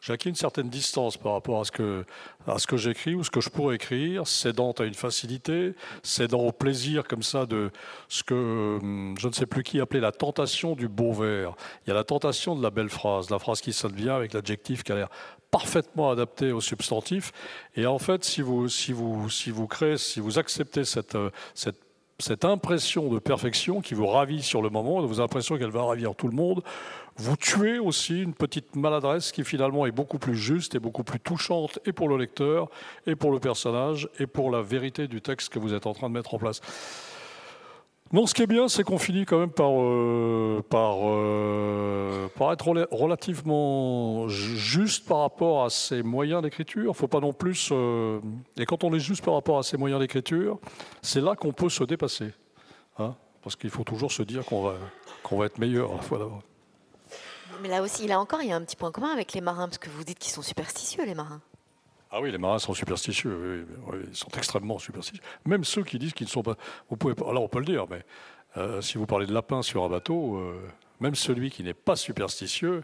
j'ai 0.02 0.14
acquis 0.14 0.30
une 0.30 0.36
certaine 0.36 0.68
distance 0.68 1.16
par 1.16 1.34
rapport 1.34 1.62
à 1.62 1.64
ce 1.64 1.72
que, 1.72 2.06
à 2.48 2.58
ce 2.58 2.66
que 2.66 2.76
j'écris 2.76 3.14
ou 3.14 3.24
ce 3.24 3.30
que 3.30 3.40
je 3.40 3.50
pourrais 3.50 3.76
écrire, 3.76 4.28
cédant 4.28 4.72
à 4.72 4.84
une 4.84 4.96
facilité, 4.96 5.74
cédant 6.02 6.40
au 6.40 6.52
plaisir 6.52 7.08
comme 7.08 7.22
ça 7.22 7.46
de 7.46 7.70
ce 8.10 8.24
que 8.24 8.80
hum, 8.82 9.16
je 9.20 9.28
ne 9.28 9.34
sais 9.34 9.46
plus 9.46 9.62
qui 9.62 9.80
appelait 9.80 10.00
la 10.00 10.12
tentation 10.12 10.76
du 10.76 10.88
beau 10.88 11.14
vers. 11.14 11.54
Il 11.86 11.90
y 11.90 11.92
a 11.92 11.94
la 11.94 12.04
tentation 12.04 12.56
de 12.56 12.64
la 12.64 12.72
belle 12.72 12.90
phrase, 12.90 13.30
la 13.30 13.38
phrase 13.38 13.62
qui 13.62 13.74
sonne 13.74 13.94
bien 13.94 14.16
avec 14.16 14.34
l'adjectif 14.34 14.84
qui 14.84 14.92
a 14.92 14.96
l'air 14.96 15.10
parfaitement 15.52 16.10
adapté 16.10 16.52
au 16.52 16.62
substantif. 16.62 17.32
Et 17.76 17.86
en 17.86 18.00
fait, 18.00 18.24
si 18.24 18.42
vous, 18.42 18.70
si 18.70 18.94
vous, 18.94 19.30
si 19.30 19.52
vous 19.52 19.68
créez, 19.68 19.98
si 19.98 20.20
vous 20.20 20.40
acceptez 20.40 20.84
cette, 20.84 21.18
cette 21.54 21.80
cette 22.22 22.46
impression 22.46 23.10
de 23.10 23.20
perfection 23.20 23.82
qui 23.82 23.94
vous 23.94 24.08
ravit 24.08 24.42
sur 24.42 24.62
le 24.62 24.70
moment, 24.70 25.02
vous 25.02 25.14
avez 25.14 25.24
l'impression 25.24 25.58
qu'elle 25.58 25.72
va 25.72 25.84
ravir 25.84 26.16
tout 26.16 26.28
le 26.28 26.36
monde, 26.36 26.62
vous 27.18 27.36
tuez 27.36 27.80
aussi 27.80 28.22
une 28.22 28.34
petite 28.34 28.76
maladresse 28.76 29.32
qui 29.32 29.44
finalement 29.44 29.86
est 29.86 29.92
beaucoup 29.92 30.18
plus 30.18 30.36
juste 30.36 30.76
et 30.76 30.80
beaucoup 30.80 31.04
plus 31.04 31.20
touchante 31.20 31.80
et 31.86 31.92
pour 31.92 32.10
le 32.10 32.18
lecteur, 32.18 32.70
et 33.06 33.16
pour 33.16 33.32
le 33.32 33.40
personnage, 33.40 34.10
et 34.20 34.28
pour 34.28 34.52
la 34.52 34.62
vérité 34.62 35.08
du 35.08 35.22
texte 35.22 35.50
que 35.50 35.60
vous 35.60 35.74
êtes 35.74 35.86
en 35.86 35.94
train 35.94 36.10
de 36.10 36.14
mettre 36.14 36.34
en 36.34 36.38
place. 36.38 36.62
Non, 38.14 38.26
ce 38.28 38.34
qui 38.34 38.42
est 38.42 38.48
bien, 38.48 38.68
c'est 38.68 38.84
qu'on 38.84 38.98
finit 38.98 39.24
quand 39.24 39.40
même 39.40 39.52
par, 39.52 39.72
euh, 39.72 40.62
euh, 40.74 42.28
être 42.52 42.88
relativement 42.92 44.28
juste 44.28 45.08
par 45.08 45.20
rapport 45.20 45.64
à 45.64 45.70
ses 45.70 46.04
moyens 46.04 46.42
d'écriture. 46.42 46.94
Faut 46.94 47.08
pas 47.08 47.22
non 47.22 47.32
plus. 47.32 47.70
Euh, 47.72 48.20
et 48.58 48.66
quand 48.66 48.84
on 48.84 48.94
est 48.94 49.00
juste 49.00 49.24
par 49.24 49.36
rapport 49.36 49.60
à 49.60 49.64
ses 49.64 49.78
moyens 49.78 50.02
d'écriture, 50.02 50.60
c'est 51.02 51.22
là 51.22 51.38
qu'on 51.38 51.54
peut 51.54 51.70
se 51.70 51.86
dépasser. 51.86 52.34
Hein 53.00 53.16
parce 53.42 53.56
qu'il 53.56 53.70
faut 53.70 53.84
toujours 53.84 54.12
se 54.12 54.24
dire 54.24 54.46
qu'on 54.46 54.64
va, 54.64 54.76
qu'on 55.24 55.38
va 55.38 55.46
être 55.46 55.58
meilleur 55.58 55.92
à 55.92 55.96
la 55.96 56.02
fois 56.02 56.20
d'abord. 56.20 56.42
Mais 57.62 57.70
là 57.70 57.82
aussi, 57.82 58.08
là 58.08 58.20
encore, 58.20 58.42
il 58.42 58.50
y 58.50 58.52
a 58.52 58.56
un 58.56 58.64
petit 58.64 58.76
point 58.76 58.92
commun 58.92 59.12
avec 59.12 59.34
les 59.34 59.42
marins, 59.42 59.68
parce 59.68 59.78
que 59.78 59.90
vous 59.90 60.04
dites 60.04 60.20
qu'ils 60.20 60.34
sont 60.34 60.42
superstitieux, 60.42 61.06
les 61.06 61.16
marins. 61.16 61.42
Ah 62.12 62.20
oui, 62.20 62.32
les 62.32 62.38
marins 62.38 62.60
sont 62.60 62.74
superstitieux, 62.74 63.66
ils 64.10 64.16
sont 64.16 64.28
extrêmement 64.38 64.80
superstitieux. 64.80 65.24
Même 65.46 65.64
ceux 65.64 65.84
qui 65.84 65.98
disent 65.98 66.14
qu'ils 66.14 66.28
ne 66.28 66.32
sont 66.32 66.44
pas. 66.44 66.58
Vous 66.90 66.98
pouvez, 66.98 67.14
alors 67.26 67.44
on 67.44 67.48
peut 67.48 67.60
le 67.60 67.66
dire, 67.66 67.86
mais 67.90 68.04
euh, 68.58 68.82
si 68.82 68.98
vous 68.98 69.06
parlez 69.06 69.26
de 69.26 69.34
lapins 69.34 69.62
sur 69.62 69.84
un 69.86 69.90
bateau, 69.90 70.36
euh, 70.36 70.60
même 71.00 71.16
celui 71.16 71.52
qui 71.52 71.64
n'est 71.64 71.74
pas 71.74 71.96
superstitieux 71.96 72.84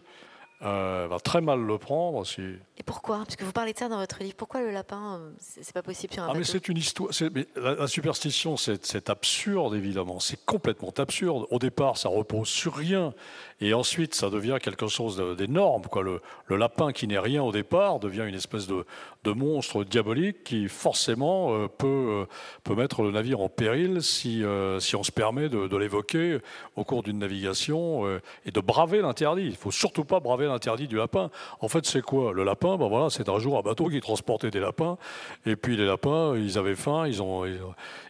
euh, 0.62 1.06
va 1.10 1.20
très 1.20 1.42
mal 1.42 1.60
le 1.60 1.76
prendre. 1.76 2.24
Si... 2.24 2.40
Et 2.78 2.82
pourquoi? 2.84 3.18
Parce 3.18 3.34
que 3.34 3.44
vous 3.44 3.52
parlez 3.52 3.72
de 3.72 3.78
ça 3.78 3.88
dans 3.88 3.98
votre 3.98 4.22
livre. 4.22 4.36
Pourquoi 4.36 4.62
le 4.62 4.70
lapin, 4.70 5.20
c'est 5.38 5.72
pas 5.72 5.82
possible 5.82 6.12
sur 6.12 6.22
un 6.22 6.26
ah, 6.26 6.28
bateau? 6.28 6.38
mais 6.38 6.44
c'est 6.44 6.68
une 6.68 6.76
histoire. 6.76 7.10
la, 7.56 7.86
superstition, 7.88 8.56
c'est 8.56 9.10
absurde, 9.10 9.74
évidemment. 9.74 10.20
C'est 10.20 10.44
complètement 10.44 10.92
absurde. 10.96 11.46
Au 11.50 11.58
départ, 11.58 11.96
ça 11.96 12.08
repose 12.08 12.48
sur 12.48 12.74
rien. 12.74 13.14
Et 13.60 13.74
ensuite, 13.74 14.14
ça 14.14 14.30
devient 14.30 14.58
quelque 14.62 14.86
chose 14.86 15.20
d'énorme. 15.36 15.82
Le, 16.00 16.20
le, 16.46 16.56
lapin 16.56 16.92
qui 16.92 17.08
n'est 17.08 17.18
rien 17.18 17.42
au 17.42 17.50
départ 17.50 17.98
devient 17.98 18.24
une 18.28 18.36
espèce 18.36 18.68
de, 18.68 18.84
de 19.24 19.32
monstre 19.32 19.82
diabolique 19.82 20.44
qui, 20.44 20.68
forcément, 20.68 21.52
euh, 21.54 21.66
peut, 21.66 21.86
euh, 21.86 22.26
peut 22.62 22.74
mettre 22.74 23.02
le 23.02 23.10
navire 23.10 23.40
en 23.40 23.48
péril 23.48 24.02
si, 24.02 24.44
euh, 24.44 24.78
si 24.78 24.94
on 24.94 25.02
se 25.02 25.10
permet 25.10 25.48
de, 25.48 25.66
de 25.66 25.76
l'évoquer 25.76 26.38
au 26.76 26.84
cours 26.84 27.02
d'une 27.02 27.18
navigation 27.18 28.06
et 28.46 28.50
de 28.50 28.60
braver 28.60 29.00
l'interdit. 29.00 29.42
Il 29.42 29.50
ne 29.50 29.56
faut 29.56 29.70
surtout 29.70 30.04
pas 30.04 30.20
braver 30.20 30.46
l'interdit 30.46 30.86
du 30.86 30.96
lapin. 30.96 31.30
En 31.60 31.68
fait, 31.68 31.84
c'est 31.86 32.02
quoi? 32.02 32.32
Le 32.32 32.44
lapin, 32.44 32.67
ben 32.76 32.88
voilà, 32.88 33.10
c'est 33.10 33.28
un 33.28 33.38
jour 33.38 33.58
un 33.58 33.62
bateau 33.62 33.88
qui 33.88 34.00
transportait 34.00 34.50
des 34.50 34.60
lapins. 34.60 34.98
Et 35.46 35.56
puis 35.56 35.76
les 35.76 35.86
lapins, 35.86 36.36
ils 36.36 36.58
avaient 36.58 36.74
faim, 36.74 37.06
ils 37.06 37.22
ont, 37.22 37.44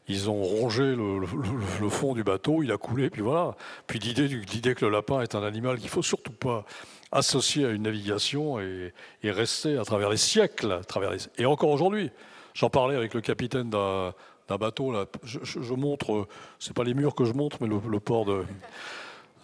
ils 0.09 0.31
ont 0.31 0.43
rongé 0.43 0.97
le, 0.97 1.89
fond 1.89 2.15
du 2.15 2.25
bateau, 2.25 2.63
il 2.63 2.73
a 2.73 2.77
coulé, 2.77 3.11
puis 3.11 3.23
voilà. 3.23 3.55
Puis 3.87 3.99
l'idée 3.99 4.75
que 4.75 4.85
le 4.85 4.91
lapin 4.91 5.21
est 5.21 5.35
un 5.35 5.43
animal 5.43 5.79
qu'il 5.79 5.89
faut 5.89 6.03
surtout 6.03 6.33
pas 6.33 6.65
associer 7.13 7.65
à 7.67 7.71
une 7.71 7.83
navigation 7.83 8.61
et, 8.61 8.93
rester 9.25 9.79
à 9.79 9.85
travers 9.85 10.11
les 10.11 10.17
siècles, 10.17 10.73
à 10.73 10.85
travers 10.85 11.13
et 11.37 11.47
encore 11.47 11.71
aujourd'hui. 11.71 12.11
J'en 12.55 12.71
parlais 12.71 12.97
avec 12.97 13.15
le 13.15 13.21
capitaine 13.21 13.71
d'un 13.71 14.13
bateau. 14.49 14.93
Là. 14.93 15.07
Je, 15.23 15.39
je, 15.45 15.75
montre, 15.75 16.27
c'est 16.59 16.75
pas 16.75 16.85
les 16.85 16.95
murs 16.95 17.15
que 17.15 17.25
je 17.25 17.33
montre, 17.33 17.59
mais 17.61 17.69
le, 17.69 18.01
port 18.01 18.25
de 18.25 18.45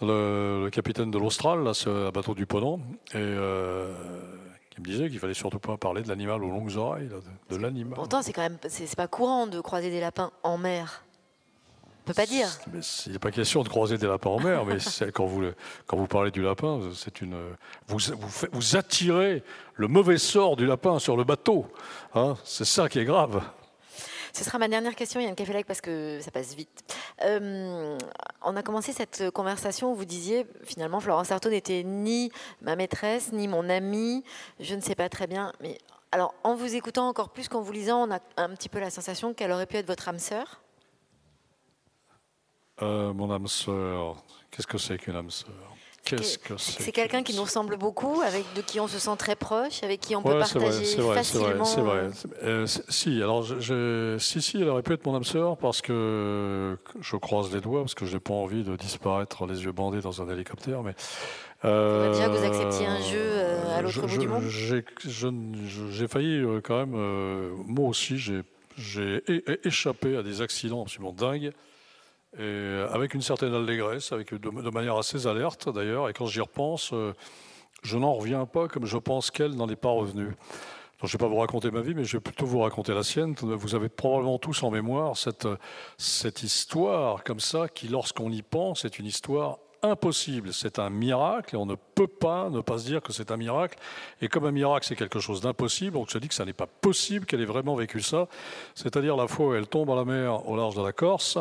le, 0.01 0.69
capitaine 0.71 1.11
de 1.11 1.17
l'Austral, 1.17 1.73
c'est 1.73 1.89
un 1.89 2.09
bateau 2.09 2.33
du 2.33 2.45
Ponant, 2.45 2.79
et 3.13 3.17
euh, 3.17 3.93
qui 4.75 4.81
me 4.81 4.85
disait 4.85 5.09
qu'il 5.09 5.19
fallait 5.19 5.33
surtout 5.33 5.59
pas 5.59 5.77
parler 5.77 6.01
de 6.01 6.09
l'animal 6.09 6.43
aux 6.43 6.49
longues 6.49 6.75
oreilles, 6.75 7.09
de, 7.49 7.55
l'animal. 7.55 7.93
Pourtant, 7.95 8.21
c'est 8.21 8.33
quand 8.33 8.41
même, 8.41 8.57
c'est 8.67 8.93
pas 8.95 9.07
courant 9.07 9.47
de 9.47 9.61
croiser 9.61 9.89
des 9.89 10.01
lapins 10.01 10.31
en 10.43 10.57
mer. 10.57 11.05
On 11.85 12.07
peut 12.07 12.13
pas 12.13 12.25
dire. 12.25 12.49
Il 13.07 13.13
n'est 13.13 13.19
pas 13.19 13.31
question 13.31 13.63
de 13.63 13.69
croiser 13.69 13.97
des 13.97 14.05
lapins 14.05 14.29
en 14.29 14.39
mer, 14.39 14.65
mais 14.65 14.77
quand 15.13 15.25
vous, 15.25 15.43
quand 15.87 15.97
vous 15.97 16.07
parlez 16.07 16.29
du 16.29 16.41
lapin, 16.41 16.81
c'est 16.93 17.21
une, 17.21 17.35
vous, 17.87 17.97
vous, 17.97 18.47
vous, 18.51 18.75
attirez 18.75 19.43
le 19.75 19.87
mauvais 19.87 20.17
sort 20.17 20.55
du 20.55 20.67
lapin 20.67 20.99
sur 20.99 21.15
le 21.15 21.23
bateau. 21.23 21.65
Hein 22.13 22.35
c'est 22.43 22.65
ça 22.65 22.89
qui 22.89 22.99
est 22.99 23.05
grave. 23.05 23.41
Ce 24.35 24.43
sera 24.43 24.57
ma 24.57 24.67
dernière 24.67 24.95
question, 24.95 25.21
Yann 25.21 25.33
Cafelec, 25.33 25.65
parce 25.65 25.79
que 25.79 26.19
ça 26.19 26.29
passe 26.29 26.55
vite. 26.55 26.83
Euh, 27.21 27.97
on 28.41 28.57
a 28.57 28.63
commencé 28.63 28.91
cette 28.91 29.31
conversation 29.31 29.93
où 29.93 29.95
vous 29.95 30.03
disiez, 30.03 30.45
finalement, 30.65 30.99
Florence 30.99 31.31
Artaud 31.31 31.49
n'était 31.49 31.83
ni 31.83 32.33
ma 32.61 32.75
maîtresse, 32.75 33.31
ni 33.31 33.47
mon 33.47 33.69
amie, 33.69 34.25
je 34.59 34.75
ne 34.75 34.81
sais 34.81 34.93
pas 34.93 35.07
très 35.07 35.25
bien. 35.25 35.53
Mais 35.61 35.77
alors, 36.11 36.35
en 36.43 36.53
vous 36.53 36.75
écoutant 36.75 37.07
encore 37.07 37.29
plus 37.29 37.47
qu'en 37.47 37.61
vous 37.61 37.71
lisant, 37.71 38.09
on 38.09 38.13
a 38.13 38.19
un 38.35 38.49
petit 38.49 38.67
peu 38.67 38.81
la 38.81 38.89
sensation 38.89 39.33
qu'elle 39.33 39.53
aurait 39.53 39.67
pu 39.67 39.77
être 39.77 39.87
votre 39.87 40.09
âme 40.09 40.19
sœur? 40.19 40.59
Euh, 42.81 43.13
mon 43.13 43.31
âme 43.31 43.47
sœur, 43.47 44.21
qu'est-ce 44.51 44.67
que 44.67 44.77
c'est 44.77 44.97
qu'une 44.97 45.15
âme 45.15 45.31
sœur? 45.31 45.74
C'est 46.57 46.91
quelqu'un 46.91 47.23
qui 47.23 47.35
nous 47.35 47.43
ressemble 47.43 47.77
beaucoup, 47.77 48.21
avec 48.21 48.45
de 48.55 48.61
qui 48.61 48.79
on 48.79 48.87
se 48.87 48.99
sent 48.99 49.15
très 49.17 49.35
proche, 49.35 49.83
avec 49.83 49.99
qui 49.99 50.15
on 50.15 50.21
peut 50.21 50.37
partager 50.37 50.95
vrai, 50.97 51.15
facilement. 51.15 51.65
C'est 51.65 51.81
vrai, 51.81 52.09
c'est 52.13 52.27
vrai. 52.27 52.43
Euh, 52.43 52.67
si, 52.89 53.21
alors 53.21 53.43
je, 53.43 54.17
si, 54.19 54.41
si, 54.41 54.61
elle 54.61 54.69
aurait 54.69 54.83
pu 54.83 54.93
être 54.93 55.05
mon 55.05 55.15
âme 55.15 55.23
sœur 55.23 55.57
parce 55.57 55.81
que 55.81 56.77
je 57.01 57.15
croise 57.17 57.53
les 57.53 57.61
doigts 57.61 57.81
parce 57.81 57.95
que 57.95 58.05
je 58.05 58.13
n'ai 58.13 58.19
pas 58.19 58.33
envie 58.33 58.63
de 58.63 58.75
disparaître 58.75 59.45
les 59.45 59.63
yeux 59.63 59.71
bandés 59.71 60.01
dans 60.01 60.21
un 60.21 60.29
hélicoptère, 60.29 60.83
mais. 60.83 60.93
Euh, 61.63 62.11
déjà 62.11 62.27
que 62.27 62.37
vous 62.37 62.45
acceptiez 62.45 62.85
un 62.85 63.01
jeu 63.01 63.17
euh, 63.17 63.77
à 63.77 63.81
l'autre 63.81 64.05
bout 64.05 64.17
du 64.17 64.27
monde. 64.27 64.43
J'ai 64.47 66.07
failli 66.07 66.39
euh, 66.39 66.61
quand 66.63 66.85
même, 66.85 66.95
moi 67.65 67.89
aussi, 67.89 68.17
j'ai 68.77 69.23
échappé 69.63 70.17
à 70.17 70.23
des 70.23 70.41
accidents 70.41 70.83
absolument 70.83 71.13
dingues 71.13 71.51
et 72.39 72.83
avec 72.91 73.13
une 73.13 73.21
certaine 73.21 73.53
allégresse, 73.53 74.11
avec 74.11 74.33
de, 74.33 74.69
manière 74.69 74.97
assez 74.97 75.27
alerte 75.27 75.69
d'ailleurs. 75.73 76.09
Et 76.09 76.13
quand 76.13 76.25
j'y 76.25 76.41
repense, 76.41 76.91
euh, 76.93 77.13
je 77.83 77.97
n'en 77.97 78.13
reviens 78.13 78.45
pas 78.45 78.67
comme 78.67 78.85
je 78.85 78.97
pense 78.97 79.31
qu'elle 79.31 79.55
n'en 79.55 79.69
est 79.69 79.75
pas 79.75 79.89
revenue. 79.89 80.33
Donc, 81.01 81.09
je 81.09 81.17
ne 81.17 81.19
vais 81.19 81.25
pas 81.25 81.27
vous 81.27 81.39
raconter 81.39 81.71
ma 81.71 81.81
vie, 81.81 81.93
mais 81.93 82.05
je 82.05 82.17
vais 82.17 82.21
plutôt 82.21 82.45
vous 82.45 82.59
raconter 82.59 82.93
la 82.93 83.03
sienne. 83.03 83.35
Vous 83.39 83.75
avez 83.75 83.89
probablement 83.89 84.39
tous 84.39 84.63
en 84.63 84.71
mémoire 84.71 85.17
cette, 85.17 86.43
histoire 86.43 87.23
comme 87.23 87.41
ça, 87.41 87.67
qui, 87.67 87.89
lorsqu'on 87.89 88.31
y 88.31 88.41
pense, 88.41 88.85
est 88.85 88.97
une 88.97 89.05
histoire 89.05 89.59
impossible. 89.81 90.53
C'est 90.53 90.79
un 90.79 90.89
miracle 90.89 91.55
et 91.55 91.57
on 91.57 91.65
ne 91.65 91.75
peut 91.75 92.07
pas 92.07 92.49
ne 92.49 92.61
pas 92.61 92.77
se 92.77 92.85
dire 92.85 93.01
que 93.01 93.11
c'est 93.11 93.29
un 93.29 93.37
miracle. 93.37 93.77
Et 94.21 94.29
comme 94.29 94.45
un 94.45 94.51
miracle, 94.51 94.85
c'est 94.87 94.95
quelque 94.95 95.19
chose 95.19 95.41
d'impossible, 95.41 95.97
on 95.97 96.07
se 96.07 96.17
dit 96.17 96.29
que 96.29 96.33
ça 96.33 96.45
n'est 96.45 96.53
pas 96.53 96.67
possible 96.67 97.25
qu'elle 97.25 97.41
ait 97.41 97.45
vraiment 97.45 97.75
vécu 97.75 98.01
ça. 98.01 98.27
C'est-à-dire 98.73 99.17
la 99.17 99.27
fois 99.27 99.47
où 99.47 99.53
elle 99.53 99.67
tombe 99.67 99.91
à 99.91 99.95
la 99.95 100.05
mer 100.05 100.47
au 100.47 100.55
large 100.55 100.75
de 100.75 100.81
la 100.81 100.93
Corse, 100.93 101.37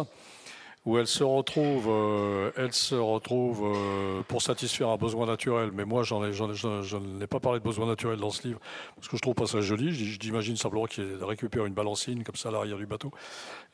où 0.87 0.99
elle 0.99 1.07
se 1.07 1.25
retrouve, 1.25 1.87
euh, 1.89 2.51
elle 2.57 2.73
se 2.75 2.95
retrouve 2.95 3.63
euh, 3.65 4.23
pour 4.29 4.43
satisfaire 4.43 4.89
un 4.91 4.97
besoin 4.97 5.27
naturel. 5.27 5.71
Mais 5.73 5.85
moi, 5.85 6.03
je 6.03 6.97
n'ai 6.97 7.27
pas 7.27 7.41
parlé 7.41 7.59
de 7.59 7.65
besoin 7.65 7.87
naturel 7.87 8.19
dans 8.19 8.31
ce 8.31 8.47
livre 8.47 8.61
parce 8.95 9.09
que 9.09 9.17
je 9.17 9.23
trouve 9.23 9.35
pas 9.35 9.47
ça 9.47 9.61
joli. 9.63 9.93
J'imagine 9.93 10.57
simplement 10.57 10.85
qu'elle 10.85 11.25
récupère 11.25 11.65
une 11.65 11.75
balancine 11.75 12.23
comme 12.23 12.37
ça 12.37 12.51
à 12.51 12.53
l'arrière 12.53 12.77
du 12.77 12.87
bateau 12.87 13.13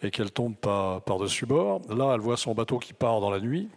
et 0.02 0.10
qu'elle 0.10 0.30
tombe 0.30 0.54
par, 0.54 1.02
par-dessus 1.02 1.46
bord. 1.46 1.80
Là, 1.88 2.12
elle 2.14 2.20
voit 2.20 2.36
son 2.36 2.54
bateau 2.54 2.78
qui 2.78 2.92
part 2.92 3.20
dans 3.20 3.30
la 3.30 3.40
nuit 3.40 3.68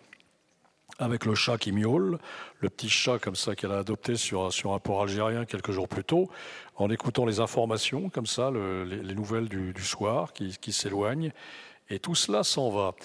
avec 1.00 1.26
le 1.26 1.34
chat 1.34 1.58
qui 1.58 1.72
miaule, 1.72 2.20
le 2.60 2.70
petit 2.70 2.88
chat 2.88 3.18
comme 3.18 3.36
ça 3.36 3.56
qu'elle 3.56 3.72
a 3.72 3.80
adopté 3.80 4.16
sur, 4.16 4.54
sur 4.54 4.74
un 4.74 4.80
port 4.80 5.02
algérien 5.02 5.44
quelques 5.44 5.72
jours 5.72 5.88
plus 5.88 6.04
tôt, 6.04 6.30
en 6.76 6.92
écoutant 6.92 7.26
les 7.26 7.40
informations 7.40 8.10
comme 8.10 8.28
ça, 8.28 8.52
les, 8.52 9.16
nouvelles 9.16 9.50
du, 9.50 9.84
soir 9.84 10.34
qui 10.34 10.72
s'éloignent. 10.72 11.32
Et 11.90 12.00
tout 12.00 12.16
cela 12.16 12.44
s'en 12.44 12.70
va. 12.70 12.96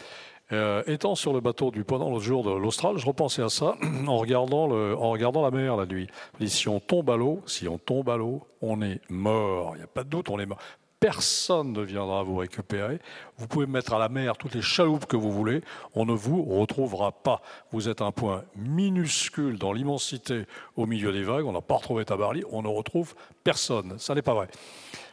Euh, 0.50 0.82
étant 0.86 1.14
sur 1.14 1.34
le 1.34 1.40
bateau 1.40 1.70
du 1.70 1.84
pendant 1.84 2.08
l'autre 2.08 2.24
jour 2.24 2.42
de 2.42 2.50
l'Austral, 2.50 2.96
je 2.96 3.04
repensais 3.04 3.42
à 3.42 3.50
ça 3.50 3.76
en 4.06 4.16
regardant, 4.16 4.66
le, 4.66 4.96
en 4.96 5.10
regardant 5.10 5.42
la 5.42 5.50
mer 5.50 5.76
la 5.76 5.84
nuit. 5.84 6.08
Si 6.46 6.68
on 6.68 6.80
tombe 6.80 7.10
à 7.10 7.16
l'eau, 7.16 7.42
si 7.46 7.68
on 7.68 7.76
tombe 7.76 8.08
à 8.08 8.16
l'eau, 8.16 8.46
on 8.62 8.80
est 8.80 9.00
mort. 9.10 9.72
Il 9.74 9.78
n'y 9.78 9.84
a 9.84 9.88
pas 9.88 10.04
de 10.04 10.08
doute, 10.08 10.30
on 10.30 10.38
est 10.38 10.46
mort. 10.46 10.58
Personne 11.00 11.72
ne 11.74 11.82
viendra 11.82 12.24
vous 12.24 12.36
récupérer. 12.36 12.98
Vous 13.36 13.46
pouvez 13.46 13.66
mettre 13.66 13.92
à 13.92 14.00
la 14.00 14.08
mer 14.08 14.36
toutes 14.36 14.54
les 14.54 14.62
chaloupes 14.62 15.06
que 15.06 15.16
vous 15.16 15.30
voulez. 15.30 15.62
On 15.94 16.04
ne 16.04 16.12
vous 16.12 16.42
retrouvera 16.42 17.12
pas. 17.12 17.40
Vous 17.70 17.88
êtes 17.88 18.02
un 18.02 18.10
point 18.10 18.42
minuscule 18.56 19.58
dans 19.58 19.72
l'immensité 19.72 20.44
au 20.76 20.86
milieu 20.86 21.12
des 21.12 21.22
vagues. 21.22 21.44
On 21.44 21.52
n'a 21.52 21.60
pas 21.60 21.76
retrouvé 21.76 22.04
Tabarly. 22.04 22.42
On 22.50 22.62
ne 22.62 22.68
retrouve 22.68 23.14
personne. 23.44 23.96
Ça 23.98 24.16
n'est 24.16 24.22
pas 24.22 24.34
vrai. 24.34 24.48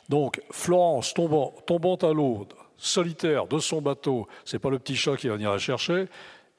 Donc, 0.09 0.41
Florence 0.49 1.13
tombant, 1.13 1.53
tombant 1.67 1.95
à 1.97 2.13
l'eau, 2.13 2.47
solitaire 2.77 3.47
de 3.47 3.59
son 3.59 3.81
bateau, 3.81 4.27
c'est 4.43 4.59
pas 4.59 4.69
le 4.69 4.79
petit 4.79 4.95
chat 4.95 5.17
qui 5.17 5.27
va 5.27 5.35
venir 5.35 5.51
la 5.51 5.57
chercher. 5.57 6.07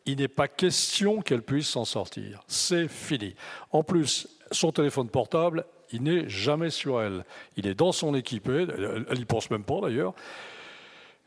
Il 0.04 0.18
n'est 0.18 0.28
pas 0.28 0.48
question 0.48 1.20
qu'elle 1.20 1.42
puisse 1.42 1.68
s'en 1.68 1.84
sortir. 1.84 2.40
C'est 2.46 2.88
fini. 2.88 3.34
En 3.72 3.82
plus, 3.82 4.28
son 4.52 4.70
téléphone 4.70 5.08
portable, 5.08 5.64
il 5.92 6.02
n'est 6.02 6.28
jamais 6.28 6.70
sur 6.70 7.02
elle. 7.02 7.24
Il 7.56 7.66
est 7.66 7.74
dans 7.74 7.92
son 7.92 8.14
équipé, 8.14 8.66
elle 9.10 9.18
n'y 9.18 9.24
pense 9.24 9.50
même 9.50 9.64
pas 9.64 9.80
d'ailleurs. 9.80 10.14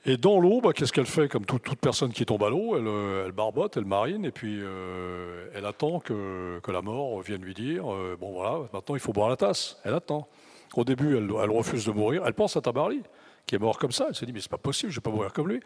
Et 0.05 0.15
dans 0.15 0.39
l'eau, 0.39 0.61
bah, 0.61 0.71
qu'est-ce 0.73 0.93
qu'elle 0.93 1.05
fait? 1.05 1.27
Comme 1.27 1.45
toute, 1.45 1.63
personne 1.75 2.13
qui 2.13 2.25
tombe 2.25 2.43
à 2.43 2.49
l'eau, 2.49 2.77
elle, 2.77 2.87
euh, 2.87 3.31
barbote, 3.31 3.75
elle 3.75 3.85
marine, 3.85 4.23
et 4.23 4.31
puis 4.31 4.57
euh, 4.61 5.49
elle 5.53 5.65
attend 5.65 5.99
que, 5.99 6.61
la 6.67 6.81
mort 6.81 7.19
vienne 7.21 7.41
lui 7.41 7.53
dire 7.53 7.91
euh, 7.91 8.15
Bon 8.19 8.31
voilà, 8.31 8.59
maintenant 8.71 8.95
il 8.95 9.01
faut 9.01 9.11
boire 9.11 9.29
la 9.29 9.35
tasse. 9.35 9.77
Elle 9.83 9.93
attend. 9.93 10.27
Au 10.75 10.85
début, 10.85 11.17
elle, 11.17 11.29
elle 11.43 11.49
refuse 11.49 11.85
de 11.85 11.91
mourir. 11.91 12.23
Elle 12.25 12.33
pense 12.33 12.55
à 12.55 12.61
Tabarly, 12.61 13.01
qui 13.49 13.55
est 13.55 13.59
mort 13.59 13.79
comme 13.79 13.91
ça. 13.91 14.05
Elle 14.09 14.15
se 14.15 14.25
dit 14.25 14.31
Mais 14.31 14.41
c'est 14.41 14.51
pas 14.51 14.57
possible, 14.57 14.91
je 14.91 14.97
vais 14.97 15.01
pas 15.01 15.09
mourir 15.09 15.33
comme 15.33 15.49
lui. 15.49 15.59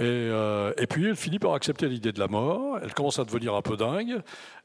Euh, 0.00 0.72
et, 0.76 0.88
puis 0.88 1.06
elle 1.06 1.14
finit 1.14 1.38
par 1.38 1.54
accepter 1.54 1.86
l'idée 1.88 2.10
de 2.10 2.18
la 2.18 2.26
mort. 2.26 2.80
Elle 2.82 2.92
commence 2.92 3.20
à 3.20 3.24
devenir 3.24 3.54
un 3.54 3.62
peu 3.62 3.76
dingue. 3.76 4.20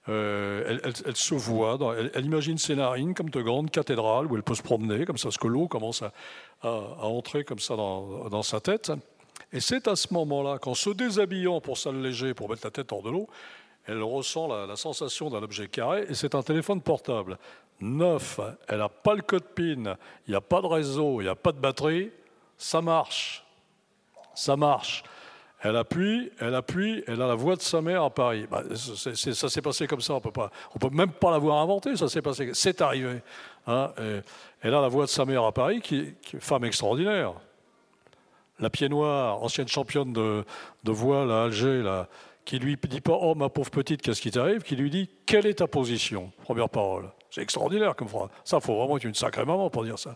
Euh, 0.08 0.80
elle, 0.84 1.16
se 1.16 1.36
voit, 1.36 1.78
elle, 2.16 2.26
imagine 2.26 2.58
ses 2.58 2.76
narines 2.76 3.14
comme 3.14 3.30
de 3.30 3.42
grandes 3.42 3.70
cathédrales 3.70 4.26
où 4.26 4.36
elle 4.36 4.42
peut 4.42 4.56
se 4.56 4.64
promener, 4.64 5.06
comme 5.06 5.18
ça, 5.18 5.26
parce 5.26 5.38
que 5.38 5.48
l'eau 5.48 5.68
commence 5.68 6.02
à, 6.02 6.12
entrer 6.64 7.44
comme 7.44 7.60
ça 7.60 7.76
dans, 7.76 8.44
sa 8.44 8.60
tête. 8.60 8.92
Et 9.54 9.60
c'est 9.60 9.88
à 9.88 9.96
ce 9.96 10.12
moment-là 10.16 10.58
qu'en 10.58 10.74
se 10.74 10.90
déshabillant 10.90 11.62
pour 11.62 11.78
s'alléger, 11.78 12.34
pour 12.34 12.50
mettre 12.50 12.66
la 12.66 12.72
tête 12.72 12.92
hors 12.92 13.04
de 13.04 13.12
l'eau, 13.12 13.28
elle 13.86 14.02
ressent 14.02 14.48
la, 14.48 14.66
la 14.66 14.76
sensation 14.76 15.30
d'un 15.30 15.44
objet 15.44 15.68
carré, 15.68 16.06
et 16.10 16.16
c'est 16.16 16.34
un 16.34 16.42
téléphone 16.42 16.82
portable. 16.82 17.38
Neuf, 17.82 18.40
elle 18.68 18.80
n'a 18.80 18.90
pas 18.90 19.14
le 19.14 19.22
code 19.22 19.46
PIN, 19.56 19.96
il 20.28 20.32
n'y 20.32 20.36
a 20.36 20.42
pas 20.42 20.62
de 20.62 20.68
réseau, 20.68 21.22
il 21.22 21.26
n'y 21.26 21.30
a 21.30 21.36
pas 21.36 21.52
de 21.52 21.60
batterie, 21.60 22.12
ça 22.60 22.82
marche. 22.82 23.44
Ça 24.36 24.56
marche. 24.56 25.04
Elle 25.62 25.76
appuie, 25.76 26.32
elle 26.40 26.56
appuie, 26.56 27.04
elle 27.08 27.22
a 27.22 27.28
la 27.28 27.36
voix 27.36 27.56
de 27.56 27.62
sa 27.62 27.82
mère 27.82 28.04
à 28.04 28.10
Paris. 28.10 28.46
Bah, 28.50 28.64
ça 28.76 29.50
s'est 29.50 29.62
passé 29.62 29.88
comme 29.88 30.00
ça, 30.00 30.14
on 30.14 30.22
peut 30.22 30.32
pas, 30.32 30.52
on 30.74 30.80
peut 30.80 30.90
même 30.90 31.12
pas 31.12 31.32
l'avoir 31.32 31.62
inventé, 31.62 31.98
ça 31.98 32.08
s'est 32.08 32.22
passé, 32.22 32.52
c'est 32.54 32.82
arrivé. 32.82 33.22
Hein, 33.68 33.92
elle 34.62 34.74
a 34.74 34.82
la 34.82 34.88
voix 34.88 35.06
de 35.06 35.10
sa 35.10 35.26
mère 35.26 35.44
à 35.44 35.52
Paris, 35.52 35.82
qui, 35.82 36.14
femme 36.40 36.64
extraordinaire. 36.64 37.34
La 38.60 38.70
pied 38.70 38.88
noire, 38.88 39.44
ancienne 39.44 39.68
championne 39.68 40.14
de, 40.14 40.46
voile 40.86 41.30
à 41.30 41.44
Alger, 41.44 41.82
là, 41.82 42.08
qui 42.46 42.58
lui 42.60 42.78
dit 42.82 43.02
pas 43.02 43.18
Oh 43.20 43.36
ma 43.36 43.50
pauvre 43.50 43.70
petite, 43.70 44.02
qu'est-ce 44.02 44.22
qui 44.22 44.32
t'arrive 44.32 44.62
qui 44.62 44.78
lui 44.78 44.90
dit 44.90 45.10
Quelle 45.26 45.46
est 45.46 45.56
ta 45.56 45.68
position? 45.68 46.32
Première 46.44 46.70
parole. 46.70 47.10
C'est 47.30 47.42
extraordinaire 47.42 47.96
comme 47.96 48.08
phrase. 48.08 48.30
Ça, 48.46 48.62
faut 48.62 48.76
vraiment 48.78 48.96
être 48.98 49.04
une 49.04 49.14
sacrée 49.14 49.46
maman 49.46 49.70
pour 49.70 49.84
dire 49.84 50.00
ça. 50.00 50.16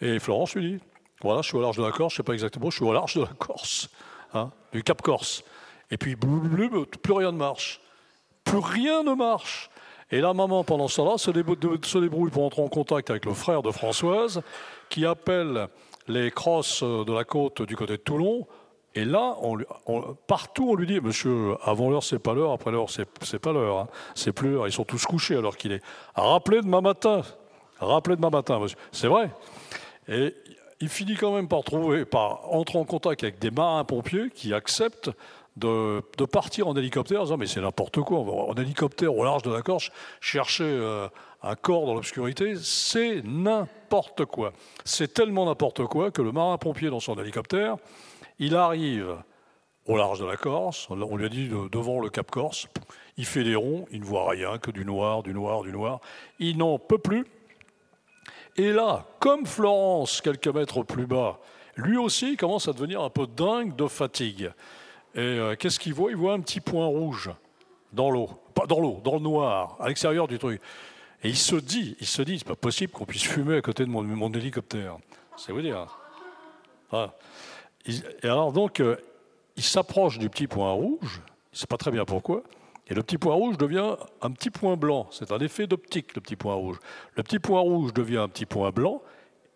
Et 0.00 0.18
Florence 0.18 0.54
lui 0.56 0.72
dit 0.72 0.80
Voilà, 1.22 1.42
je 1.42 1.48
suis 1.48 1.56
au 1.56 1.62
large 1.62 1.76
de 1.76 1.82
la 1.82 1.92
Corse, 1.92 2.14
je 2.14 2.16
sais 2.18 2.22
pas 2.22 2.32
exactement, 2.32 2.70
je 2.70 2.76
suis 2.76 2.84
au 2.84 2.92
large 2.92 3.14
de 3.14 3.22
la 3.22 3.32
Corse. 3.38 3.88
Hein, 4.34 4.50
du 4.72 4.82
Cap 4.82 5.00
Corse. 5.00 5.44
Et 5.90 5.96
puis, 5.96 6.16
plus 6.16 7.12
rien 7.12 7.32
ne 7.32 7.36
marche. 7.36 7.80
Plus 8.42 8.58
rien 8.58 9.02
ne 9.02 9.14
marche. 9.14 9.70
Et 10.10 10.20
la 10.20 10.34
maman, 10.34 10.64
pendant 10.64 10.88
ce 10.88 10.96
temps-là, 10.96 11.18
se, 11.18 11.30
débrouille 11.30 12.30
pour 12.30 12.44
entrer 12.44 12.62
en 12.62 12.68
contact 12.68 13.10
avec 13.10 13.24
le 13.24 13.32
frère 13.32 13.62
de 13.62 13.70
Françoise, 13.70 14.42
qui 14.88 15.06
appelle 15.06 15.68
les 16.08 16.30
crosses 16.30 16.82
de 16.82 17.12
la 17.12 17.24
côte 17.24 17.62
du 17.62 17.76
côté 17.76 17.92
de 17.92 18.02
Toulon. 18.02 18.46
Et 18.94 19.04
là, 19.04 19.36
partout, 20.26 20.68
on 20.70 20.74
lui 20.74 20.86
dit 20.86 21.00
Monsieur, 21.00 21.56
avant 21.64 21.90
l'heure, 21.90 22.04
c'est 22.04 22.18
pas 22.18 22.34
l'heure, 22.34 22.52
après 22.52 22.70
l'heure, 22.70 22.90
c'est 22.90 23.38
pas 23.38 23.52
l'heure. 23.52 23.78
Hein. 23.78 23.88
C'est 24.14 24.32
plus 24.32 24.52
l'heure. 24.52 24.68
Ils 24.68 24.72
sont 24.72 24.84
tous 24.84 25.04
couchés 25.04 25.36
alors 25.36 25.56
qu'il 25.56 25.72
est. 25.72 25.82
Rappelez 26.14 26.60
demain 26.60 26.80
matin. 26.80 27.22
Rappelez 27.80 28.14
demain 28.16 28.30
matin, 28.30 28.60
monsieur. 28.60 28.78
C'est 28.92 29.08
vrai. 29.08 29.30
Il 30.84 30.90
finit 30.90 31.14
quand 31.14 31.34
même 31.34 31.48
par 31.48 31.64
trouver, 31.64 32.04
par 32.04 32.52
entrer 32.52 32.78
en 32.78 32.84
contact 32.84 33.22
avec 33.22 33.38
des 33.38 33.50
marins-pompiers 33.50 34.28
qui 34.28 34.52
acceptent 34.52 35.10
de, 35.56 36.02
partir 36.30 36.68
en 36.68 36.76
hélicoptère 36.76 37.22
en 37.22 37.24
disant 37.24 37.36
mais 37.38 37.46
c'est 37.46 37.62
n'importe 37.62 38.02
quoi, 38.02 38.18
en 38.18 38.52
hélicoptère 38.52 39.16
au 39.16 39.24
large 39.24 39.42
de 39.42 39.50
la 39.50 39.62
Corse, 39.62 39.90
chercher 40.20 40.64
euh, 40.64 41.08
un 41.42 41.54
corps 41.54 41.86
dans 41.86 41.94
l'obscurité, 41.94 42.56
c'est 42.56 43.22
n'importe 43.24 44.26
quoi. 44.26 44.52
C'est 44.84 45.14
tellement 45.14 45.46
n'importe 45.46 45.86
quoi 45.86 46.10
que 46.10 46.20
le 46.20 46.32
marin-pompier 46.32 46.90
dans 46.90 47.00
son 47.00 47.14
hélicoptère, 47.14 47.76
il 48.38 48.54
arrive 48.54 49.16
au 49.86 49.96
large 49.96 50.20
de 50.20 50.26
la 50.26 50.36
Corse, 50.36 50.88
on 50.90 51.16
lui 51.16 51.24
a 51.24 51.30
dit 51.30 51.48
devant 51.72 51.98
le 51.98 52.10
Cap 52.10 52.30
Corse, 52.30 52.68
il 53.16 53.24
fait 53.24 53.44
des 53.44 53.54
ronds, 53.54 53.86
il 53.90 54.00
ne 54.00 54.04
voit 54.04 54.28
rien 54.28 54.58
que 54.58 54.70
du 54.70 54.84
noir, 54.84 55.22
du 55.22 55.32
noir, 55.32 55.62
du 55.62 55.72
noir, 55.72 56.00
il 56.38 56.58
n'en 56.58 56.78
peut 56.78 56.98
plus, 56.98 57.24
et 58.56 58.72
là, 58.72 59.04
comme 59.18 59.46
Florence, 59.46 60.20
quelques 60.20 60.48
mètres 60.48 60.82
plus 60.82 61.06
bas, 61.06 61.38
lui 61.76 61.96
aussi 61.96 62.36
commence 62.36 62.68
à 62.68 62.72
devenir 62.72 63.02
un 63.02 63.10
peu 63.10 63.26
dingue 63.26 63.74
de 63.74 63.86
fatigue. 63.88 64.52
Et 65.14 65.20
euh, 65.20 65.56
qu'est-ce 65.56 65.78
qu'il 65.78 65.94
voit? 65.94 66.10
Il 66.10 66.16
voit 66.16 66.34
un 66.34 66.40
petit 66.40 66.60
point 66.60 66.86
rouge 66.86 67.30
dans 67.92 68.10
l'eau, 68.10 68.30
pas 68.54 68.66
dans 68.66 68.80
l'eau, 68.80 69.00
dans 69.02 69.14
le 69.14 69.20
noir, 69.20 69.76
à 69.80 69.88
l'extérieur 69.88 70.28
du 70.28 70.38
truc. 70.38 70.60
Et 71.22 71.28
il 71.28 71.36
se 71.36 71.56
dit, 71.56 71.96
il 72.00 72.06
se 72.06 72.22
dit, 72.22 72.38
c'est 72.38 72.46
pas 72.46 72.54
possible 72.54 72.92
qu'on 72.92 73.06
puisse 73.06 73.24
fumer 73.24 73.56
à 73.56 73.62
côté 73.62 73.84
de 73.84 73.90
mon, 73.90 74.32
hélicoptère. 74.32 74.98
C'est 75.36 75.52
vous 75.52 75.62
dire. 75.62 75.86
Ah. 76.92 77.12
Et 77.86 77.94
alors 78.22 78.52
donc, 78.52 78.80
euh, 78.80 78.96
il 79.56 79.62
s'approche 79.62 80.18
du 80.18 80.28
petit 80.28 80.46
point 80.46 80.70
rouge. 80.72 81.22
Il 81.52 81.58
sait 81.58 81.66
pas 81.66 81.76
très 81.76 81.90
bien 81.90 82.04
pourquoi. 82.04 82.42
Et 82.88 82.94
le 82.94 83.02
petit 83.02 83.18
point 83.18 83.34
rouge 83.34 83.56
devient 83.56 83.96
un 84.20 84.30
petit 84.30 84.50
point 84.50 84.76
blanc. 84.76 85.06
C'est 85.10 85.32
un 85.32 85.38
effet 85.38 85.66
d'optique, 85.66 86.14
le 86.14 86.20
petit 86.20 86.36
point 86.36 86.54
rouge. 86.54 86.78
Le 87.16 87.22
petit 87.22 87.38
point 87.38 87.60
rouge 87.60 87.94
devient 87.94 88.18
un 88.18 88.28
petit 88.28 88.46
point 88.46 88.70
blanc. 88.70 89.00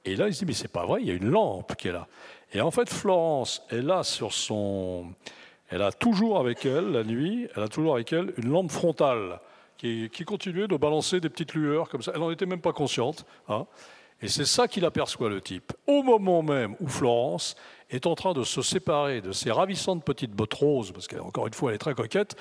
Et 0.04 0.16
là, 0.16 0.28
il 0.28 0.34
se 0.34 0.40
dit, 0.40 0.46
mais 0.46 0.54
c'est 0.54 0.72
pas 0.72 0.86
vrai, 0.86 1.02
il 1.02 1.08
y 1.08 1.10
a 1.10 1.14
une 1.14 1.28
lampe 1.28 1.76
qui 1.76 1.88
est 1.88 1.92
là. 1.92 2.06
Et 2.54 2.60
en 2.60 2.70
fait, 2.70 2.88
Florence, 2.88 3.62
elle 3.70 3.90
a 3.90 4.02
sur 4.02 4.32
son. 4.32 5.12
Elle 5.68 5.82
a 5.82 5.92
toujours 5.92 6.38
avec 6.38 6.64
elle, 6.64 6.92
la 6.92 7.04
nuit, 7.04 7.46
elle 7.54 7.62
a 7.62 7.68
toujours 7.68 7.94
avec 7.94 8.10
elle 8.14 8.32
une 8.38 8.48
lampe 8.48 8.70
frontale 8.70 9.38
qui, 9.76 10.08
qui 10.10 10.24
continuait 10.24 10.66
de 10.66 10.76
balancer 10.76 11.20
des 11.20 11.28
petites 11.28 11.52
lueurs 11.52 11.90
comme 11.90 12.00
ça. 12.00 12.12
Elle 12.14 12.20
n'en 12.20 12.30
était 12.30 12.46
même 12.46 12.62
pas 12.62 12.72
consciente. 12.72 13.26
Hein. 13.50 13.66
Et 14.22 14.28
c'est 14.28 14.46
ça 14.46 14.66
qu'il 14.66 14.84
aperçoit, 14.84 15.28
le 15.28 15.40
type. 15.40 15.72
Au 15.86 16.02
moment 16.02 16.42
même 16.42 16.74
où 16.80 16.88
Florence 16.88 17.54
est 17.90 18.06
en 18.06 18.14
train 18.14 18.32
de 18.32 18.42
se 18.42 18.62
séparer 18.62 19.20
de 19.20 19.32
ses 19.32 19.52
ravissantes 19.52 20.04
petites 20.04 20.32
bottes 20.32 20.54
roses, 20.54 20.90
parce 20.90 21.06
qu'encore 21.06 21.46
une 21.46 21.54
fois, 21.54 21.70
elle 21.70 21.76
est 21.76 21.78
très 21.78 21.94
coquette, 21.94 22.34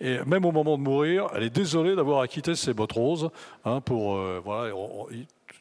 et 0.00 0.18
même 0.24 0.44
au 0.44 0.52
moment 0.52 0.76
de 0.76 0.82
mourir, 0.82 1.28
elle 1.34 1.44
est 1.44 1.50
désolée 1.50 1.94
d'avoir 1.94 2.20
acquitté 2.20 2.54
ses 2.54 2.74
bottes 2.74 2.92
roses 2.92 3.30
hein, 3.64 3.80
pour 3.80 4.16
euh, 4.16 4.40
voilà, 4.44 4.74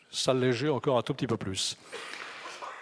s'alléger 0.10 0.70
encore 0.70 0.98
un 0.98 1.02
tout 1.02 1.14
petit 1.14 1.28
peu 1.28 1.38
plus. 1.38 1.78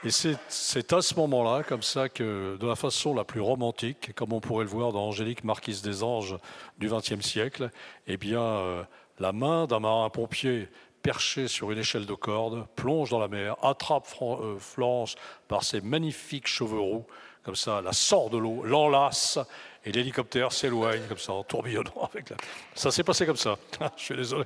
Et 0.06 0.12
c'est 0.12 0.94
à 0.94 1.02
ce 1.02 1.14
moment-là, 1.16 1.64
comme 1.64 1.82
ça, 1.82 2.08
que 2.08 2.56
de 2.58 2.66
la 2.68 2.78
façon 2.78 3.14
la 3.14 3.26
plus 3.26 3.42
romantique, 3.42 4.16
comme 4.16 4.32
on 4.32 4.40
pourrait 4.40 4.64
le 4.64 4.70
voir 4.70 4.94
dans 4.94 5.08
Angélique 5.08 5.44
Marquise 5.44 5.82
des 5.82 6.04
Anges 6.04 6.38
du 6.78 6.88
XXe 6.88 7.20
siècle, 7.20 7.70
eh 8.08 8.16
bien, 8.16 8.42
euh, 8.42 8.84
la 9.20 9.34
main 9.34 9.68
d'un 9.68 9.82
marin-pompier 9.82 10.70
perché 11.02 11.50
sur 11.50 11.72
une 11.72 11.80
échelle 11.80 12.06
de 12.06 12.14
corde 12.14 12.66
plonge 12.78 13.10
dans 13.10 13.20
la 13.20 13.28
mer, 13.28 13.58
attrape 13.62 14.08
euh, 14.22 14.58
Florence 14.58 15.16
par 15.50 15.64
ses 15.64 15.82
magnifiques 15.82 16.48
cheveux 16.48 16.80
roux, 16.80 17.06
comme 17.44 17.56
ça, 17.56 17.82
la 17.82 17.94
sort 17.94 18.30
de 18.30 18.38
l'eau, 18.38 18.64
l'enlace, 18.64 19.38
et 19.86 19.92
l'hélicoptère 19.92 20.52
s'éloigne 20.52 21.02
comme 21.08 21.18
ça 21.18 21.34
en 21.34 21.44
tourbillonnant 21.44 22.10
avec 22.14 22.30
la... 22.30 22.38
Ça 22.76 22.92
s'est 22.92 23.04
passé 23.04 23.26
comme 23.26 23.38
ça. 23.38 23.58
Je 23.98 24.04
suis 24.04 24.16
désolé. 24.16 24.46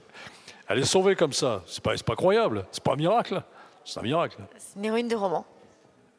Elle 0.67 0.79
est 0.79 0.85
sauvée 0.85 1.15
comme 1.15 1.33
ça. 1.33 1.63
C'est 1.67 1.83
pas, 1.83 1.95
pas 1.95 2.15
croyable. 2.15 2.65
C'est 2.71 2.83
pas 2.83 2.93
un 2.93 2.97
miracle. 2.97 3.41
C'est 3.83 3.99
un 3.99 4.03
miracle. 4.03 4.37
C'est 4.57 4.79
une 4.79 4.85
héroïne 4.85 5.07
de 5.07 5.15
roman. 5.15 5.45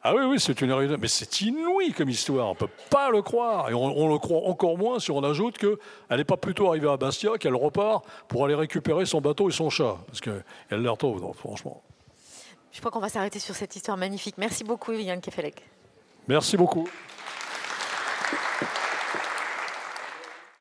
Ah 0.03 0.13
oui, 0.13 0.23
oui, 0.23 0.39
c'est 0.39 0.61
une 0.61 0.69
héroïne. 0.69 0.97
Mais 0.99 1.07
c'est 1.07 1.41
inouï 1.41 1.91
comme 1.91 2.09
histoire. 2.09 2.49
On 2.49 2.55
peut 2.55 2.69
pas 2.91 3.09
le 3.09 3.23
croire. 3.23 3.71
Et 3.71 3.73
on, 3.73 4.07
le 4.07 4.19
croit 4.19 4.47
encore 4.47 4.77
moins 4.77 4.99
si 4.99 5.09
on 5.09 5.23
ajoute 5.23 5.57
qu'elle 5.57 5.77
n'est 6.11 6.23
pas 6.23 6.37
plutôt 6.37 6.67
arrivée 6.67 6.89
à 6.89 6.97
Bastia, 6.97 7.39
qu'elle 7.39 7.55
repart 7.55 8.05
pour 8.27 8.45
aller 8.45 8.53
récupérer 8.53 9.07
son 9.07 9.19
bateau 9.19 9.49
et 9.49 9.51
son 9.51 9.71
chat. 9.71 9.97
Parce 10.05 10.21
qu'elle 10.21 10.43
les 10.69 10.89
retrouve, 10.89 11.33
franchement. 11.33 11.81
Je 12.71 12.79
crois 12.79 12.91
qu'on 12.91 12.99
va 12.99 13.09
s'arrêter 13.09 13.39
sur 13.39 13.55
cette 13.55 13.75
histoire 13.75 13.97
magnifique. 13.97 14.35
Merci 14.37 14.63
beaucoup, 14.63 14.91
Yann 14.91 15.21
Kefelec. 15.21 15.63
Merci 16.27 16.57
beaucoup. 16.57 16.87